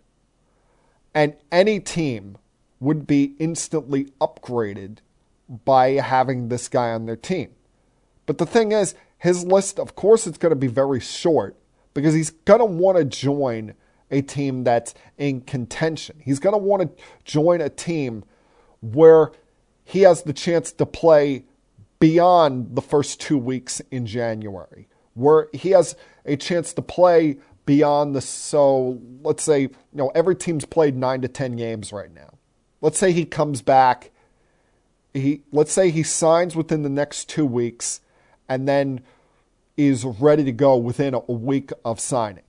And 1.13 1.36
any 1.51 1.80
team 1.80 2.38
would 2.80 3.05
be 3.05 3.36
instantly 3.39 4.11
upgraded 4.19 4.97
by 5.65 5.91
having 5.91 6.49
this 6.49 6.67
guy 6.67 6.89
on 6.91 7.05
their 7.05 7.15
team. 7.15 7.51
But 8.26 8.38
the 8.38 8.45
thing 8.45 8.71
is, 8.71 8.95
his 9.24 9.45
list, 9.45 9.80
of 9.80 9.95
course, 9.95 10.28
it's 10.28 10.38
going 10.38 10.49
to 10.49 10.55
be 10.57 10.67
very 10.67 10.99
short 10.99 11.55
because 11.93 12.13
he's 12.13 12.32
going 12.32 12.59
to 12.59 12.65
want 12.65 12.97
to 12.97 13.05
join 13.05 13.74
a 14.11 14.21
team 14.21 14.65
that's 14.65 14.93
in 15.17 15.39
contention. 15.39 16.17
He's 16.21 16.39
going 16.39 16.51
to 16.51 16.57
want 16.57 16.97
to 16.97 17.03
join 17.24 17.61
a 17.61 17.69
team 17.69 18.26
where 18.82 19.32
he 19.86 20.01
has 20.01 20.24
the 20.24 20.34
chance 20.34 20.74
to 20.74 20.86
play 20.86 21.45
beyond 21.99 22.76
the 22.76 22.82
first 22.82 23.21
two 23.21 23.38
weeks 23.38 23.82
in 23.91 24.05
January, 24.05 24.89
where 25.13 25.47
he 25.53 25.69
has 25.69 25.95
a 26.26 26.36
chance 26.36 26.74
to 26.74 26.82
play 26.82 27.38
beyond 27.65 28.13
the 28.13 28.19
so 28.19 28.99
let's 29.21 29.41
say 29.41 29.61
you 29.61 29.69
know 29.93 30.11
every 30.13 30.36
team's 30.36 30.65
played 30.65 30.97
9 30.97 31.21
to 31.21 31.30
10 31.30 31.55
games 31.55 31.93
right 31.93 32.13
now. 32.13 32.34
Let's 32.82 32.99
say 32.99 33.13
he 33.13 33.24
comes 33.24 33.61
back 33.61 34.11
he 35.13 35.43
let's 35.53 35.71
say 35.71 35.91
he 35.91 36.03
signs 36.03 36.57
within 36.57 36.82
the 36.84 36.89
next 36.89 37.30
2 37.30 37.45
weeks 37.45 38.01
and 38.54 38.68
then 38.68 39.01
is 39.76 40.06
ready 40.06 40.43
to 40.43 40.51
go 40.51 40.78
within 40.78 41.16
a 41.16 41.20
week 41.20 41.72
of 41.84 41.99
signing. 41.99 42.43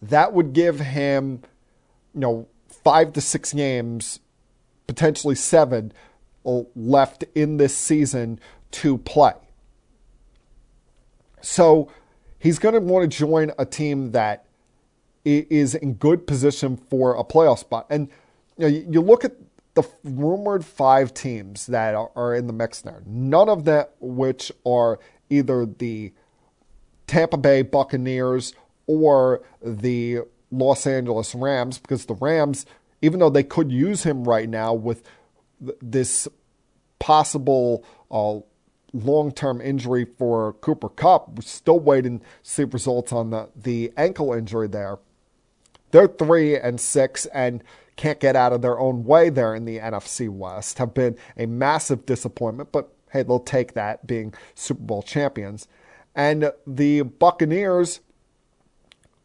That 0.00 0.32
would 0.32 0.52
give 0.52 0.78
him 0.78 1.42
you 2.14 2.20
know 2.20 2.48
5 2.68 3.12
to 3.14 3.20
6 3.20 3.52
games 3.52 4.20
potentially 4.86 5.34
7 5.34 5.92
uh, 6.46 6.62
left 6.76 7.24
in 7.34 7.56
this 7.56 7.76
season 7.76 8.38
to 8.70 8.98
play. 8.98 9.34
So 11.40 11.90
he's 12.38 12.58
going 12.60 12.74
to 12.74 12.80
want 12.80 13.10
to 13.10 13.18
join 13.18 13.52
a 13.58 13.64
team 13.66 14.12
that 14.12 14.46
is 15.24 15.74
in 15.74 15.94
good 15.94 16.26
position 16.26 16.76
for 16.76 17.14
a 17.16 17.24
playoff 17.24 17.58
spot. 17.58 17.86
And 17.90 18.08
you, 18.56 18.68
know, 18.70 18.84
you 18.90 19.00
look 19.00 19.24
at 19.24 19.32
the 19.74 19.82
rumored 20.04 20.64
five 20.64 21.14
teams 21.14 21.66
that 21.66 21.94
are 21.94 22.34
in 22.34 22.46
the 22.46 22.52
mix 22.52 22.82
there, 22.82 23.02
none 23.06 23.48
of 23.48 23.64
them 23.64 23.86
which 24.00 24.50
are 24.66 24.98
either 25.28 25.64
the 25.64 26.12
Tampa 27.06 27.36
Bay 27.36 27.62
Buccaneers 27.62 28.52
or 28.86 29.42
the 29.62 30.20
Los 30.50 30.86
Angeles 30.86 31.34
Rams, 31.34 31.78
because 31.78 32.06
the 32.06 32.14
Rams, 32.14 32.66
even 33.02 33.20
though 33.20 33.30
they 33.30 33.44
could 33.44 33.70
use 33.70 34.02
him 34.02 34.24
right 34.24 34.48
now 34.48 34.74
with 34.74 35.04
this 35.80 36.26
possible 36.98 37.84
uh, 38.10 38.40
long 38.92 39.32
term 39.32 39.60
injury 39.60 40.06
for 40.18 40.54
Cooper 40.54 40.88
Kupp, 40.88 41.36
We're 41.36 41.42
still 41.42 41.78
waiting 41.78 42.20
to 42.20 42.24
see 42.42 42.64
results 42.64 43.12
on 43.12 43.30
the, 43.30 43.48
the 43.54 43.92
ankle 43.96 44.32
injury 44.32 44.68
there. 44.68 44.98
They're 45.92 46.08
three 46.08 46.56
and 46.56 46.80
six 46.80 47.26
and 47.26 47.62
can't 48.00 48.18
get 48.18 48.34
out 48.34 48.54
of 48.54 48.62
their 48.62 48.80
own 48.80 49.04
way 49.04 49.28
there 49.28 49.54
in 49.54 49.66
the 49.66 49.78
NFC 49.78 50.26
West. 50.30 50.78
Have 50.78 50.94
been 50.94 51.18
a 51.36 51.44
massive 51.44 52.06
disappointment, 52.06 52.72
but 52.72 52.90
hey, 53.10 53.22
they'll 53.22 53.38
take 53.38 53.74
that 53.74 54.06
being 54.06 54.32
Super 54.54 54.80
Bowl 54.80 55.02
champions. 55.02 55.68
And 56.14 56.50
the 56.66 57.02
Buccaneers 57.02 58.00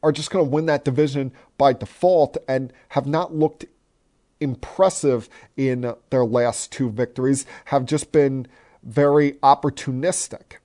are 0.03 0.11
just 0.11 0.30
going 0.30 0.45
to 0.45 0.51
win 0.51 0.65
that 0.65 0.84
division 0.84 1.32
by 1.57 1.71
default 1.71 2.36
and 2.49 2.73
have 2.89 3.07
not 3.07 3.34
looked 3.34 3.63
impressive 4.41 5.30
in 5.55 5.93
their 6.09 6.26
last 6.26 6.73
two 6.73 6.89
victories, 6.89 7.45
have 7.65 7.86
just 7.86 8.11
been 8.11 8.45
very 8.84 9.34
opportunistic. 9.41 10.57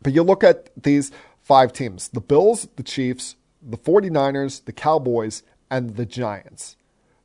But 0.00 0.12
you 0.12 0.22
look 0.22 0.44
at 0.44 0.70
these 0.80 1.10
five 1.42 1.72
teams 1.72 2.10
the 2.10 2.20
Bills, 2.20 2.68
the 2.76 2.84
Chiefs, 2.84 3.34
the 3.60 3.76
49ers, 3.76 4.64
the 4.64 4.72
Cowboys, 4.72 5.42
and 5.72 5.96
the 5.96 6.04
Giants. 6.04 6.76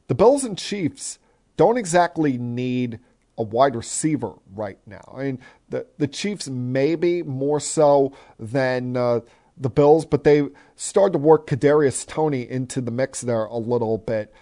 The 0.08 0.16
Bills 0.16 0.46
and 0.46 0.58
Chiefs 0.58 1.20
don't 1.58 1.78
exactly 1.78 2.38
need 2.38 3.00
a 3.38 3.44
wide 3.44 3.76
receiver 3.76 4.34
right 4.56 4.80
now. 4.88 5.14
I 5.16 5.24
mean, 5.26 5.40
the, 5.70 5.86
the 5.98 6.08
Chiefs 6.08 6.48
maybe 6.48 7.22
more 7.24 7.60
so 7.60 8.14
than 8.40 8.96
uh, 8.96 9.20
the 9.58 9.70
Bills, 9.70 10.06
but 10.06 10.24
they 10.24 10.48
started 10.78 11.14
to 11.14 11.20
work 11.20 11.46
Kadarius 11.46 12.08
Toney 12.08 12.50
into 12.50 12.80
the 12.80 12.90
mix 12.90 13.22
there 13.22 13.46
a 13.46 13.58
little 13.58 13.98
bit 13.98 14.34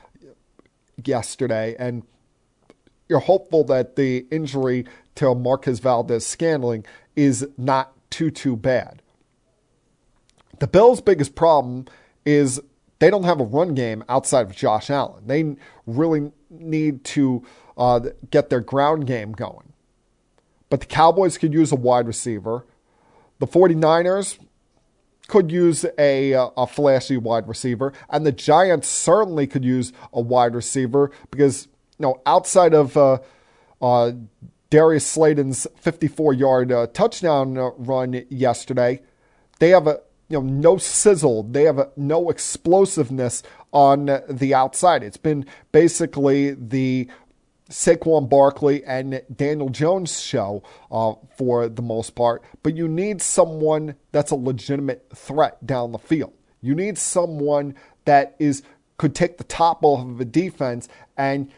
yesterday, 1.04 1.76
and 1.80 2.04
you're 3.10 3.20
hopeful 3.20 3.64
that 3.66 3.96
the 3.96 4.28
injury 4.30 4.86
to 5.16 5.34
Marquez 5.34 5.80
Valdes-Scantling 5.80 6.86
is 7.16 7.48
not 7.58 7.92
too, 8.12 8.30
too 8.30 8.56
bad. 8.56 9.02
The 10.60 10.68
Bills' 10.68 11.02
biggest 11.02 11.36
problem 11.36 11.86
is 12.24 12.62
they 13.00 13.10
don't 13.10 13.24
have 13.24 13.40
a 13.40 13.44
run 13.44 13.74
game 13.74 14.04
outside 14.08 14.48
of 14.48 14.56
Josh 14.56 14.90
Allen. 14.90 15.28
They 15.28 15.56
really 15.86 16.32
need 16.50 17.04
to 17.06 17.44
uh, 17.78 18.00
get 18.32 18.50
their 18.50 18.62
ground 18.62 19.08
game 19.08 19.34
going. 19.34 19.74
But 20.70 20.80
the 20.80 20.86
Cowboys 20.86 21.38
could 21.38 21.54
use 21.54 21.72
a 21.72 21.76
wide 21.76 22.08
receiver. 22.08 22.66
The 23.40 23.48
49ers, 23.48 24.40
could 25.28 25.52
use 25.52 25.86
a, 25.98 26.34
a 26.34 26.68
flashy 26.68 27.18
wide 27.18 27.48
receiver, 27.48 27.94
and 28.10 28.26
the 28.26 28.32
Giants 28.32 28.88
certainly 28.88 29.48
could 29.48 29.66
use 29.66 29.92
a 30.14 30.22
wide 30.22 30.56
receiver 30.56 31.12
because 31.32 31.68
you 31.98 32.04
know 32.04 32.22
outside 32.26 32.74
of 32.74 32.96
uh, 32.96 33.20
uh, 33.82 34.12
Darius 34.70 35.06
Slayton's 35.06 35.68
54 35.80 36.34
yard 36.34 36.72
uh, 36.72 36.88
touchdown 36.88 37.56
run 37.78 38.26
yesterday, 38.30 39.02
they 39.60 39.70
have 39.70 39.88
a 39.88 40.02
you 40.30 40.40
know 40.40 40.46
no 40.46 40.78
sizzle, 40.78 41.44
they 41.44 41.64
have 41.64 41.78
a, 41.78 41.90
no 41.96 42.30
explosiveness 42.30 43.44
on 43.72 44.06
the 44.30 44.54
outside. 44.54 45.04
It's 45.04 45.18
been 45.18 45.46
basically 45.72 46.52
the 46.52 47.08
Saquon 47.70 48.30
Barkley 48.30 48.84
and 48.86 49.22
Daniel 49.36 49.70
Jones 49.70 50.20
show 50.20 50.64
uh, 50.92 51.14
for 51.36 51.68
the 51.68 51.82
most 51.82 52.16
part, 52.16 52.44
but 52.64 52.76
you 52.76 52.88
need 52.88 53.22
someone 53.22 53.96
that's 54.12 54.32
a 54.32 54.36
legitimate 54.36 55.08
threat 55.16 55.66
down 55.66 55.92
the 55.92 56.00
field. 56.00 56.34
You 56.62 56.76
need 56.76 56.98
someone 56.98 57.76
that 58.06 58.36
is 58.40 58.64
could 58.98 59.14
take 59.14 59.38
the 59.38 59.44
top 59.44 59.84
off 59.84 60.08
of 60.08 60.22
a 60.22 60.26
defense 60.26 60.88
and 61.18 61.52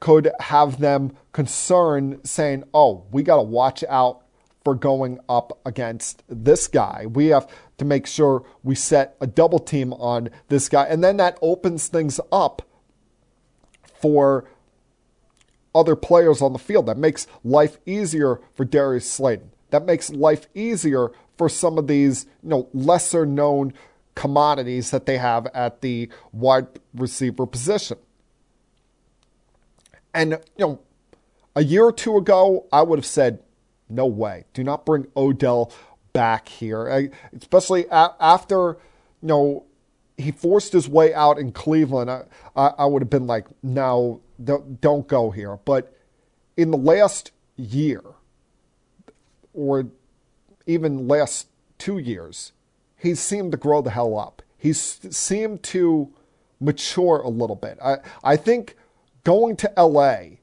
could 0.00 0.30
have 0.40 0.80
them 0.80 1.12
concerned 1.32 2.20
saying, 2.24 2.64
"Oh, 2.74 3.04
we 3.12 3.22
got 3.22 3.36
to 3.36 3.42
watch 3.42 3.84
out 3.88 4.22
for 4.64 4.74
going 4.74 5.18
up 5.28 5.58
against 5.64 6.22
this 6.28 6.68
guy. 6.68 7.06
We 7.06 7.28
have 7.28 7.48
to 7.80 7.84
make 7.84 8.06
sure 8.06 8.44
we 8.62 8.76
set 8.76 9.16
a 9.20 9.26
double 9.26 9.58
team 9.58 9.92
on 9.94 10.28
this 10.48 10.68
guy." 10.68 10.84
And 10.84 11.02
then 11.02 11.16
that 11.16 11.38
opens 11.42 11.88
things 11.88 12.20
up 12.30 12.62
for 14.00 14.44
other 15.74 15.96
players 15.96 16.40
on 16.42 16.52
the 16.52 16.58
field. 16.58 16.86
That 16.86 16.98
makes 16.98 17.26
life 17.42 17.78
easier 17.86 18.40
for 18.54 18.64
Darius 18.64 19.10
Slayton. 19.10 19.50
That 19.70 19.84
makes 19.84 20.10
life 20.10 20.46
easier 20.54 21.10
for 21.36 21.48
some 21.48 21.78
of 21.78 21.86
these, 21.86 22.26
you 22.42 22.50
know, 22.50 22.68
lesser 22.74 23.24
known 23.24 23.72
commodities 24.14 24.90
that 24.90 25.06
they 25.06 25.16
have 25.16 25.46
at 25.54 25.80
the 25.80 26.08
wide 26.32 26.66
receiver 26.92 27.46
position. 27.46 27.96
And, 30.12 30.32
you 30.56 30.66
know, 30.66 30.80
a 31.54 31.62
year 31.62 31.84
or 31.84 31.92
two 31.92 32.16
ago, 32.16 32.66
I 32.72 32.82
would 32.82 32.98
have 32.98 33.06
said, 33.06 33.42
no 33.88 34.06
way. 34.06 34.44
Do 34.52 34.64
not 34.64 34.84
bring 34.84 35.06
Odell 35.16 35.72
back 36.12 36.48
here. 36.48 37.10
Especially 37.36 37.86
a- 37.90 38.14
after, 38.20 38.78
you 39.22 39.28
know, 39.28 39.64
he 40.16 40.30
forced 40.32 40.72
his 40.72 40.88
way 40.88 41.14
out 41.14 41.38
in 41.38 41.52
Cleveland. 41.52 42.10
I, 42.10 42.24
I, 42.54 42.66
I 42.78 42.84
would 42.84 43.02
have 43.02 43.10
been 43.10 43.26
like, 43.26 43.46
no, 43.62 44.20
don't, 44.42 44.80
don't 44.80 45.06
go 45.08 45.30
here. 45.30 45.56
But 45.64 45.96
in 46.56 46.70
the 46.70 46.78
last 46.78 47.32
year, 47.56 48.02
or 49.52 49.86
even 50.66 51.08
last 51.08 51.48
two 51.78 51.98
years, 51.98 52.52
he 52.96 53.14
seemed 53.14 53.52
to 53.52 53.58
grow 53.58 53.82
the 53.82 53.90
hell 53.90 54.18
up. 54.18 54.42
He 54.58 54.72
seemed 54.72 55.62
to 55.64 56.12
mature 56.60 57.18
a 57.18 57.28
little 57.28 57.56
bit. 57.56 57.78
I, 57.82 57.96
I 58.22 58.36
think 58.36 58.76
going 59.24 59.56
to 59.56 59.72
LA 59.76 60.36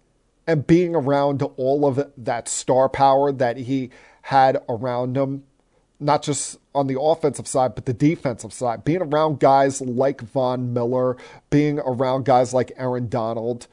and 0.48 0.66
being 0.66 0.96
around 0.96 1.44
all 1.58 1.86
of 1.86 2.12
that 2.18 2.48
star 2.48 2.90
power 2.90 3.32
that 3.32 3.58
he 3.58 3.92
had 4.24 4.62
around 4.68 5.16
him, 5.16 5.44
not 6.00 6.24
just 6.24 6.60
on 6.76 6.88
the 6.88 7.00
offensive 7.00 7.48
side, 7.48 7.76
but 7.76 7.86
the 7.86 7.94
defensive 7.94 8.54
side, 8.54 8.84
being 8.84 9.02
around 9.02 9.40
guys 9.40 9.82
like 9.82 10.22
Von 10.22 10.74
Miller, 10.74 11.18
being 11.50 11.80
around 11.80 12.26
guys 12.26 12.54
like 12.54 12.72
Aaron 12.78 13.08
Donald, 13.10 13.68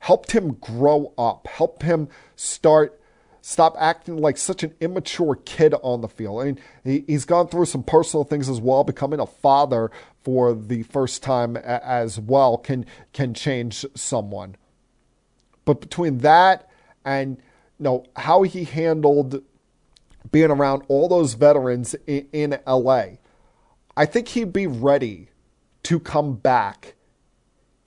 helped 0.00 0.32
him 0.32 0.54
grow 0.54 1.12
up, 1.16 1.46
helped 1.46 1.82
him 1.82 2.08
start 2.34 2.98
stop 3.44 3.74
acting 3.78 4.16
like 4.16 4.36
such 4.36 4.62
an 4.62 4.72
immature 4.80 5.34
kid 5.44 5.74
on 5.82 6.00
the 6.00 6.08
field. 6.08 6.40
I 6.40 6.44
mean, 6.44 6.58
he, 6.84 7.04
he's 7.06 7.24
gone 7.24 7.48
through 7.48 7.66
some 7.66 7.82
personal 7.82 8.24
things 8.24 8.48
as 8.48 8.60
well. 8.60 8.84
Becoming 8.84 9.20
a 9.20 9.26
father 9.26 9.90
for 10.22 10.54
the 10.54 10.84
first 10.84 11.22
time 11.22 11.56
as 11.56 12.18
well 12.18 12.56
can 12.56 12.86
can 13.12 13.34
change 13.34 13.84
someone. 13.94 14.56
But 15.64 15.80
between 15.80 16.18
that 16.18 16.68
and 17.04 17.36
you 17.78 17.84
know 17.84 18.04
how 18.16 18.42
he 18.42 18.64
handled 18.64 19.42
being 20.30 20.50
around 20.50 20.82
all 20.88 21.08
those 21.08 21.34
veterans 21.34 21.94
in, 22.06 22.28
in 22.32 22.60
LA, 22.66 23.04
I 23.96 24.06
think 24.06 24.28
he'd 24.28 24.52
be 24.52 24.66
ready 24.66 25.28
to 25.84 25.98
come 25.98 26.34
back 26.34 26.94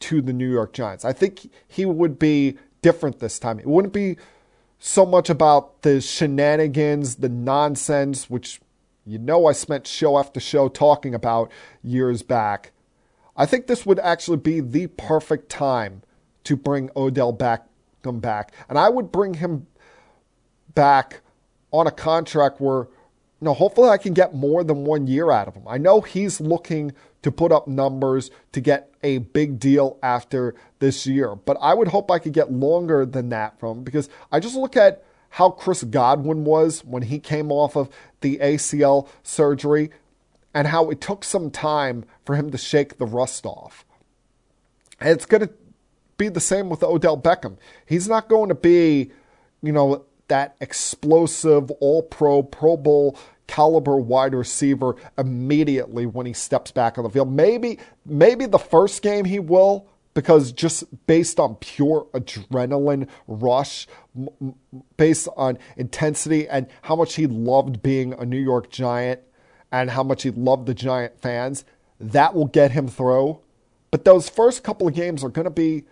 to 0.01 0.21
the 0.21 0.33
New 0.33 0.51
York 0.51 0.73
Giants. 0.73 1.05
I 1.05 1.13
think 1.13 1.49
he 1.67 1.85
would 1.85 2.19
be 2.19 2.57
different 2.81 3.19
this 3.19 3.39
time. 3.39 3.59
It 3.59 3.65
wouldn't 3.65 3.93
be 3.93 4.17
so 4.77 5.05
much 5.05 5.29
about 5.29 5.81
the 5.81 6.01
shenanigans, 6.01 7.15
the 7.15 7.29
nonsense, 7.29 8.29
which 8.29 8.59
you 9.05 9.17
know 9.17 9.47
I 9.47 9.53
spent 9.53 9.87
show 9.87 10.17
after 10.17 10.39
show 10.39 10.67
talking 10.67 11.15
about 11.15 11.51
years 11.81 12.21
back. 12.21 12.71
I 13.37 13.45
think 13.45 13.67
this 13.67 13.85
would 13.85 13.99
actually 13.99 14.37
be 14.37 14.59
the 14.59 14.87
perfect 14.87 15.49
time 15.49 16.03
to 16.43 16.55
bring 16.55 16.91
Odell 16.95 17.31
back 17.31 17.67
come 18.05 18.19
back. 18.19 18.53
And 18.69 18.77
I 18.77 18.89
would 18.89 19.11
bring 19.11 19.35
him 19.35 19.67
back 20.73 21.21
on 21.77 21.87
a 21.87 21.91
contract 21.91 22.59
where 22.59 22.87
you 23.41 23.45
know, 23.45 23.53
hopefully 23.53 23.89
I 23.89 23.97
can 23.97 24.13
get 24.13 24.33
more 24.33 24.63
than 24.63 24.85
one 24.85 25.07
year 25.07 25.29
out 25.29 25.47
of 25.47 25.55
him. 25.55 25.63
I 25.67 25.77
know 25.77 25.99
he's 25.99 26.39
looking 26.39 26.93
to 27.21 27.31
put 27.31 27.51
up 27.51 27.67
numbers 27.67 28.31
to 28.53 28.61
get 28.61 28.93
a 29.03 29.17
big 29.17 29.59
deal 29.59 29.99
after 30.01 30.55
this 30.79 31.05
year. 31.05 31.35
But 31.35 31.57
I 31.59 31.73
would 31.73 31.89
hope 31.89 32.09
I 32.09 32.19
could 32.19 32.31
get 32.31 32.51
longer 32.51 33.05
than 33.05 33.29
that 33.29 33.59
from 33.59 33.79
him 33.79 33.83
because 33.83 34.09
I 34.31 34.39
just 34.39 34.55
look 34.55 34.77
at 34.77 35.03
how 35.29 35.49
Chris 35.49 35.83
Godwin 35.83 36.45
was 36.45 36.85
when 36.85 37.03
he 37.03 37.19
came 37.19 37.51
off 37.51 37.75
of 37.75 37.89
the 38.21 38.37
ACL 38.37 39.09
surgery 39.21 39.89
and 40.53 40.67
how 40.67 40.89
it 40.89 41.01
took 41.01 41.25
some 41.25 41.51
time 41.51 42.05
for 42.23 42.35
him 42.35 42.51
to 42.51 42.57
shake 42.57 42.97
the 42.97 43.05
rust 43.05 43.45
off. 43.45 43.85
And 44.99 45.09
it's 45.09 45.25
going 45.25 45.45
to 45.45 45.53
be 46.17 46.29
the 46.29 46.39
same 46.39 46.69
with 46.69 46.81
Odell 46.83 47.17
Beckham. 47.17 47.57
He's 47.85 48.07
not 48.07 48.29
going 48.29 48.47
to 48.47 48.55
be, 48.55 49.11
you 49.61 49.73
know, 49.73 50.05
that 50.27 50.55
explosive 50.59 51.71
all 51.79 52.03
pro, 52.03 52.43
Pro 52.43 52.77
Bowl 52.77 53.17
caliber 53.47 53.97
wide 53.97 54.33
receiver 54.33 54.95
immediately 55.17 56.05
when 56.05 56.25
he 56.25 56.33
steps 56.33 56.71
back 56.71 56.97
on 56.97 57.03
the 57.03 57.09
field. 57.09 57.31
Maybe 57.31 57.79
maybe 58.05 58.45
the 58.45 58.57
first 58.57 59.01
game 59.01 59.25
he 59.25 59.39
will 59.39 59.87
because 60.15 60.51
just 60.51 60.83
based 61.07 61.39
on 61.39 61.55
pure 61.55 62.07
adrenaline 62.13 63.07
rush, 63.27 63.85
based 64.97 65.27
on 65.35 65.59
intensity 65.77 66.47
and 66.47 66.67
how 66.83 66.95
much 66.95 67.15
he 67.15 67.27
loved 67.27 67.83
being 67.83 68.13
a 68.13 68.25
New 68.25 68.39
York 68.39 68.69
Giant 68.69 69.19
and 69.71 69.91
how 69.91 70.03
much 70.03 70.23
he 70.23 70.31
loved 70.31 70.67
the 70.67 70.73
Giant 70.73 71.19
fans, 71.19 71.65
that 71.99 72.33
will 72.33 72.47
get 72.47 72.71
him 72.71 72.87
through. 72.87 73.39
But 73.91 74.05
those 74.05 74.29
first 74.29 74.63
couple 74.63 74.87
of 74.87 74.93
games 74.93 75.23
are 75.23 75.29
going 75.29 75.45
to 75.45 75.51
be 75.51 75.83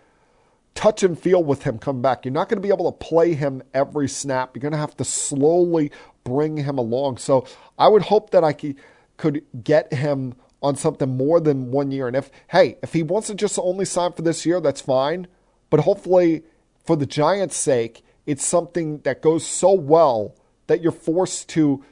touch 0.74 1.02
and 1.02 1.18
feel 1.18 1.42
with 1.42 1.62
him 1.62 1.78
come 1.78 2.02
back. 2.02 2.24
You're 2.24 2.32
not 2.32 2.48
going 2.48 2.60
to 2.60 2.66
be 2.66 2.72
able 2.72 2.90
to 2.90 2.98
play 2.98 3.34
him 3.34 3.62
every 3.72 4.08
snap. 4.08 4.54
You're 4.54 4.60
going 4.60 4.72
to 4.72 4.78
have 4.78 4.96
to 4.96 5.04
slowly 5.04 5.90
bring 6.24 6.56
him 6.56 6.78
along. 6.78 7.18
So 7.18 7.46
I 7.78 7.88
would 7.88 8.02
hope 8.02 8.30
that 8.30 8.44
I 8.44 8.52
could 8.52 9.44
get 9.62 9.92
him 9.92 10.34
on 10.62 10.76
something 10.76 11.16
more 11.16 11.40
than 11.40 11.70
one 11.70 11.90
year. 11.90 12.08
And 12.08 12.16
if, 12.16 12.30
hey, 12.48 12.78
if 12.82 12.92
he 12.92 13.02
wants 13.02 13.28
to 13.28 13.34
just 13.34 13.58
only 13.58 13.84
sign 13.84 14.12
for 14.12 14.22
this 14.22 14.46
year, 14.46 14.60
that's 14.60 14.80
fine. 14.80 15.26
But 15.70 15.80
hopefully, 15.80 16.42
for 16.84 16.96
the 16.96 17.06
Giants' 17.06 17.56
sake, 17.56 18.02
it's 18.26 18.44
something 18.44 18.98
that 19.00 19.20
goes 19.20 19.46
so 19.46 19.72
well 19.72 20.34
that 20.66 20.80
you're 20.80 20.92
forced 20.92 21.48
to 21.50 21.84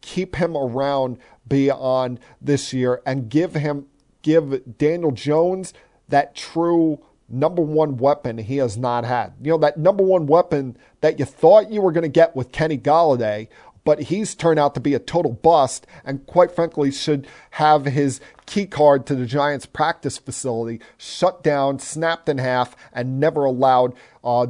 keep 0.00 0.36
him 0.36 0.56
around 0.56 1.18
beyond 1.46 2.20
this 2.40 2.72
year 2.72 3.02
and 3.04 3.28
give 3.28 3.54
him, 3.54 3.86
give 4.22 4.78
Daniel 4.78 5.10
Jones 5.10 5.74
that 6.08 6.34
true 6.34 7.00
number 7.30 7.62
one 7.62 7.96
weapon 7.96 8.38
he 8.38 8.56
has 8.58 8.76
not 8.76 9.04
had. 9.04 9.32
You 9.40 9.52
know, 9.52 9.58
that 9.58 9.78
number 9.78 10.02
one 10.02 10.26
weapon 10.26 10.76
that 11.00 11.18
you 11.18 11.24
thought 11.24 11.70
you 11.70 11.80
were 11.80 11.92
going 11.92 12.02
to 12.02 12.08
get 12.08 12.36
with 12.36 12.52
Kenny 12.52 12.78
Golladay 12.78 13.48
but 13.84 14.02
he's 14.02 14.34
turned 14.34 14.58
out 14.58 14.74
to 14.74 14.80
be 14.80 14.94
a 14.94 14.98
total 14.98 15.32
bust 15.32 15.86
and 16.04 16.26
quite 16.26 16.50
frankly 16.50 16.90
should 16.90 17.26
have 17.52 17.86
his 17.86 18.20
key 18.46 18.66
card 18.66 19.06
to 19.06 19.14
the 19.14 19.26
Giants 19.26 19.66
practice 19.66 20.18
facility 20.18 20.80
shut 20.98 21.42
down, 21.42 21.78
snapped 21.78 22.28
in 22.28 22.38
half, 22.38 22.76
and 22.92 23.18
never 23.18 23.44
allowed 23.44 23.94
uh, 24.22 24.46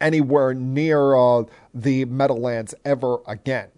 anywhere 0.00 0.54
near 0.54 1.14
uh, 1.14 1.44
the 1.72 2.04
Meadowlands 2.04 2.74
ever 2.84 3.18
again. 3.26 3.68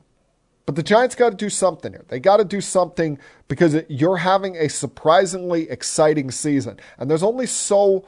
But 0.67 0.75
the 0.75 0.83
Giants 0.83 1.15
got 1.15 1.31
to 1.31 1.37
do 1.37 1.49
something 1.49 1.93
here. 1.93 2.05
They 2.09 2.19
got 2.19 2.39
to 2.39 2.45
do 2.45 2.61
something 2.61 3.19
because 3.47 3.77
you're 3.89 4.17
having 4.17 4.57
a 4.57 4.69
surprisingly 4.69 5.71
exciting 5.71 6.33
season. 6.33 6.79
And 6.99 7.09
there's 7.09 7.23
only 7.23 7.47
so 7.47 8.05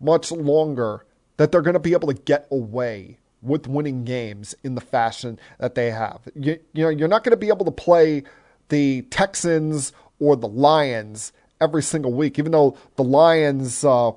much 0.00 0.30
longer 0.30 1.04
that 1.36 1.50
they're 1.50 1.62
going 1.62 1.74
to 1.74 1.80
be 1.80 1.92
able 1.92 2.08
to 2.08 2.14
get 2.14 2.46
away 2.50 3.18
with 3.42 3.66
winning 3.66 4.04
games 4.04 4.54
in 4.62 4.76
the 4.76 4.80
fashion 4.80 5.38
that 5.58 5.74
they 5.74 5.90
have. 5.90 6.20
You, 6.34 6.58
you 6.72 6.84
know, 6.84 6.90
you're 6.90 7.08
not 7.08 7.24
going 7.24 7.32
to 7.32 7.36
be 7.36 7.48
able 7.48 7.64
to 7.64 7.72
play 7.72 8.22
the 8.68 9.02
Texans 9.02 9.92
or 10.18 10.36
the 10.36 10.48
Lions 10.48 11.32
every 11.60 11.82
single 11.82 12.12
week, 12.12 12.38
even 12.38 12.52
though 12.52 12.76
the 12.96 13.04
Lions 13.04 13.84
uh, 13.84 14.12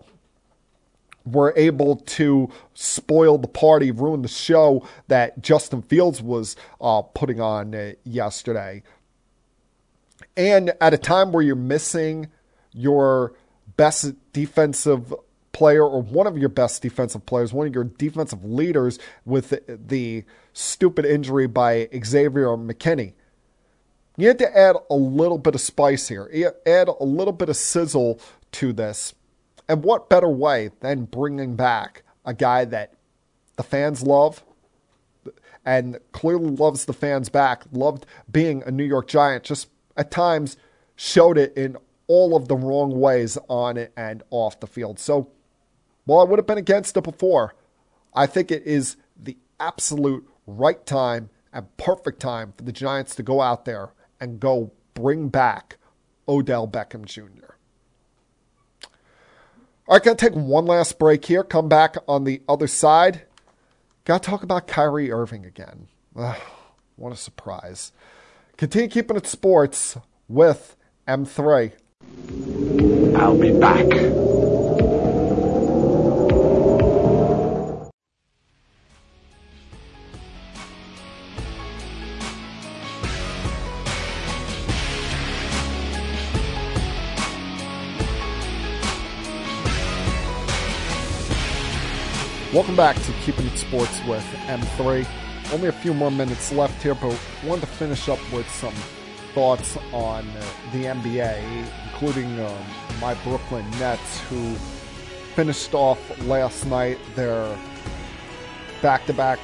were 1.26 1.54
able 1.56 1.98
to 1.98 2.50
spoil 2.74 3.38
the 3.38 3.48
party, 3.48 3.92
ruin 3.92 4.22
the 4.22 4.28
show 4.28 4.88
that 5.08 5.42
Justin 5.42 5.82
Fields 5.82 6.22
was 6.22 6.56
uh, 6.82 7.02
putting 7.02 7.40
on 7.40 7.96
yesterday. 8.04 8.84
And 10.36 10.74
at 10.80 10.94
a 10.94 10.98
time 10.98 11.32
where 11.32 11.44
you're 11.44 11.56
missing 11.56 12.28
your 12.72 13.34
best 13.78 14.14
defensive 14.34 15.14
player 15.52 15.84
or 15.84 16.02
one 16.02 16.28
of 16.28 16.38
your 16.38 16.50
best 16.50 16.82
defensive 16.82 17.26
players, 17.26 17.52
one 17.52 17.68
of 17.68 17.76
your 17.76 17.84
defensive 17.84 18.44
leaders 18.46 19.00
with 19.26 19.50
the, 19.50 19.80
the 19.88 20.24
stupid 20.54 21.06
injury 21.06 21.48
by 21.48 21.90
Xavier 22.04 22.56
McKinney. 22.56 23.14
You 24.16 24.28
had 24.28 24.40
to 24.40 24.58
add 24.58 24.76
a 24.90 24.96
little 24.96 25.38
bit 25.38 25.56
of 25.56 25.62
spice 25.62 26.08
here, 26.08 26.54
add 26.66 26.88
a 26.88 27.04
little 27.04 27.34
bit 27.34 27.50
of 27.50 27.56
sizzle 27.56 28.20
to 28.54 28.74
this. 28.74 29.14
And 29.70 29.84
what 29.84 30.10
better 30.10 30.28
way 30.28 30.72
than 30.80 31.06
bringing 31.06 31.56
back 31.56 32.02
a 32.26 32.34
guy 32.34 32.66
that 32.66 32.96
the 33.56 33.64
fans 33.64 34.02
love 34.02 34.44
and 35.64 36.00
clearly 36.12 36.50
loves 36.50 36.86
the 36.86 36.94
fans 36.94 37.30
back, 37.30 37.64
loved 37.72 38.08
being 38.32 38.64
a 38.66 38.72
New 38.72 38.84
York 38.84 39.08
Giant, 39.08 39.44
just 39.44 39.70
at 39.96 40.10
times 40.10 40.58
showed 40.96 41.38
it 41.38 41.56
in 41.56 41.78
all 42.08 42.36
of 42.36 42.48
the 42.48 42.56
wrong 42.56 43.00
ways 43.00 43.38
on 43.48 43.78
it 43.78 43.94
and 43.96 44.24
off 44.32 44.60
the 44.60 44.66
field. 44.66 44.98
So 44.98 45.30
while 46.06 46.22
I 46.22 46.24
would 46.24 46.40
have 46.40 46.48
been 46.48 46.58
against 46.58 46.98
it 46.98 47.04
before, 47.04 47.54
I 48.16 48.26
think 48.26 48.50
it 48.52 48.64
is 48.64 48.98
the 49.22 49.38
absolute 49.60 50.28
right 50.48 50.84
time 50.84 51.30
and 51.54 51.68
perfect 51.78 52.20
time 52.20 52.54
for 52.58 52.64
the 52.64 52.72
Giants 52.72 53.14
to 53.16 53.24
go 53.24 53.40
out 53.42 53.66
there 53.66 53.92
and 54.20 54.40
go 54.40 54.72
bring 54.96 55.30
back 55.30 55.78
Odell 56.28 56.68
Beckham 56.68 57.06
Jr. 57.06 57.54
All 59.90 59.96
right, 59.96 60.04
going 60.04 60.18
to 60.18 60.30
take 60.30 60.36
one 60.36 60.68
last 60.68 61.00
break 61.00 61.26
here. 61.26 61.44
Come 61.44 61.68
back 61.68 61.96
on 62.08 62.24
the 62.24 62.44
other 62.48 62.68
side. 62.68 63.24
Got 64.06 64.22
to 64.22 64.30
talk 64.30 64.44
about 64.44 64.68
Kyrie 64.68 65.12
Irving 65.12 65.48
again. 65.48 65.88
Ugh, 66.16 66.40
what 66.96 67.12
a 67.12 67.16
surprise. 67.16 67.92
Continue 68.56 68.88
keeping 68.88 69.18
it 69.18 69.26
sports 69.26 69.98
with 70.28 70.76
M3. 71.08 71.72
I'll 73.18 73.36
be 73.36 73.52
back. 73.52 74.49
Welcome 92.60 92.76
back 92.76 93.02
to 93.04 93.14
Keeping 93.24 93.48
It 93.48 93.58
Sports 93.58 94.02
with 94.06 94.26
M3. 94.48 95.08
Only 95.54 95.70
a 95.70 95.72
few 95.72 95.94
more 95.94 96.12
minutes 96.12 96.52
left 96.52 96.84
here, 96.84 96.94
but 96.94 97.18
wanted 97.46 97.62
to 97.62 97.68
finish 97.68 98.10
up 98.10 98.20
with 98.34 98.50
some 98.52 98.74
thoughts 99.34 99.78
on 99.94 100.28
uh, 100.28 100.44
the 100.74 100.84
NBA, 100.84 101.66
including 101.86 102.38
um, 102.42 102.66
my 103.00 103.14
Brooklyn 103.24 103.66
Nets, 103.80 104.20
who 104.28 104.56
finished 105.36 105.74
off 105.74 105.98
last 106.28 106.66
night 106.66 107.00
their 107.16 107.58
back 108.82 109.06
to 109.06 109.14
back 109.14 109.40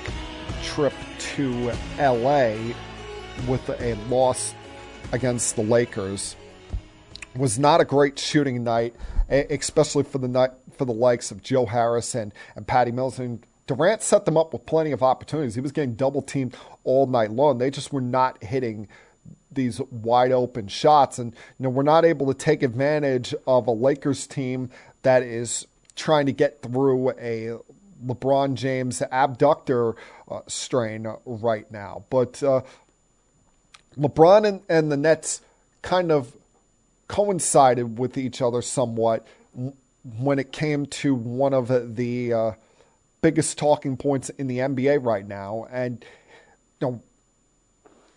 trip 0.62 0.94
to 1.18 1.72
LA 1.98 2.74
with 3.48 3.70
a 3.80 3.94
loss 4.10 4.54
against 5.14 5.56
the 5.56 5.64
Lakers. 5.64 6.36
Was 7.38 7.58
not 7.58 7.80
a 7.80 7.86
great 7.86 8.20
shooting 8.20 8.66
night, 8.66 8.94
especially 9.30 10.04
for 10.04 10.18
the 10.18 10.28
night 10.28 10.52
for 10.76 10.86
the 10.86 10.94
likes 10.94 11.32
of 11.32 11.42
Joe 11.42 11.66
Harris 11.66 12.16
and, 12.16 12.34
and 12.56 12.68
Patty 12.68 12.92
Mills. 12.92 13.20
And 13.20 13.46
Durant 13.68 14.02
set 14.02 14.26
them 14.26 14.38
up 14.38 14.54
with 14.54 14.66
plenty 14.66 14.92
of 14.92 15.02
opportunities. 15.02 15.56
He 15.56 15.62
was 15.62 15.72
getting 15.72 15.96
double 15.96 16.22
teamed 16.22 16.56
all 16.84 17.08
night 17.08 17.32
long. 17.32 17.58
They 17.58 17.72
just 17.72 17.92
were 17.92 18.02
not 18.02 18.44
hitting 18.44 18.88
these 19.52 19.82
wide 19.90 20.32
open 20.32 20.68
shots. 20.68 21.18
And 21.18 21.34
you 21.34 21.64
know, 21.64 21.70
we're 21.70 21.84
not 21.84 22.06
able 22.06 22.28
to 22.28 22.34
take 22.34 22.62
advantage 22.62 23.34
of 23.48 23.68
a 23.68 23.72
Lakers 23.72 24.28
team 24.28 24.70
that 25.02 25.24
is 25.24 25.66
trying 25.96 26.26
to 26.26 26.32
get 26.32 26.62
through 26.62 27.12
a 27.12 27.58
LeBron 28.06 28.56
James 28.56 29.02
abductor 29.12 29.96
uh, 30.30 30.42
strain 30.48 31.08
right 31.26 31.70
now. 31.72 32.04
But 32.10 32.44
uh, 32.44 32.62
LeBron 33.98 34.46
and, 34.46 34.62
and 34.70 34.92
the 34.92 34.98
Nets 34.98 35.42
kind 35.82 36.12
of 36.12 36.36
coincided 37.08 37.98
with 38.00 38.18
each 38.18 38.42
other 38.42 38.62
somewhat 38.62 39.26
when 40.20 40.40
it 40.40 40.52
came 40.52 40.86
to 40.86 41.16
one 41.16 41.54
of 41.54 41.96
the 41.96 42.34
uh, 42.34 42.52
biggest 43.22 43.58
talking 43.58 43.98
points 43.98 44.30
in 44.30 44.48
the 44.48 44.60
NBA 44.60 45.04
right 45.04 45.28
now. 45.28 45.66
And, 45.72 46.06
you 46.80 46.88
know, 46.88 47.02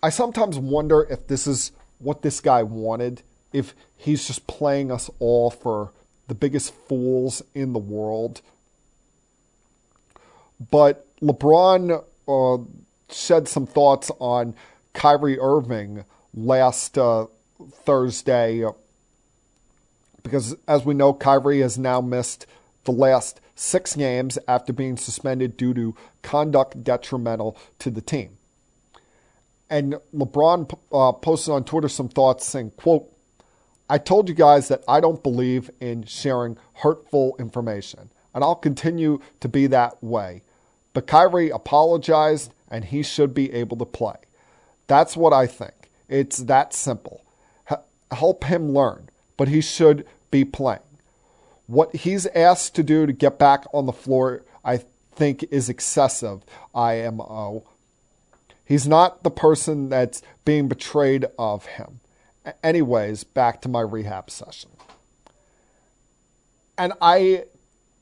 I 0.03 0.11
sometimes 0.11 0.59
wonder 0.59 1.07
if 1.11 1.26
this 1.26 1.47
is 1.47 1.72
what 1.99 2.22
this 2.22 2.41
guy 2.41 2.62
wanted, 2.62 3.22
if 3.53 3.74
he's 3.97 4.26
just 4.26 4.47
playing 4.47 4.93
us 4.93 5.11
all 5.18 5.51
for 5.51 5.93
the 6.28 6.34
biggest 6.34 6.74
fools 6.74 7.43
in 7.55 7.72
the 7.72 7.78
world. 7.78 8.43
But 10.70 11.07
LeBron 11.20 12.05
uh, 12.28 12.64
shed 13.11 13.49
some 13.49 13.66
thoughts 13.66 14.11
on 14.18 14.55
Kyrie 14.93 15.39
Irving 15.41 16.05
last 16.34 16.99
uh, 16.99 17.26
Thursday 17.72 18.64
because 20.23 20.57
as 20.66 20.85
we 20.85 20.95
know, 20.95 21.12
Kyrie 21.12 21.61
has 21.61 21.79
now 21.79 22.01
missed 22.01 22.47
the 22.85 22.93
last 22.93 23.41
six 23.55 23.97
games 23.97 24.39
after 24.47 24.73
being 24.73 24.97
suspended 24.97 25.57
due 25.57 25.75
to 25.75 25.95
conduct 26.23 26.85
detrimental 26.85 27.57
to 27.79 27.91
the 27.91 28.01
team. 28.01 28.39
And 29.71 29.97
LeBron 30.14 30.79
uh, 30.93 31.12
posted 31.12 31.53
on 31.53 31.64
Twitter 31.64 31.89
some 31.89 32.09
thoughts 32.09 32.47
saying, 32.47 32.73
quote, 32.77 33.12
I 33.91 33.99
told 33.99 34.29
you 34.29 34.35
guys 34.35 34.69
that 34.69 34.85
I 34.87 35.01
don't 35.01 35.23
believe 35.23 35.71
in 35.81 36.05
sharing 36.05 36.59
hurtful 36.75 37.37
information, 37.39 38.11
and 38.35 38.45
I'll 38.45 38.55
continue 38.55 39.21
to 39.41 39.49
be 39.49 39.66
that 39.69 40.03
way. 40.03 40.43
But 40.93 41.07
Kyrie 41.07 41.51
apologized, 41.51 42.53
and 42.71 42.85
he 42.85 43.03
should 43.03 43.35
be 43.35 43.53
able 43.53 43.77
to 43.79 43.85
play. 43.85 44.16
That's 44.87 45.16
what 45.16 45.33
I 45.33 45.47
think. 45.47 45.91
It's 46.09 46.39
that 46.39 46.75
simple. 46.75 47.25
H- 47.71 47.79
help 48.11 48.45
him 48.45 48.73
learn 48.73 49.08
but 49.39 49.49
he 49.49 49.62
should 49.62 50.07
be 50.30 50.45
playing. 50.45 50.80
What 51.66 51.97
he's 51.97 52.26
asked 52.26 52.74
to 52.74 52.82
do 52.82 53.07
to 53.07 53.12
get 53.14 53.39
back 53.39 53.64
on 53.72 53.86
the 53.86 53.93
floor, 53.93 54.43
I 54.62 54.82
think, 55.14 55.45
is 55.51 55.70
excessive. 55.70 56.43
IMO. 56.74 57.64
He's 58.64 58.86
not 58.86 59.22
the 59.22 59.30
person 59.30 59.89
that's 59.89 60.20
being 60.45 60.68
betrayed 60.68 61.24
of 61.39 61.64
him. 61.64 62.01
Anyways, 62.62 63.24
back 63.24 63.62
to 63.62 63.68
my 63.68 63.80
rehab 63.80 64.30
session. 64.30 64.70
And 66.76 66.93
I 67.01 67.45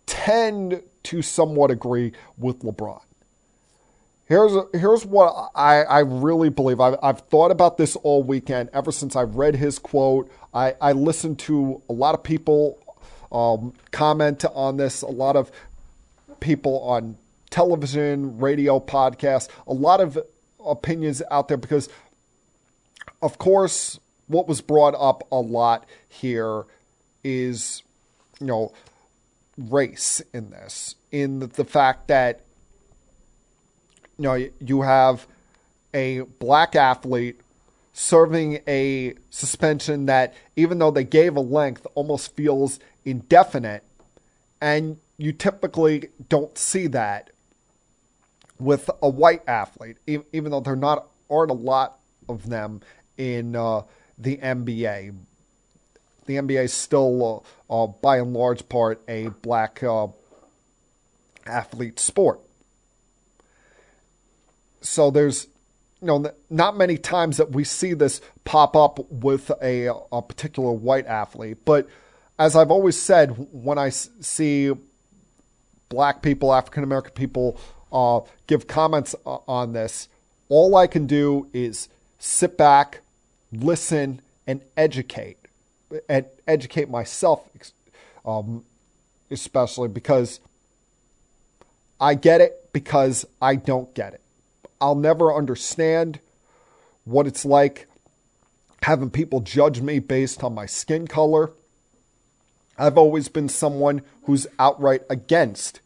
tend 0.06 0.82
to 1.04 1.22
somewhat 1.22 1.70
agree 1.70 2.12
with 2.36 2.60
LeBron. 2.60 3.00
Here's 4.26 4.52
here's 4.72 5.06
what 5.06 5.50
I, 5.54 5.82
I 5.82 6.00
really 6.00 6.48
believe. 6.48 6.80
I've, 6.80 6.96
I've 7.00 7.20
thought 7.20 7.52
about 7.52 7.76
this 7.78 7.94
all 7.96 8.24
weekend 8.24 8.70
ever 8.72 8.90
since 8.90 9.14
I 9.14 9.22
read 9.22 9.54
his 9.54 9.78
quote. 9.78 10.30
I, 10.52 10.74
I 10.80 10.92
listened 10.92 11.38
to 11.40 11.80
a 11.88 11.92
lot 11.92 12.14
of 12.14 12.24
people 12.24 12.78
um, 13.30 13.72
comment 13.92 14.44
on 14.52 14.78
this, 14.78 15.02
a 15.02 15.06
lot 15.06 15.36
of 15.36 15.52
people 16.40 16.80
on 16.80 17.16
television, 17.50 18.38
radio, 18.38 18.80
podcasts. 18.80 19.48
a 19.66 19.72
lot 19.72 20.00
of 20.00 20.18
opinions 20.64 21.22
out 21.30 21.46
there 21.48 21.56
because, 21.56 21.88
of 23.22 23.38
course, 23.38 24.00
what 24.26 24.48
was 24.48 24.60
brought 24.60 24.94
up 24.98 25.26
a 25.30 25.38
lot 25.38 25.86
here 26.08 26.64
is, 27.22 27.82
you 28.40 28.46
know, 28.46 28.72
race 29.56 30.20
in 30.32 30.50
this, 30.50 30.96
in 31.12 31.38
the, 31.38 31.46
the 31.46 31.64
fact 31.64 32.08
that 32.08 32.40
you 34.18 34.22
know, 34.22 34.48
you 34.60 34.82
have 34.82 35.26
a 35.92 36.20
black 36.20 36.74
athlete 36.74 37.40
serving 37.92 38.60
a 38.66 39.14
suspension 39.30 40.06
that, 40.06 40.34
even 40.54 40.78
though 40.78 40.90
they 40.90 41.04
gave 41.04 41.36
a 41.36 41.40
length, 41.40 41.86
almost 41.94 42.34
feels 42.34 42.78
indefinite. 43.04 43.82
And 44.60 44.98
you 45.16 45.32
typically 45.32 46.08
don't 46.28 46.56
see 46.58 46.86
that 46.88 47.30
with 48.58 48.90
a 49.02 49.08
white 49.08 49.42
athlete, 49.46 49.96
even 50.06 50.50
though 50.50 50.60
there 50.60 50.76
not 50.76 51.06
aren't 51.30 51.50
a 51.50 51.54
lot 51.54 51.98
of 52.28 52.48
them 52.48 52.80
in 53.16 53.56
uh, 53.56 53.82
the 54.18 54.36
NBA. 54.38 55.14
The 56.26 56.34
NBA 56.34 56.64
is 56.64 56.72
still, 56.72 57.44
uh, 57.70 57.84
uh, 57.84 57.86
by 57.86 58.18
and 58.18 58.32
large 58.32 58.68
part, 58.68 59.00
a 59.08 59.28
black 59.28 59.82
uh, 59.82 60.08
athlete 61.46 62.00
sport 62.00 62.40
so 64.86 65.10
there's 65.10 65.46
you 66.00 66.06
know 66.08 66.30
not 66.50 66.76
many 66.76 66.96
times 66.96 67.36
that 67.36 67.50
we 67.52 67.64
see 67.64 67.94
this 67.94 68.20
pop 68.44 68.76
up 68.76 68.98
with 69.10 69.50
a, 69.62 69.88
a 70.12 70.22
particular 70.22 70.72
white 70.72 71.06
athlete 71.06 71.58
but 71.64 71.88
as 72.38 72.54
i've 72.54 72.70
always 72.70 73.00
said 73.00 73.30
when 73.52 73.78
I 73.78 73.88
see 73.88 74.72
black 75.88 76.22
people 76.22 76.52
african 76.52 76.84
american 76.84 77.12
people 77.12 77.58
uh, 77.92 78.20
give 78.46 78.66
comments 78.66 79.14
on 79.24 79.72
this 79.72 80.08
all 80.48 80.76
i 80.76 80.86
can 80.86 81.06
do 81.06 81.48
is 81.52 81.88
sit 82.18 82.58
back 82.58 83.00
listen 83.52 84.20
and 84.46 84.60
educate 84.76 85.38
and 86.08 86.26
educate 86.46 86.88
myself, 86.88 87.48
um, 88.24 88.64
especially 89.30 89.88
because 89.88 90.40
I 92.00 92.14
get 92.14 92.40
it 92.40 92.70
because 92.72 93.26
I 93.40 93.56
don't 93.56 93.92
get 93.94 94.14
it. 94.14 94.20
I'll 94.80 94.94
never 94.94 95.34
understand 95.34 96.20
what 97.04 97.26
it's 97.26 97.44
like 97.44 97.86
having 98.82 99.10
people 99.10 99.40
judge 99.40 99.80
me 99.80 99.98
based 99.98 100.44
on 100.44 100.54
my 100.54 100.66
skin 100.66 101.06
color. 101.06 101.50
I've 102.78 102.98
always 102.98 103.28
been 103.28 103.48
someone 103.48 104.02
who's 104.24 104.46
outright 104.58 105.02
against 105.08 105.80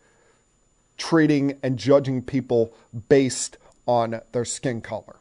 treating 0.97 1.59
and 1.62 1.78
judging 1.78 2.22
people 2.22 2.74
based 3.09 3.57
on 3.86 4.20
their 4.32 4.45
skin 4.45 4.80
color. 4.80 5.16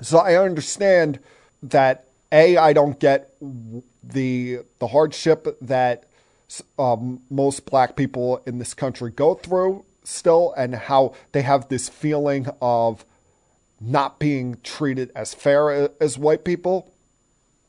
So 0.00 0.18
I 0.18 0.34
understand 0.36 1.20
that 1.62 2.06
a 2.32 2.56
I 2.56 2.72
don't 2.72 2.98
get 2.98 3.34
the 4.02 4.60
the 4.78 4.88
hardship 4.88 5.58
that 5.60 6.04
um, 6.78 7.20
most 7.30 7.66
black 7.66 7.94
people 7.94 8.42
in 8.46 8.58
this 8.58 8.74
country 8.74 9.10
go 9.10 9.34
through 9.34 9.84
still, 10.04 10.52
and 10.56 10.74
how 10.74 11.14
they 11.32 11.42
have 11.42 11.68
this 11.68 11.88
feeling 11.88 12.46
of 12.60 13.04
not 13.80 14.18
being 14.18 14.56
treated 14.62 15.10
as 15.14 15.34
fair 15.34 15.90
as 16.00 16.18
white 16.18 16.44
people. 16.44 16.92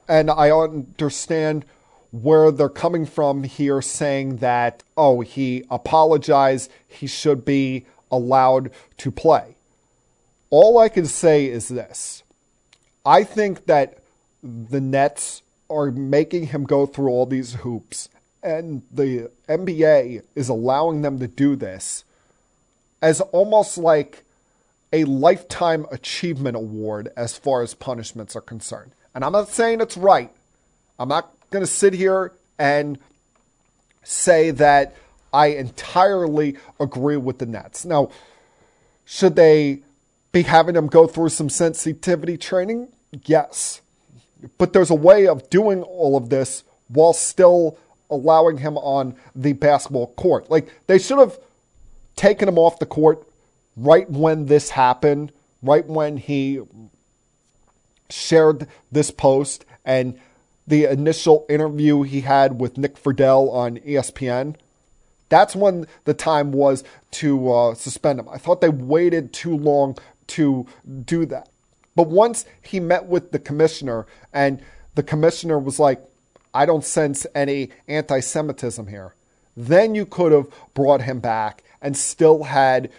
And 0.07 0.29
I 0.29 0.51
understand 0.51 1.65
where 2.11 2.51
they're 2.51 2.69
coming 2.69 3.05
from 3.05 3.43
here 3.43 3.81
saying 3.81 4.37
that, 4.37 4.83
oh, 4.95 5.21
he 5.21 5.63
apologized, 5.71 6.71
he 6.87 7.07
should 7.07 7.43
be 7.43 7.85
allowed 8.11 8.69
to 8.97 9.11
play. 9.11 9.55
All 10.51 10.77
I 10.77 10.89
can 10.89 11.07
say 11.07 11.45
is 11.47 11.67
this 11.67 12.23
I 13.05 13.23
think 13.23 13.65
that 13.65 13.97
the 14.43 14.81
Nets 14.81 15.41
are 15.69 15.89
making 15.89 16.47
him 16.47 16.65
go 16.65 16.85
through 16.85 17.09
all 17.09 17.25
these 17.25 17.55
hoops, 17.55 18.09
and 18.43 18.83
the 18.91 19.31
NBA 19.49 20.21
is 20.35 20.49
allowing 20.49 21.01
them 21.01 21.17
to 21.19 21.27
do 21.27 21.55
this 21.55 22.03
as 23.03 23.19
almost 23.19 23.77
like 23.77 24.23
a 24.93 25.03
lifetime 25.03 25.85
achievement 25.91 26.55
award 26.55 27.11
as 27.17 27.37
far 27.37 27.61
as 27.61 27.73
punishments 27.73 28.33
are 28.33 28.41
concerned. 28.41 28.93
And 29.13 29.25
I'm 29.25 29.33
not 29.33 29.49
saying 29.49 29.81
it's 29.81 29.97
right. 29.97 30.31
I'm 30.97 31.09
not 31.09 31.33
going 31.51 31.63
to 31.63 31.69
sit 31.69 31.93
here 31.93 32.31
and 32.57 32.97
say 34.03 34.51
that 34.51 34.95
I 35.33 35.47
entirely 35.47 36.55
agree 36.79 37.17
with 37.17 37.39
the 37.39 37.45
Nets. 37.45 37.83
Now, 37.83 38.09
should 39.03 39.35
they 39.35 39.81
be 40.31 40.43
having 40.43 40.75
him 40.75 40.87
go 40.87 41.05
through 41.05 41.29
some 41.29 41.49
sensitivity 41.49 42.37
training? 42.37 42.87
Yes. 43.25 43.81
But 44.57 44.71
there's 44.71 44.89
a 44.89 44.95
way 44.95 45.27
of 45.27 45.49
doing 45.49 45.83
all 45.83 46.15
of 46.15 46.29
this 46.29 46.63
while 46.87 47.13
still 47.13 47.77
allowing 48.09 48.59
him 48.59 48.77
on 48.77 49.15
the 49.35 49.51
basketball 49.53 50.07
court. 50.07 50.49
Like, 50.49 50.69
they 50.87 50.99
should 50.99 51.17
have 51.17 51.37
taken 52.23 52.47
him 52.47 52.57
off 52.57 52.79
the 52.79 52.85
court 52.85 53.27
right 53.75 54.09
when 54.09 54.45
this 54.45 54.69
happened, 54.69 55.29
right 55.61 55.85
when 55.85 56.15
he 56.15 56.61
shared 58.09 58.65
this 58.89 59.11
post 59.11 59.65
and 59.83 60.17
the 60.65 60.85
initial 60.85 61.45
interview 61.49 62.03
he 62.03 62.21
had 62.21 62.61
with 62.61 62.77
Nick 62.77 62.95
Friedell 62.95 63.51
on 63.51 63.75
ESPN. 63.79 64.55
That's 65.27 65.53
when 65.53 65.85
the 66.05 66.13
time 66.13 66.53
was 66.53 66.85
to 67.11 67.51
uh, 67.51 67.73
suspend 67.73 68.21
him. 68.21 68.29
I 68.29 68.37
thought 68.37 68.61
they 68.61 68.69
waited 68.69 69.33
too 69.33 69.57
long 69.57 69.97
to 70.27 70.65
do 71.03 71.25
that. 71.25 71.49
But 71.93 72.07
once 72.07 72.45
he 72.61 72.79
met 72.79 73.05
with 73.05 73.33
the 73.33 73.39
commissioner, 73.39 74.05
and 74.31 74.61
the 74.95 75.03
commissioner 75.03 75.59
was 75.59 75.77
like, 75.77 76.01
I 76.53 76.65
don't 76.65 76.85
sense 76.85 77.27
any 77.35 77.71
anti 77.89 78.21
Semitism 78.21 78.87
here, 78.87 79.13
then 79.55 79.95
you 79.95 80.05
could 80.05 80.31
have 80.31 80.47
brought 80.73 81.01
him 81.01 81.19
back 81.19 81.63
and 81.81 81.95
still 81.97 82.43
had 82.43 82.91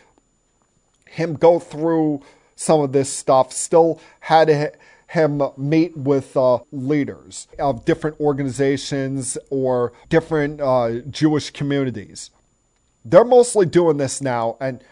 him 1.08 1.34
go 1.34 1.58
through 1.58 2.22
some 2.56 2.80
of 2.80 2.92
this 2.92 3.10
stuff, 3.10 3.52
still 3.52 4.00
had 4.20 4.76
him 5.08 5.42
meet 5.56 5.96
with 5.96 6.36
uh, 6.36 6.58
leaders 6.72 7.48
of 7.58 7.84
different 7.84 8.18
organizations 8.20 9.38
or 9.50 9.92
different 10.08 10.60
uh, 10.60 11.00
Jewish 11.10 11.50
communities. 11.50 12.30
They're 13.04 13.24
mostly 13.24 13.66
doing 13.66 13.96
this 13.96 14.20
now, 14.20 14.56
and 14.60 14.82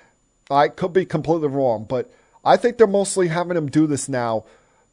I 0.51 0.69
could 0.69 0.93
be 0.93 1.05
completely 1.05 1.49
wrong, 1.49 1.87
but 1.89 2.11
I 2.45 2.57
think 2.57 2.77
they're 2.77 2.87
mostly 2.87 3.29
having 3.29 3.57
him 3.57 3.71
do 3.71 3.87
this 3.87 4.09
now 4.09 4.45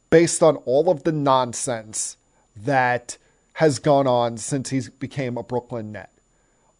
based 0.08 0.42
on 0.42 0.56
all 0.56 0.90
of 0.90 1.04
the 1.04 1.12
nonsense 1.12 2.16
that 2.56 3.16
has 3.54 3.78
gone 3.78 4.06
on 4.06 4.38
since 4.38 4.70
he 4.70 4.82
became 4.98 5.36
a 5.36 5.42
Brooklyn 5.42 5.92
Net. 5.92 6.10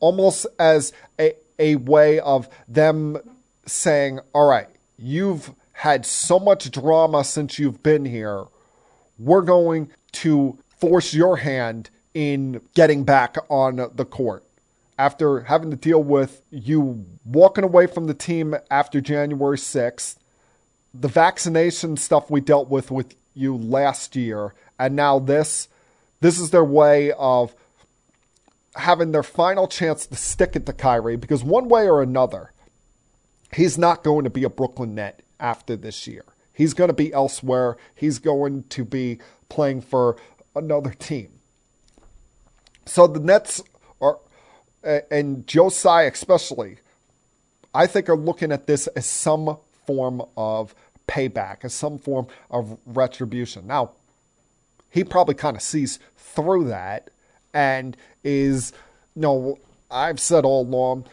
Almost 0.01 0.46
as 0.59 0.92
a, 1.18 1.34
a 1.59 1.76
way 1.76 2.18
of 2.20 2.48
them 2.66 3.18
saying, 3.66 4.20
all 4.34 4.48
right, 4.48 4.68
you've 4.98 5.53
had 5.72 6.05
so 6.05 6.38
much 6.38 6.70
drama 6.70 7.24
since 7.24 7.59
you've 7.59 7.82
been 7.82 8.05
here. 8.05 8.44
We're 9.18 9.42
going 9.42 9.90
to 10.12 10.59
force 10.78 11.14
your 11.14 11.38
hand 11.38 11.90
in 12.14 12.61
getting 12.74 13.05
back 13.05 13.36
on 13.48 13.76
the 13.94 14.05
court. 14.05 14.44
After 14.98 15.42
having 15.42 15.70
to 15.70 15.76
deal 15.76 16.03
with 16.03 16.42
you 16.51 17.07
walking 17.24 17.64
away 17.64 17.86
from 17.86 18.07
the 18.07 18.14
team 18.14 18.55
after 18.70 19.01
January 19.01 19.57
6th, 19.57 20.16
the 20.92 21.09
vaccination 21.09 21.96
stuff 21.96 22.30
we 22.30 22.40
dealt 22.40 22.68
with 22.68 22.90
with 22.90 23.14
you 23.32 23.57
last 23.57 24.16
year, 24.16 24.53
and 24.78 24.96
now 24.96 25.18
this, 25.18 25.68
this 26.20 26.38
is 26.38 26.51
their 26.51 26.64
way 26.64 27.12
of 27.12 27.55
having 28.76 29.12
their 29.12 29.22
final 29.22 29.66
chance 29.66 30.06
to 30.06 30.16
stick 30.16 30.54
it 30.54 30.66
to 30.66 30.72
Kyrie 30.72 31.16
because 31.16 31.42
one 31.42 31.68
way 31.68 31.88
or 31.88 32.02
another, 32.02 32.52
he's 33.52 33.76
not 33.76 34.04
going 34.04 34.24
to 34.24 34.30
be 34.30 34.44
a 34.44 34.50
Brooklyn 34.50 34.94
Net 34.94 35.22
after 35.38 35.76
this 35.76 36.06
year. 36.06 36.24
He's 36.52 36.74
going 36.74 36.88
to 36.88 36.94
be 36.94 37.12
elsewhere. 37.12 37.76
He's 37.94 38.18
going 38.18 38.64
to 38.70 38.84
be 38.84 39.18
playing 39.48 39.80
for 39.80 40.16
another 40.54 40.90
team. 40.90 41.30
So 42.86 43.06
the 43.06 43.20
Nets 43.20 43.62
are, 44.00 44.18
and 45.10 45.46
Tsai 45.46 46.02
especially, 46.02 46.78
I 47.74 47.86
think 47.86 48.08
are 48.08 48.16
looking 48.16 48.52
at 48.52 48.66
this 48.66 48.86
as 48.88 49.06
some 49.06 49.56
form 49.86 50.22
of 50.36 50.74
payback, 51.08 51.64
as 51.64 51.72
some 51.72 51.98
form 51.98 52.26
of 52.50 52.78
retribution. 52.84 53.66
Now, 53.66 53.92
he 54.90 55.04
probably 55.04 55.34
kind 55.34 55.56
of 55.56 55.62
sees 55.62 55.98
through 56.16 56.64
that 56.68 57.10
and 57.53 57.96
is, 58.24 58.72
you 59.14 59.22
know, 59.22 59.59
I've 59.90 60.20
said 60.20 60.44
all 60.44 60.62
along, 60.62 61.07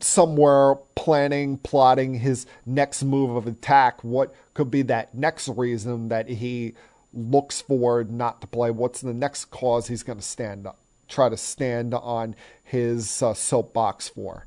somewhere 0.00 0.76
planning, 0.94 1.58
plotting 1.58 2.14
his 2.14 2.46
next 2.66 3.02
move 3.02 3.36
of 3.36 3.46
attack. 3.46 4.02
What 4.02 4.34
could 4.54 4.70
be 4.70 4.82
that 4.82 5.14
next 5.14 5.48
reason 5.48 6.08
that 6.08 6.28
he 6.28 6.74
looks 7.12 7.60
for 7.60 8.04
not 8.04 8.40
to 8.40 8.46
play? 8.46 8.70
What's 8.70 9.00
the 9.00 9.14
next 9.14 9.46
cause 9.46 9.88
he's 9.88 10.02
going 10.02 10.18
to 10.18 10.24
stand 10.24 10.66
up, 10.66 10.78
try 11.08 11.28
to 11.28 11.36
stand 11.36 11.94
on 11.94 12.34
his 12.64 13.22
uh, 13.22 13.34
soapbox 13.34 14.08
for? 14.08 14.46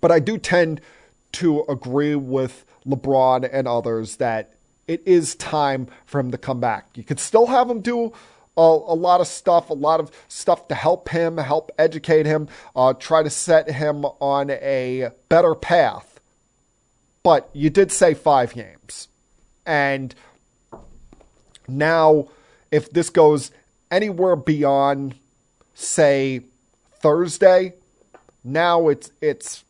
But 0.00 0.10
I 0.10 0.18
do 0.18 0.38
tend 0.38 0.80
to 1.32 1.64
agree 1.68 2.14
with 2.14 2.64
LeBron 2.86 3.48
and 3.50 3.66
others 3.66 4.16
that 4.16 4.52
it 4.86 5.02
is 5.06 5.34
time 5.36 5.86
for 6.04 6.20
him 6.20 6.30
to 6.30 6.38
come 6.38 6.60
back. 6.60 6.88
You 6.94 7.04
could 7.04 7.20
still 7.20 7.46
have 7.46 7.70
him 7.70 7.80
do 7.80 8.12
a, 8.56 8.60
a, 8.60 8.94
lot 8.94 9.20
of 9.20 9.26
stuff, 9.26 9.70
a 9.70 9.74
lot 9.74 10.00
of 10.00 10.10
stuff 10.28 10.68
to 10.68 10.74
help 10.74 11.08
him, 11.08 11.38
help 11.38 11.70
educate 11.78 12.26
him, 12.26 12.48
uh, 12.76 12.92
try 12.92 13.22
to 13.22 13.30
set 13.30 13.70
him 13.70 14.04
on 14.04 14.50
a 14.50 15.10
better 15.28 15.54
path. 15.54 16.20
But 17.22 17.48
you 17.52 17.70
did 17.70 17.92
say 17.92 18.14
five 18.14 18.52
games. 18.54 19.08
And 19.64 20.14
now, 21.68 22.28
if 22.70 22.90
this 22.90 23.10
goes 23.10 23.52
anywhere 23.90 24.36
beyond, 24.36 25.14
say, 25.74 26.42
Thursday, 26.94 27.74
now 28.44 28.88
it's 28.88 29.10
it's 29.20 29.64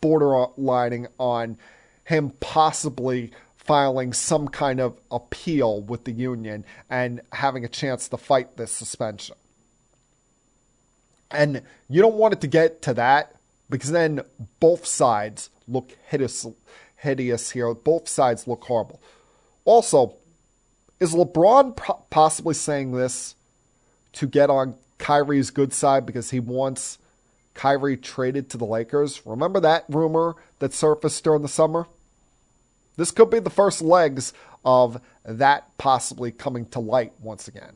borderlining 0.00 1.06
on 1.18 1.56
him 2.04 2.30
possibly 2.40 3.32
filing 3.72 4.12
some 4.12 4.48
kind 4.48 4.80
of 4.80 5.00
appeal 5.10 5.80
with 5.80 6.04
the 6.04 6.12
union 6.12 6.62
and 6.90 7.22
having 7.32 7.64
a 7.64 7.68
chance 7.68 8.06
to 8.06 8.18
fight 8.18 8.54
this 8.58 8.70
suspension. 8.70 9.34
And 11.30 11.62
you 11.88 12.02
don't 12.02 12.16
want 12.16 12.34
it 12.34 12.42
to 12.42 12.48
get 12.48 12.82
to 12.82 12.92
that 12.92 13.34
because 13.70 13.90
then 13.90 14.20
both 14.60 14.84
sides 14.84 15.48
look 15.66 15.96
hideous, 16.06 16.46
hideous 16.96 17.50
here. 17.52 17.72
Both 17.72 18.10
sides 18.10 18.46
look 18.46 18.62
horrible. 18.64 19.00
Also, 19.64 20.16
is 21.00 21.14
LeBron 21.14 21.74
possibly 22.10 22.52
saying 22.52 22.92
this 22.92 23.36
to 24.12 24.26
get 24.26 24.50
on 24.50 24.74
Kyrie's 24.98 25.48
good 25.48 25.72
side 25.72 26.04
because 26.04 26.30
he 26.30 26.40
wants 26.40 26.98
Kyrie 27.54 27.96
traded 27.96 28.50
to 28.50 28.58
the 28.58 28.66
Lakers? 28.66 29.24
Remember 29.24 29.60
that 29.60 29.86
rumor 29.88 30.36
that 30.58 30.74
surfaced 30.74 31.24
during 31.24 31.40
the 31.40 31.48
summer? 31.48 31.86
This 32.96 33.10
could 33.10 33.30
be 33.30 33.38
the 33.38 33.50
first 33.50 33.82
legs 33.82 34.32
of 34.64 35.00
that 35.24 35.76
possibly 35.78 36.30
coming 36.30 36.66
to 36.66 36.80
light 36.80 37.12
once 37.20 37.48
again. 37.48 37.74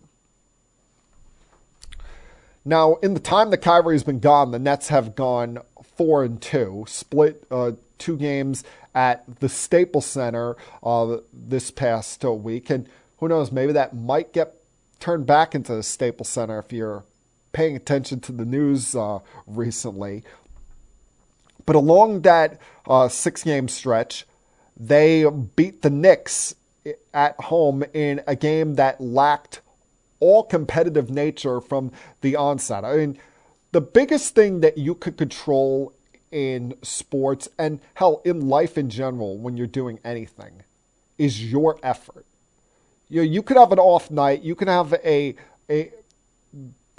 Now, 2.65 2.97
in 2.97 3.15
the 3.15 3.21
time 3.21 3.51
that 3.51 3.59
Kyrie's 3.59 4.03
been 4.03 4.19
gone, 4.19 4.51
the 4.51 4.59
Nets 4.59 4.89
have 4.89 5.15
gone 5.15 5.59
four 5.97 6.25
and 6.25 6.43
two, 6.43 6.85
split 6.89 7.47
uh, 7.51 7.73
two 7.99 8.17
games 8.17 8.65
at 8.95 9.25
the 9.41 9.49
Staples 9.49 10.07
Center 10.07 10.57
uh, 10.83 11.19
this 11.33 11.71
past 11.71 12.25
uh, 12.25 12.33
week, 12.33 12.69
and 12.69 12.89
who 13.19 13.29
knows, 13.29 13.53
maybe 13.53 13.73
that 13.73 13.95
might 13.95 14.33
get 14.33 14.55
turned 14.99 15.27
back 15.27 15.55
into 15.55 15.75
the 15.75 15.83
Staples 15.83 16.29
Center 16.29 16.59
if 16.59 16.73
you're 16.73 17.05
paying 17.53 17.77
attention 17.77 18.21
to 18.21 18.33
the 18.33 18.45
news 18.45 18.97
uh, 18.97 19.21
recently. 19.47 20.25
But 21.65 21.77
along 21.77 22.23
that 22.23 22.59
uh, 22.87 23.09
six-game 23.09 23.69
stretch, 23.69 24.27
they 24.77 25.25
beat 25.57 25.83
the 25.83 25.91
Knicks 25.91 26.55
at 27.13 27.39
home 27.41 27.85
in 27.95 28.21
a 28.27 28.37
game 28.37 28.75
that 28.75 29.01
lacked 29.01 29.61
all 30.21 30.43
competitive 30.43 31.11
nature 31.11 31.61
from 31.61 31.93
the 32.21 32.37
onset. 32.37 32.85
I 32.85 32.97
mean, 32.97 33.19
the 33.73 33.81
biggest 33.81 34.35
thing 34.35 34.61
that 34.61 34.79
you 34.79 34.95
could 34.95 35.17
control 35.17 35.93
in 36.31 36.75
sports 36.83 37.49
and 37.59 37.81
hell 37.95 38.21
in 38.25 38.49
life 38.49 38.77
in 38.77 38.91
general 38.91 39.39
when 39.39 39.57
you're 39.57 39.67
doing 39.67 39.99
anything 40.05 40.63
is 41.19 41.51
your 41.51 41.79
effort. 41.83 42.27
You 43.09 43.21
know, 43.21 43.31
you 43.31 43.43
could 43.43 43.57
have 43.57 43.73
an 43.73 43.79
off 43.79 44.11
night, 44.11 44.43
you 44.43 44.55
can 44.55 44.69
have 44.69 44.93
a 45.05 45.35
a 45.71 45.91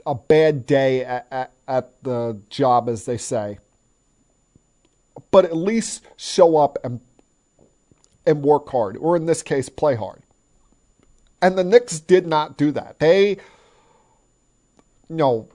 a 0.06 0.16
bad 0.16 0.66
day 0.66 1.04
at, 1.04 1.28
at, 1.32 1.52
at 1.68 2.04
the 2.04 2.40
job, 2.50 2.88
as 2.88 3.06
they 3.06 3.18
say, 3.18 3.60
but 5.32 5.44
at 5.44 5.56
least 5.56 6.06
show 6.16 6.56
up 6.56 6.78
and 6.84 7.02
and 8.28 8.44
work 8.44 8.70
hard, 8.70 8.98
or 8.98 9.16
in 9.16 9.26
this 9.26 9.42
case, 9.42 9.70
play 9.70 9.96
hard. 9.96 10.22
And 11.42 11.58
the 11.58 11.64
Knicks 11.64 12.00
did 12.00 12.28
not 12.28 12.58
do 12.58 12.72
that. 12.72 13.00
They, 13.00 13.30
you 13.30 13.38
know, 15.10 15.48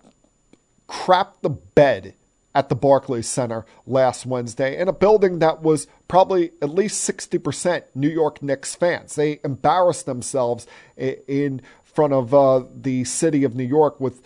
crapped 0.89 1.43
the 1.43 1.51
bed 1.51 2.15
at 2.55 2.69
the 2.69 2.75
Barclays 2.75 3.29
Center 3.29 3.65
last 3.87 4.27
Wednesday 4.27 4.79
in 4.79 4.89
a 4.89 4.93
building 4.93 5.39
that 5.39 5.63
was 5.63 5.87
probably 6.09 6.53
at 6.61 6.71
least 6.71 7.09
60% 7.09 7.85
New 7.95 8.09
York 8.09 8.43
Knicks 8.43 8.75
fans. 8.75 9.15
They 9.15 9.41
embarrassed 9.43 10.07
themselves 10.07 10.67
in 10.97 11.63
front 11.83 12.13
of 12.13 12.35
uh, 12.35 12.65
the 12.75 13.05
city 13.05 13.45
of 13.45 13.55
New 13.55 13.65
York 13.65 14.01
with 14.01 14.23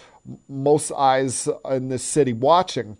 most 0.49 0.91
eyes 0.93 1.49
in 1.71 1.89
the 1.89 1.99
city 1.99 2.33
watching. 2.33 2.97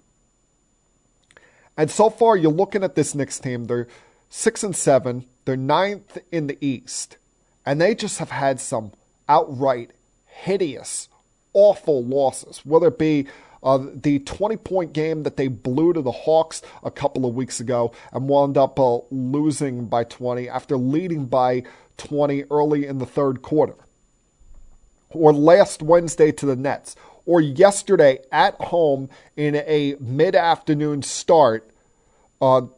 And 1.77 1.91
so 1.91 2.09
far, 2.09 2.37
you're 2.37 2.53
looking 2.53 2.83
at 2.83 2.95
this 2.95 3.15
Knicks 3.15 3.39
team. 3.39 3.67
They're 3.67 3.89
six 4.29 4.63
and 4.63 4.75
seven. 4.75 5.25
They're 5.45 5.57
ninth 5.57 6.19
in 6.31 6.47
the 6.47 6.59
East. 6.65 7.17
And 7.65 7.81
they 7.81 7.95
just 7.95 8.19
have 8.19 8.31
had 8.31 8.61
some 8.61 8.93
outright 9.29 9.91
hideous, 10.27 11.09
awful 11.53 12.05
losses, 12.05 12.61
whether 12.65 12.89
it 12.89 12.99
be 12.99 13.27
uh, 13.63 13.85
the 13.95 14.21
20 14.21 14.57
point 14.59 14.93
game 14.93 15.25
that 15.25 15.37
they 15.37 15.49
blew 15.49 15.93
to 15.93 16.03
the 16.03 16.13
Hawks 16.13 16.63
a 16.85 16.91
couple 16.91 17.27
of 17.27 17.35
weeks 17.35 17.59
ago 17.59 17.93
and 18.13 18.29
wound 18.29 18.57
up 18.57 18.79
uh, 18.79 18.99
losing 19.11 19.87
by 19.87 20.05
20 20.05 20.49
after 20.49 20.77
leading 20.77 21.27
by 21.27 21.65
20 21.97 22.45
early 22.51 22.87
in 22.87 22.99
the 22.99 23.07
third 23.07 23.43
quarter. 23.43 23.75
Or 25.11 25.33
last 25.33 25.83
Wednesday 25.83 26.31
to 26.33 26.47
the 26.47 26.57
Nets. 26.57 26.95
Or 27.25 27.41
yesterday 27.41 28.21
at 28.31 28.55
home 28.55 29.09
in 29.37 29.57
a 29.57 29.97
mid 29.99 30.37
afternoon 30.37 31.03
start 31.03 31.69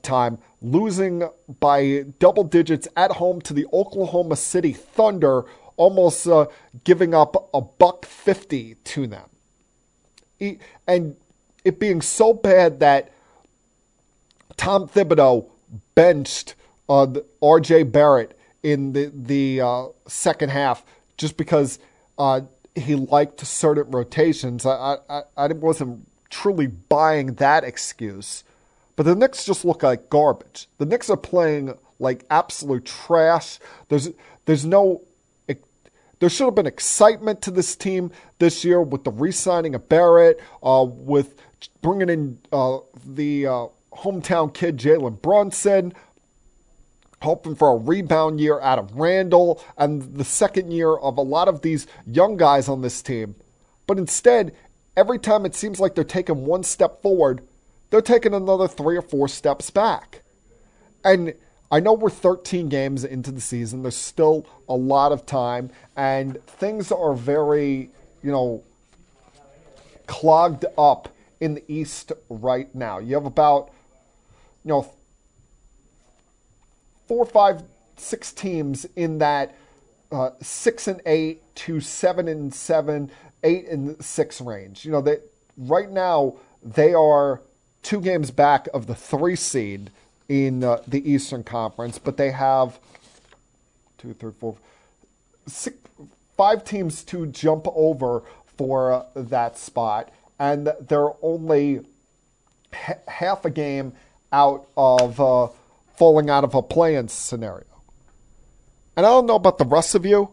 time, 0.03 0.39
losing 0.63 1.29
by 1.61 2.05
double 2.19 2.45
digits 2.45 2.89
at 2.97 3.13
home 3.13 3.41
to 3.43 3.55
the 3.55 3.67
Oklahoma 3.73 4.37
City 4.37 4.73
Thunder, 4.73 5.45
almost 5.77 6.27
uh, 6.27 6.47
giving 6.85 7.15
up 7.15 7.51
a 7.55 7.61
buck 7.61 8.05
50 8.05 8.75
to 8.75 9.07
them. 9.07 9.29
And 10.87 11.17
it 11.65 11.79
being 11.81 12.01
so 12.01 12.33
bad 12.33 12.81
that 12.81 13.13
Tom 14.57 14.89
Thibodeau 14.89 15.49
benched 15.95 16.55
uh, 16.89 17.07
R.J. 17.43 17.85
Barrett 17.85 18.39
in 18.63 18.93
the 18.93 19.13
the 19.15 19.61
uh, 19.61 19.87
second 20.07 20.51
half 20.51 20.85
just 21.17 21.37
because 21.37 21.79
uh, 22.19 22.41
he 22.75 22.95
liked 22.95 23.45
certain 23.47 23.91
rotations. 23.91 24.67
I, 24.67 24.97
I 25.09 25.23
I 25.37 25.47
wasn't 25.49 26.09
truly 26.31 26.67
buying 26.67 27.35
that 27.35 27.65
excuse. 27.65 28.45
But 28.99 29.07
the 29.07 29.15
Knicks 29.15 29.45
just 29.45 29.65
look 29.65 29.85
like 29.85 30.11
garbage. 30.11 30.67
The 30.79 30.85
Knicks 30.85 31.09
are 31.09 31.17
playing 31.17 31.73
like 32.01 32.25
absolute 32.31 32.85
trash. 32.85 33.61
There's 33.89 34.11
there's 34.45 34.65
no 34.65 35.03
there 36.19 36.29
should 36.29 36.47
have 36.47 36.57
been 36.57 36.67
excitement 36.67 37.41
to 37.43 37.53
this 37.53 37.77
team 37.77 38.11
this 38.41 38.65
year 38.65 38.83
with 38.83 39.05
the 39.05 39.13
re-signing 39.13 39.77
of 39.77 39.89
Barrett, 39.89 40.41
uh, 40.65 40.85
with 40.85 41.37
bringing 41.81 42.09
in 42.09 42.39
uh, 42.53 42.79
the 43.07 43.47
uh, 43.47 43.67
hometown 43.93 44.53
kid 44.53 44.79
Jalen 44.79 45.23
Brunson, 45.23 45.93
hoping 47.23 47.55
for 47.55 47.69
a 47.69 47.77
rebound 47.77 48.41
year 48.41 48.61
out 48.61 48.81
of 48.81 48.97
Randle, 48.97 49.63
and 49.77 50.17
the 50.17 50.25
second 50.25 50.73
year 50.73 50.97
of 50.97 51.19
a 51.19 51.23
lot 51.23 51.47
of 51.47 51.63
these 51.63 51.87
young 52.05 52.37
guys 52.37 52.69
on 52.69 52.83
this 52.83 53.01
team. 53.01 53.37
But 53.87 53.97
instead, 53.97 54.57
every 54.97 55.21
time 55.21 55.47
it 55.47 55.55
seems 55.55 55.79
like 55.79 55.95
they're 55.95 56.03
taking 56.03 56.47
one 56.47 56.65
step 56.65 57.01
forward, 57.01 57.43
they're 57.91 58.03
taking 58.03 58.35
another 58.35 58.69
three 58.69 58.97
or 58.97 59.03
four 59.03 59.29
steps 59.29 59.71
back. 59.71 60.23
And 61.05 61.35
I 61.71 61.81
know 61.81 61.93
we're 61.93 62.11
13 62.11 62.69
games 62.69 63.05
into 63.05 63.31
the 63.31 63.41
season. 63.41 63.83
There's 63.83 63.97
still 63.97 64.47
a 64.69 64.75
lot 64.75 65.13
of 65.13 65.27
time, 65.27 65.71
and 65.97 66.45
things 66.47 66.91
are 66.91 67.15
very, 67.15 67.91
you 68.23 68.31
know, 68.31 68.63
clogged 70.07 70.65
up 70.77 71.11
in 71.41 71.55
the 71.55 71.65
East 71.69 72.13
right 72.29 72.75
now. 72.75 72.99
You 72.99 73.15
have 73.15 73.27
about, 73.27 73.71
you 74.65 74.71
know, 74.71 74.91
four, 77.07 77.25
five, 77.25 77.63
six 77.97 78.33
teams 78.33 78.87
in 78.97 79.19
that 79.19 79.55
uh, 80.11 80.31
six 80.41 80.89
and 80.89 81.03
eight 81.05 81.43
to 81.55 81.81
seven 81.81 82.29
and 82.29 82.53
seven, 82.55 83.11
eight 83.43 83.69
and 83.69 84.03
six 84.03 84.41
range. 84.41 84.85
You 84.85 84.93
know, 84.93 85.03
that 85.03 85.23
right 85.57 85.91
now 85.91 86.37
they 86.63 86.95
are 86.95 87.43
two 87.83 88.01
games 88.01 88.31
back 88.31 88.69
of 88.75 88.87
the 88.87 88.95
three 88.95 89.37
seed 89.37 89.91
in 90.29 90.63
uh, 90.63 90.83
the 90.87 91.11
Eastern 91.11 91.43
Conference, 91.43 91.99
but 91.99 92.17
they 92.17 92.31
have 92.31 92.79
two, 93.97 94.15
three, 94.15 94.33
four, 94.39 94.57
six, 95.47 95.77
five 96.37 96.65
teams 96.65 97.03
to 97.05 97.27
jump 97.27 97.67
over 97.75 98.23
for 98.57 98.93
uh, 98.93 99.05
that 99.15 99.59
spot, 99.59 100.11
and 100.39 100.73
they're 100.89 101.13
only 101.23 101.81
h- 102.73 102.97
half 103.07 103.45
a 103.45 103.51
game 103.51 103.93
out 104.33 104.67
of 104.77 105.21
uh, 105.21 105.49
falling 105.97 106.29
out 106.29 106.45
of 106.45 106.55
a 106.55 106.63
play-in 106.63 107.09
scenario. 107.09 107.65
And 108.97 109.07
I 109.07 109.09
don't 109.11 109.27
know 109.27 109.37
about 109.37 109.59
the 109.59 109.65
rest 109.65 109.95
of 109.95 110.05
you, 110.05 110.31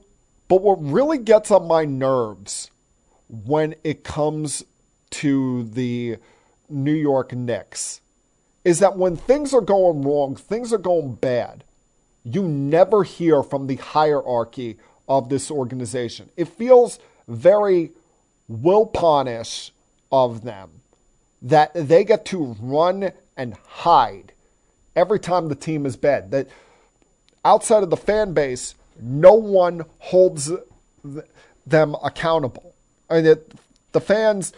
but 0.48 0.62
what 0.62 0.84
really 0.84 1.18
gets 1.18 1.52
on 1.52 1.68
my 1.68 1.86
nerves 1.86 2.70
when 3.28 3.76
it 3.84 4.04
comes 4.04 4.64
to 5.12 5.64
the 5.64 6.18
New 6.70 6.94
York 6.94 7.34
Knicks 7.34 8.02
is 8.64 8.80
that 8.80 8.98
when 8.98 9.16
things 9.16 9.54
are 9.54 9.62
going 9.62 10.02
wrong, 10.02 10.36
things 10.36 10.74
are 10.74 10.80
going 10.80 11.14
bad, 11.16 11.64
you 12.24 12.44
never 12.44 13.04
hear 13.04 13.44
from 13.44 13.68
the 13.68 13.76
hierarchy 13.76 14.78
of 15.08 15.30
this 15.30 15.52
organization. 15.52 16.30
It 16.36 16.48
feels 16.48 17.00
very 17.28 17.92
Wilponish 18.52 19.72
of 20.12 20.44
them 20.44 20.70
that 21.42 21.72
they 21.74 22.04
get 22.04 22.26
to 22.26 22.56
run 22.60 23.12
and 23.38 23.54
hide 23.68 24.34
every 24.96 25.20
time 25.20 25.48
the 25.48 25.56
team 25.56 25.86
is 25.86 25.96
bad. 25.96 26.32
That 26.32 26.48
outside 27.44 27.84
of 27.84 27.90
the 27.90 27.98
fan 27.98 28.34
base, 28.34 28.76
no 29.00 29.34
one 29.36 29.86
holds 30.00 30.52
them 31.68 31.96
accountable. 32.04 32.74
I 33.10 33.22
mean, 33.22 33.36
the 33.92 34.02
fans 34.02 34.54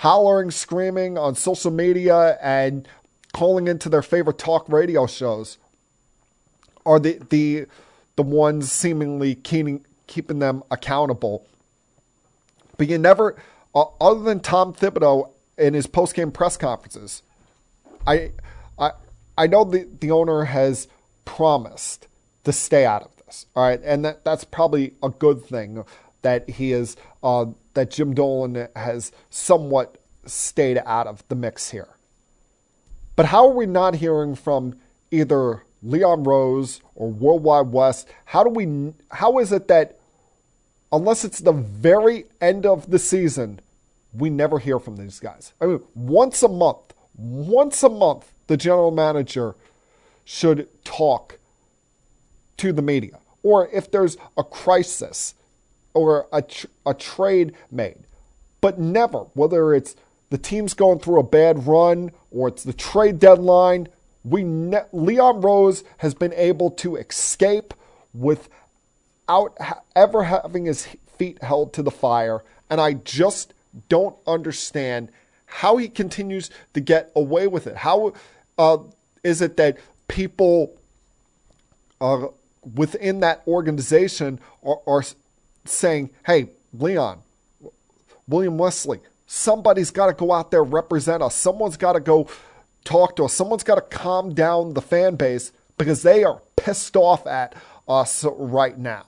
hollering, 0.00 0.50
screaming 0.50 1.18
on 1.18 1.34
social 1.34 1.70
media, 1.70 2.38
and 2.40 2.88
calling 3.34 3.68
into 3.68 3.88
their 3.88 4.02
favorite 4.02 4.38
talk 4.38 4.66
radio 4.68 5.06
shows 5.06 5.58
are 6.86 6.98
the 6.98 7.20
the 7.28 7.66
the 8.16 8.22
ones 8.22 8.72
seemingly 8.72 9.34
keeping 9.34 9.84
keeping 10.06 10.38
them 10.38 10.62
accountable. 10.70 11.46
But 12.78 12.88
you 12.88 12.96
never, 12.96 13.36
uh, 13.74 13.84
other 14.00 14.20
than 14.20 14.40
Tom 14.40 14.72
Thibodeau 14.72 15.30
in 15.58 15.74
his 15.74 15.86
post 15.86 16.14
game 16.14 16.32
press 16.32 16.56
conferences, 16.56 17.22
I 18.06 18.32
I 18.78 18.92
I 19.36 19.46
know 19.46 19.64
the 19.64 19.86
the 20.00 20.10
owner 20.10 20.44
has 20.44 20.88
promised 21.26 22.08
to 22.44 22.52
stay 22.52 22.86
out 22.86 23.02
of 23.02 23.14
this. 23.26 23.44
All 23.54 23.64
right, 23.64 23.80
and 23.84 24.02
that 24.06 24.24
that's 24.24 24.44
probably 24.44 24.94
a 25.02 25.10
good 25.10 25.44
thing 25.44 25.84
that 26.22 26.48
he 26.48 26.72
is 26.72 26.96
uh, 27.22 27.46
that 27.74 27.90
Jim 27.90 28.14
Dolan 28.14 28.68
has 28.76 29.12
somewhat 29.30 29.98
stayed 30.26 30.78
out 30.84 31.06
of 31.06 31.26
the 31.28 31.34
mix 31.34 31.70
here. 31.70 31.88
But 33.16 33.26
how 33.26 33.48
are 33.48 33.54
we 33.54 33.66
not 33.66 33.96
hearing 33.96 34.34
from 34.34 34.76
either 35.10 35.62
Leon 35.82 36.24
Rose 36.24 36.80
or 36.94 37.10
Worldwide 37.10 37.72
Wes, 37.72 38.06
how 38.26 38.44
do 38.44 38.50
we 38.50 38.92
how 39.10 39.38
is 39.38 39.52
it 39.52 39.68
that 39.68 39.98
unless 40.92 41.24
it's 41.24 41.40
the 41.40 41.52
very 41.52 42.26
end 42.40 42.66
of 42.66 42.90
the 42.90 42.98
season, 42.98 43.60
we 44.12 44.28
never 44.30 44.58
hear 44.58 44.78
from 44.78 44.96
these 44.96 45.20
guys? 45.20 45.52
I 45.60 45.66
mean, 45.66 45.82
once 45.94 46.42
a 46.42 46.48
month, 46.48 46.94
once 47.16 47.82
a 47.82 47.88
month, 47.88 48.30
the 48.46 48.56
general 48.56 48.90
manager 48.90 49.54
should 50.24 50.68
talk 50.84 51.38
to 52.58 52.72
the 52.72 52.82
media. 52.82 53.18
Or 53.42 53.68
if 53.68 53.90
there's 53.90 54.16
a 54.36 54.44
crisis 54.44 55.34
or 55.94 56.26
a, 56.32 56.42
tr- 56.42 56.66
a 56.86 56.94
trade 56.94 57.54
made, 57.70 57.98
but 58.60 58.78
never, 58.78 59.20
whether 59.34 59.74
it's 59.74 59.96
the 60.30 60.38
team's 60.38 60.74
going 60.74 61.00
through 61.00 61.20
a 61.20 61.24
bad 61.24 61.66
run 61.66 62.12
or 62.30 62.48
it's 62.48 62.62
the 62.62 62.72
trade 62.72 63.18
deadline, 63.18 63.88
we 64.24 64.44
ne- 64.44 64.84
Leon 64.92 65.40
Rose 65.40 65.82
has 65.98 66.14
been 66.14 66.32
able 66.34 66.70
to 66.72 66.96
escape 66.96 67.74
without 68.14 69.56
ha- 69.60 69.80
ever 69.96 70.24
having 70.24 70.66
his 70.66 70.86
feet 71.16 71.42
held 71.42 71.72
to 71.74 71.82
the 71.82 71.90
fire, 71.90 72.42
and 72.68 72.80
I 72.80 72.94
just 72.94 73.54
don't 73.88 74.16
understand 74.26 75.10
how 75.46 75.76
he 75.76 75.88
continues 75.88 76.50
to 76.74 76.80
get 76.80 77.10
away 77.16 77.46
with 77.46 77.66
it. 77.66 77.76
How 77.76 78.12
uh, 78.56 78.78
is 79.24 79.42
it 79.42 79.56
that 79.56 79.78
people 80.08 80.76
uh, 82.00 82.28
within 82.74 83.20
that 83.20 83.42
organization 83.46 84.40
are, 84.62 84.80
are 84.86 85.04
saying, 85.64 86.10
"Hey, 86.26 86.50
Leon, 86.72 87.22
William 88.28 88.58
Wesley, 88.58 89.00
somebody's 89.26 89.90
got 89.90 90.06
to 90.06 90.12
go 90.12 90.32
out 90.32 90.50
there 90.50 90.62
represent 90.62 91.22
us. 91.22 91.34
Someone's 91.34 91.76
got 91.76 91.92
to 91.92 92.00
go 92.00 92.28
talk 92.84 93.16
to 93.16 93.24
us. 93.24 93.34
Someone's 93.34 93.64
got 93.64 93.76
to 93.76 93.96
calm 93.96 94.34
down 94.34 94.74
the 94.74 94.82
fan 94.82 95.16
base 95.16 95.52
because 95.78 96.02
they 96.02 96.24
are 96.24 96.40
pissed 96.56 96.96
off 96.96 97.26
at 97.26 97.54
us 97.88 98.24
right 98.24 98.78
now. 98.78 99.06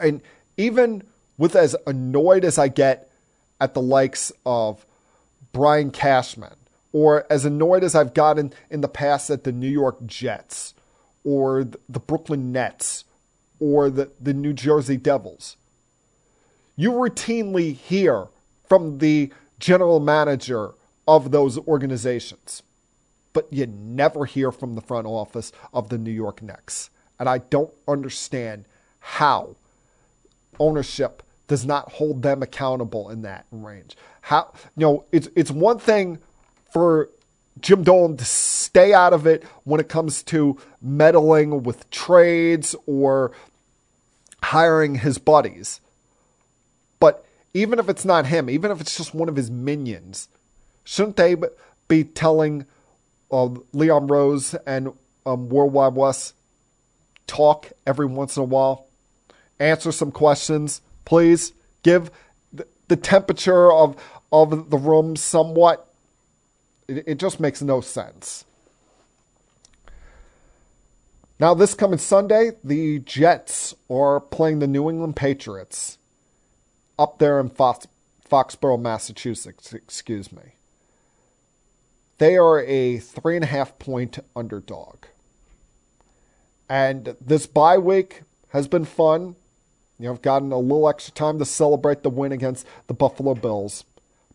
And 0.00 0.22
even 0.56 1.02
with 1.38 1.56
as 1.56 1.76
annoyed 1.86 2.44
as 2.44 2.58
I 2.58 2.68
get 2.68 3.10
at 3.60 3.74
the 3.74 3.82
likes 3.82 4.32
of 4.44 4.84
Brian 5.52 5.90
Cashman, 5.90 6.54
or 6.92 7.26
as 7.30 7.44
annoyed 7.44 7.82
as 7.82 7.94
I've 7.94 8.14
gotten 8.14 8.52
in 8.70 8.80
the 8.80 8.88
past 8.88 9.30
at 9.30 9.44
the 9.44 9.52
New 9.52 9.68
York 9.68 10.04
Jets, 10.06 10.74
or 11.24 11.64
the 11.64 12.00
Brooklyn 12.00 12.52
Nets, 12.52 13.04
or 13.60 13.90
the, 13.90 14.10
the 14.20 14.34
New 14.34 14.52
Jersey 14.52 14.96
Devils, 14.96 15.56
you 16.76 16.90
routinely 16.92 17.74
hear 17.74 18.28
from 18.68 18.98
the 18.98 19.32
general 19.58 20.00
manager 20.00 20.72
of 21.06 21.30
those 21.30 21.58
organizations. 21.58 22.62
But 23.32 23.52
you 23.52 23.66
never 23.66 24.24
hear 24.26 24.52
from 24.52 24.74
the 24.74 24.80
front 24.80 25.06
office 25.06 25.52
of 25.72 25.88
the 25.88 25.98
New 25.98 26.10
York 26.10 26.42
Knicks. 26.42 26.90
And 27.18 27.28
I 27.28 27.38
don't 27.38 27.72
understand 27.86 28.64
how 29.00 29.56
ownership 30.58 31.22
does 31.46 31.66
not 31.66 31.92
hold 31.92 32.22
them 32.22 32.42
accountable 32.42 33.10
in 33.10 33.22
that 33.22 33.46
range. 33.50 33.96
How 34.22 34.52
you 34.76 34.86
know 34.86 35.04
it's 35.12 35.28
it's 35.36 35.50
one 35.50 35.78
thing 35.78 36.18
for 36.72 37.10
Jim 37.60 37.82
Dolan 37.82 38.16
to 38.16 38.24
stay 38.24 38.92
out 38.92 39.12
of 39.12 39.26
it 39.26 39.44
when 39.64 39.80
it 39.80 39.88
comes 39.88 40.22
to 40.24 40.58
meddling 40.82 41.62
with 41.62 41.88
trades 41.90 42.74
or 42.86 43.32
hiring 44.42 44.96
his 44.96 45.18
buddies. 45.18 45.80
But 46.98 47.24
even 47.54 47.78
if 47.78 47.88
it's 47.88 48.04
not 48.04 48.26
him, 48.26 48.50
even 48.50 48.70
if 48.70 48.80
it's 48.80 48.96
just 48.96 49.14
one 49.14 49.28
of 49.28 49.36
his 49.36 49.50
minions, 49.50 50.28
shouldn't 50.82 51.16
they 51.16 51.36
be 51.88 52.04
telling 52.04 52.66
uh, 53.30 53.50
Leon 53.72 54.08
Rose 54.08 54.54
and 54.66 54.92
um, 55.24 55.48
Worldwide 55.48 55.94
Wes 55.94 56.34
talk 57.26 57.72
every 57.86 58.06
once 58.06 58.36
in 58.36 58.42
a 58.42 58.46
while? 58.46 58.86
Answer 59.60 59.92
some 59.92 60.10
questions, 60.10 60.82
please. 61.04 61.52
Give 61.82 62.10
the, 62.52 62.66
the 62.88 62.96
temperature 62.96 63.72
of 63.72 63.96
of 64.32 64.70
the 64.70 64.78
room 64.78 65.14
somewhat. 65.14 65.93
It, 66.86 67.18
just 67.18 67.40
makes 67.40 67.62
no 67.62 67.80
sense. 67.80 68.44
Now, 71.40 71.54
this 71.54 71.74
coming 71.74 71.98
Sunday, 71.98 72.52
the 72.62 73.00
Jets 73.00 73.74
are 73.90 74.20
playing 74.20 74.58
the 74.58 74.66
New 74.66 74.88
England 74.88 75.16
Patriots 75.16 75.98
up 76.98 77.18
there 77.18 77.40
in 77.40 77.48
Fox, 77.48 77.86
Foxborough, 78.28 78.80
Massachusetts. 78.80 79.72
Excuse 79.72 80.30
me. 80.30 80.54
They 82.18 82.36
are 82.36 82.60
a 82.60 82.98
three 82.98 83.36
and 83.36 83.44
a 83.44 83.48
half 83.48 83.78
point 83.78 84.18
underdog. 84.36 85.06
And 86.68 87.16
this 87.20 87.46
bye 87.46 87.78
week 87.78 88.22
has 88.50 88.68
been 88.68 88.84
fun. 88.84 89.36
You 89.98 90.06
know, 90.06 90.12
I've 90.12 90.22
gotten 90.22 90.52
a 90.52 90.58
little 90.58 90.88
extra 90.88 91.12
time 91.12 91.38
to 91.38 91.44
celebrate 91.44 92.02
the 92.02 92.10
win 92.10 92.32
against 92.32 92.66
the 92.86 92.94
Buffalo 92.94 93.34
Bills. 93.34 93.84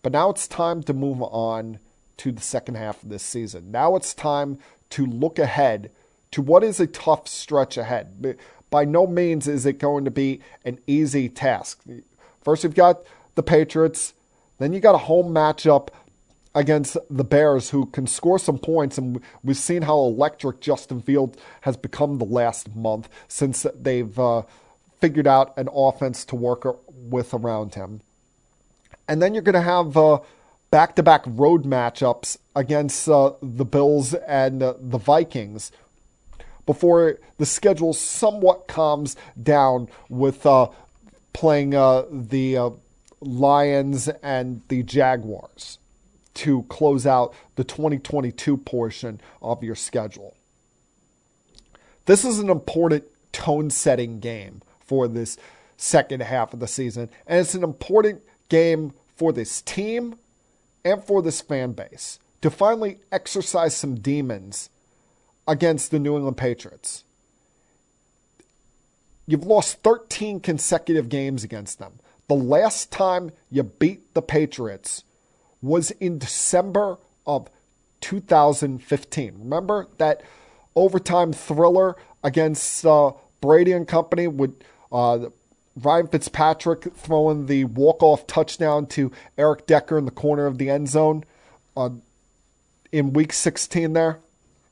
But 0.01 0.11
now 0.11 0.29
it's 0.29 0.47
time 0.47 0.83
to 0.83 0.93
move 0.93 1.21
on 1.21 1.79
to 2.19 2.31
the 2.31 2.41
second 2.41 2.75
half 2.75 3.01
of 3.03 3.09
this 3.09 3.23
season. 3.23 3.71
Now 3.71 3.95
it's 3.95 4.13
time 4.13 4.59
to 4.91 5.05
look 5.05 5.39
ahead 5.39 5.91
to 6.31 6.41
what 6.41 6.63
is 6.63 6.79
a 6.79 6.87
tough 6.87 7.27
stretch 7.27 7.77
ahead. 7.77 8.37
By 8.69 8.85
no 8.85 9.07
means 9.07 9.47
is 9.47 9.65
it 9.65 9.79
going 9.79 10.05
to 10.05 10.11
be 10.11 10.41
an 10.63 10.79
easy 10.85 11.29
task. 11.29 11.81
First, 12.43 12.63
you've 12.63 12.75
got 12.75 13.01
the 13.35 13.43
Patriots, 13.43 14.13
then 14.59 14.73
you 14.73 14.79
got 14.79 14.95
a 14.95 14.99
home 14.99 15.33
matchup 15.33 15.89
against 16.53 16.97
the 17.09 17.23
Bears, 17.23 17.69
who 17.69 17.85
can 17.85 18.07
score 18.07 18.39
some 18.39 18.57
points. 18.57 18.97
And 18.97 19.21
we've 19.43 19.57
seen 19.57 19.83
how 19.83 19.97
electric 19.99 20.59
Justin 20.59 21.01
Fields 21.01 21.37
has 21.61 21.77
become 21.77 22.17
the 22.17 22.25
last 22.25 22.75
month 22.75 23.07
since 23.27 23.65
they've 23.79 24.17
uh, 24.19 24.43
figured 24.99 25.27
out 25.27 25.57
an 25.57 25.69
offense 25.73 26.25
to 26.25 26.35
work 26.35 26.65
with 26.91 27.33
around 27.33 27.75
him. 27.75 28.01
And 29.07 29.21
then 29.21 29.33
you're 29.33 29.43
going 29.43 29.53
to 29.53 29.61
have 29.61 29.97
back 30.71 30.95
to 30.95 31.03
back 31.03 31.23
road 31.25 31.63
matchups 31.63 32.37
against 32.55 33.07
uh, 33.09 33.33
the 33.41 33.65
Bills 33.65 34.13
and 34.13 34.61
uh, 34.61 34.73
the 34.79 34.97
Vikings 34.97 35.71
before 36.65 37.17
the 37.37 37.45
schedule 37.45 37.93
somewhat 37.93 38.67
calms 38.67 39.15
down 39.41 39.87
with 40.09 40.45
uh, 40.45 40.67
playing 41.33 41.73
uh, 41.73 42.03
the 42.11 42.73
Lions 43.21 44.07
and 44.21 44.61
the 44.67 44.83
Jaguars 44.83 45.79
to 46.35 46.63
close 46.63 47.05
out 47.05 47.33
the 47.55 47.63
2022 47.63 48.55
portion 48.57 49.19
of 49.41 49.63
your 49.63 49.75
schedule. 49.75 50.35
This 52.05 52.23
is 52.23 52.39
an 52.39 52.49
important 52.49 53.03
tone 53.31 53.69
setting 53.69 54.19
game 54.19 54.61
for 54.79 55.07
this 55.07 55.37
second 55.77 56.21
half 56.21 56.53
of 56.53 56.59
the 56.59 56.67
season, 56.67 57.09
and 57.27 57.39
it's 57.39 57.55
an 57.55 57.63
important 57.63 58.21
game 58.47 58.93
for 59.15 59.33
this 59.33 59.61
team 59.61 60.15
and 60.83 61.03
for 61.03 61.21
this 61.21 61.41
fan 61.41 61.73
base 61.73 62.19
to 62.41 62.49
finally 62.49 62.99
exercise 63.11 63.75
some 63.75 63.95
demons 63.95 64.69
against 65.47 65.91
the 65.91 65.99
New 65.99 66.15
England 66.15 66.37
Patriots. 66.37 67.03
You've 69.25 69.45
lost 69.45 69.83
13 69.83 70.39
consecutive 70.39 71.09
games 71.09 71.43
against 71.43 71.79
them. 71.79 71.99
The 72.27 72.35
last 72.35 72.91
time 72.91 73.31
you 73.51 73.63
beat 73.63 74.13
the 74.13 74.21
Patriots 74.21 75.03
was 75.61 75.91
in 75.91 76.17
December 76.17 76.97
of 77.27 77.49
2015. 78.01 79.35
Remember 79.39 79.87
that 79.97 80.21
overtime 80.75 81.33
thriller 81.33 81.95
against 82.23 82.85
uh, 82.85 83.11
Brady 83.41 83.73
and 83.73 83.87
company 83.87 84.27
with 84.27 84.55
uh, 84.91 85.27
Ryan 85.81 86.07
Fitzpatrick 86.07 86.93
throwing 86.93 87.45
the 87.45 87.65
walk-off 87.65 88.27
touchdown 88.27 88.85
to 88.87 89.11
Eric 89.37 89.65
Decker 89.67 89.97
in 89.97 90.05
the 90.05 90.11
corner 90.11 90.45
of 90.45 90.57
the 90.57 90.69
end 90.69 90.89
zone 90.89 91.23
uh, 91.77 91.89
in 92.91 93.13
Week 93.13 93.33
16. 93.33 93.93
There, 93.93 94.19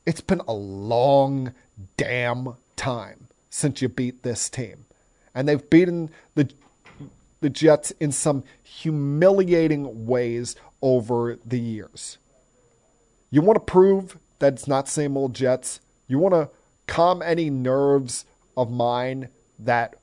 it's 0.06 0.22
been 0.22 0.42
a 0.48 0.54
long 0.54 1.54
damn 1.96 2.56
time 2.76 3.28
since 3.50 3.82
you 3.82 3.90
beat 3.90 4.24
this 4.24 4.50
team, 4.50 4.86
and 5.34 5.48
they've 5.48 5.70
beaten 5.70 6.10
the 6.36 6.50
the 7.40 7.50
Jets 7.50 7.92
in 8.00 8.12
some 8.12 8.44
humiliating 8.64 10.08
ways 10.08 10.56
over 10.82 11.38
the 11.46 11.60
years. 11.60 12.18
You 13.30 13.42
want 13.42 13.58
to 13.58 13.72
prove 13.72 14.18
that 14.40 14.54
it's 14.54 14.68
not 14.68 14.88
same 14.88 15.16
old 15.16 15.36
Jets. 15.36 15.80
You 16.08 16.18
want 16.20 16.34
to 16.34 16.50
calm 16.88 17.22
any 17.22 17.50
nerves 17.50 18.26
of 18.56 18.72
mine 18.72 19.30
that 19.60 19.96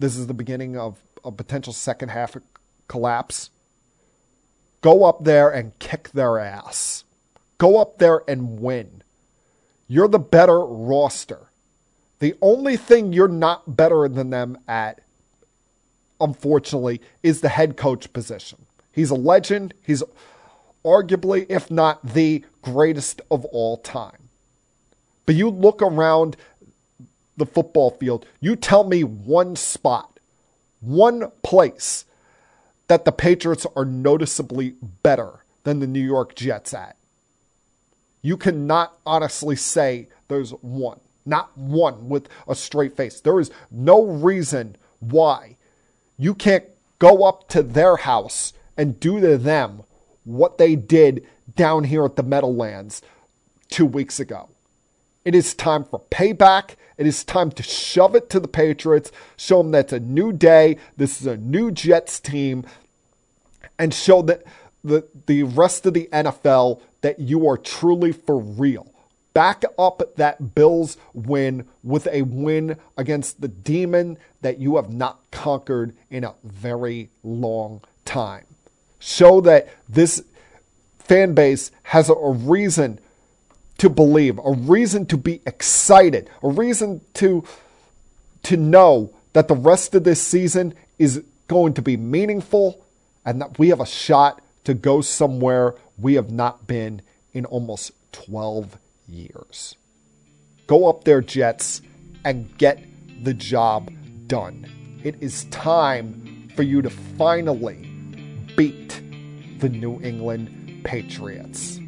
this 0.00 0.16
is 0.16 0.26
the 0.26 0.34
beginning 0.34 0.76
of 0.76 0.98
a 1.24 1.30
potential 1.30 1.72
second 1.72 2.08
half 2.08 2.36
collapse. 2.88 3.50
Go 4.80 5.04
up 5.04 5.22
there 5.22 5.48
and 5.48 5.78
kick 5.78 6.10
their 6.10 6.38
ass. 6.38 7.04
Go 7.58 7.80
up 7.80 7.98
there 7.98 8.22
and 8.26 8.58
win. 8.60 9.02
You're 9.86 10.08
the 10.08 10.18
better 10.18 10.58
roster. 10.58 11.50
The 12.18 12.34
only 12.42 12.76
thing 12.76 13.12
you're 13.12 13.28
not 13.28 13.76
better 13.76 14.08
than 14.08 14.30
them 14.30 14.58
at 14.66 15.00
unfortunately, 16.20 17.00
is 17.22 17.40
the 17.40 17.48
head 17.48 17.76
coach 17.76 18.12
position. 18.12 18.66
He's 18.92 19.10
a 19.10 19.14
legend. 19.14 19.74
He's 19.84 20.02
arguably, 20.84 21.46
if 21.48 21.70
not 21.70 22.04
the 22.04 22.44
greatest 22.62 23.20
of 23.30 23.44
all 23.46 23.78
time. 23.78 24.28
But 25.26 25.34
you 25.34 25.48
look 25.48 25.80
around 25.80 26.36
the 27.40 27.46
football 27.46 27.90
field, 27.90 28.24
you 28.38 28.54
tell 28.54 28.84
me 28.84 29.02
one 29.02 29.56
spot, 29.56 30.20
one 30.80 31.32
place 31.42 32.04
that 32.86 33.04
the 33.04 33.12
Patriots 33.12 33.66
are 33.74 33.84
noticeably 33.84 34.76
better 35.02 35.44
than 35.64 35.80
the 35.80 35.86
New 35.86 36.04
York 36.04 36.36
Jets 36.36 36.72
at. 36.72 36.96
You 38.22 38.36
cannot 38.36 38.96
honestly 39.04 39.56
say 39.56 40.08
there's 40.28 40.50
one, 40.50 41.00
not 41.26 41.56
one 41.56 42.08
with 42.08 42.28
a 42.46 42.54
straight 42.54 42.96
face. 42.96 43.20
There 43.20 43.40
is 43.40 43.50
no 43.70 44.04
reason 44.04 44.76
why 45.00 45.56
you 46.18 46.34
can't 46.34 46.64
go 46.98 47.24
up 47.24 47.48
to 47.48 47.62
their 47.62 47.96
house 47.96 48.52
and 48.76 49.00
do 49.00 49.20
to 49.20 49.38
them 49.38 49.82
what 50.24 50.58
they 50.58 50.76
did 50.76 51.26
down 51.56 51.84
here 51.84 52.04
at 52.04 52.16
the 52.16 52.22
Meadowlands 52.22 53.02
two 53.70 53.86
weeks 53.86 54.20
ago. 54.20 54.48
It 55.24 55.34
is 55.34 55.54
time 55.54 55.84
for 55.84 56.00
payback. 56.10 56.76
It 56.96 57.06
is 57.06 57.24
time 57.24 57.50
to 57.52 57.62
shove 57.62 58.14
it 58.14 58.28
to 58.30 58.40
the 58.40 58.48
Patriots, 58.48 59.10
show 59.36 59.62
them 59.62 59.70
that's 59.70 59.92
a 59.92 60.00
new 60.00 60.32
day. 60.32 60.76
This 60.96 61.20
is 61.20 61.26
a 61.26 61.36
new 61.36 61.70
Jets 61.70 62.20
team 62.20 62.64
and 63.78 63.94
show 63.94 64.20
that 64.22 64.44
the 64.84 65.06
the 65.26 65.42
rest 65.42 65.86
of 65.86 65.94
the 65.94 66.08
NFL 66.12 66.82
that 67.00 67.18
you 67.18 67.48
are 67.48 67.56
truly 67.56 68.12
for 68.12 68.38
real. 68.38 68.92
Back 69.32 69.64
up 69.78 70.02
that 70.16 70.54
Bills 70.54 70.96
win 71.14 71.66
with 71.82 72.06
a 72.08 72.22
win 72.22 72.76
against 72.96 73.40
the 73.40 73.48
demon 73.48 74.18
that 74.42 74.58
you 74.58 74.76
have 74.76 74.92
not 74.92 75.20
conquered 75.30 75.94
in 76.10 76.24
a 76.24 76.34
very 76.44 77.10
long 77.22 77.80
time. 78.04 78.44
Show 78.98 79.40
that 79.42 79.68
this 79.88 80.22
fan 80.98 81.32
base 81.32 81.70
has 81.84 82.10
a, 82.10 82.14
a 82.14 82.32
reason 82.32 82.98
to 83.80 83.88
believe, 83.88 84.38
a 84.44 84.52
reason 84.52 85.06
to 85.06 85.16
be 85.16 85.40
excited, 85.46 86.28
a 86.42 86.48
reason 86.48 87.00
to 87.14 87.42
to 88.42 88.56
know 88.56 89.10
that 89.32 89.48
the 89.48 89.54
rest 89.54 89.94
of 89.94 90.04
this 90.04 90.20
season 90.20 90.74
is 90.98 91.22
going 91.48 91.72
to 91.74 91.82
be 91.82 91.96
meaningful 91.96 92.84
and 93.24 93.40
that 93.40 93.58
we 93.58 93.68
have 93.68 93.80
a 93.80 93.86
shot 93.86 94.42
to 94.64 94.74
go 94.74 95.00
somewhere 95.00 95.74
we 95.98 96.14
have 96.14 96.30
not 96.30 96.66
been 96.66 97.00
in 97.32 97.46
almost 97.46 97.92
12 98.12 98.78
years. 99.08 99.76
Go 100.66 100.88
up 100.88 101.04
there, 101.04 101.22
Jets, 101.22 101.80
and 102.24 102.56
get 102.58 102.82
the 103.24 103.34
job 103.34 103.90
done. 104.26 104.66
It 105.02 105.16
is 105.22 105.44
time 105.46 106.50
for 106.54 106.62
you 106.64 106.82
to 106.82 106.90
finally 106.90 107.76
beat 108.56 109.00
the 109.58 109.70
New 109.70 110.00
England 110.02 110.82
Patriots. 110.84 111.79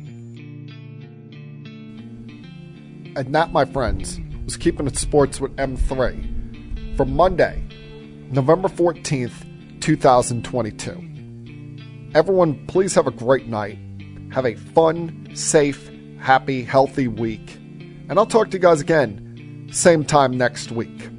And 3.14 3.34
that, 3.34 3.52
my 3.52 3.66
friends, 3.66 4.18
was 4.44 4.56
Keeping 4.56 4.86
It 4.86 4.96
Sports 4.96 5.38
with 5.38 5.54
M3 5.56 6.96
for 6.96 7.04
Monday, 7.04 7.62
November 8.30 8.68
14th, 8.68 9.34
2022. 9.80 12.10
Everyone, 12.14 12.66
please 12.68 12.94
have 12.94 13.06
a 13.06 13.10
great 13.10 13.48
night. 13.48 13.78
Have 14.32 14.46
a 14.46 14.54
fun, 14.54 15.28
safe, 15.34 15.90
happy, 16.18 16.64
healthy 16.64 17.06
week. 17.06 17.56
And 18.08 18.18
I'll 18.18 18.24
talk 18.24 18.48
to 18.50 18.56
you 18.56 18.62
guys 18.62 18.80
again, 18.80 19.68
same 19.70 20.04
time 20.04 20.38
next 20.38 20.72
week. 20.72 21.10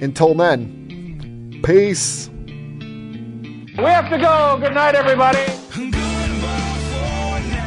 Until 0.00 0.34
then, 0.34 1.60
peace. 1.64 2.28
We 2.28 3.84
have 3.84 4.08
to 4.10 4.18
go. 4.18 4.58
Good 4.60 4.74
night, 4.74 4.94
everybody. 4.94 5.40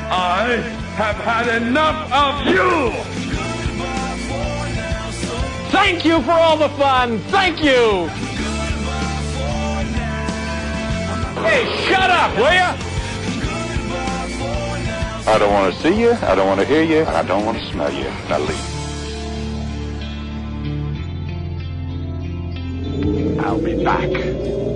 I 0.08 0.58
have 0.96 1.16
had 1.18 1.62
enough 1.62 2.14
of 2.14 2.46
you! 2.48 3.25
Thank 5.76 6.06
you 6.06 6.22
for 6.22 6.32
all 6.32 6.56
the 6.56 6.70
fun. 6.70 7.20
Thank 7.28 7.62
you. 7.62 8.08
Hey, 11.44 11.66
shut 11.86 12.10
up, 12.10 12.34
will 12.38 12.54
ya? 12.54 12.78
I 15.28 15.38
don't 15.38 15.52
want 15.52 15.74
to 15.74 15.82
see 15.82 16.00
you, 16.00 16.14
I 16.14 16.34
don't 16.34 16.48
want 16.48 16.62
to 16.62 16.66
hear 16.66 16.82
you, 16.82 17.00
and 17.00 17.10
I 17.10 17.24
don't 17.24 17.46
want 17.46 17.58
to 17.60 17.66
smell 17.72 17.92
you. 17.92 18.10
Now 18.30 18.40
leave. 18.40 18.58
I'll 23.42 23.60
be 23.60 23.84
back. 23.84 24.75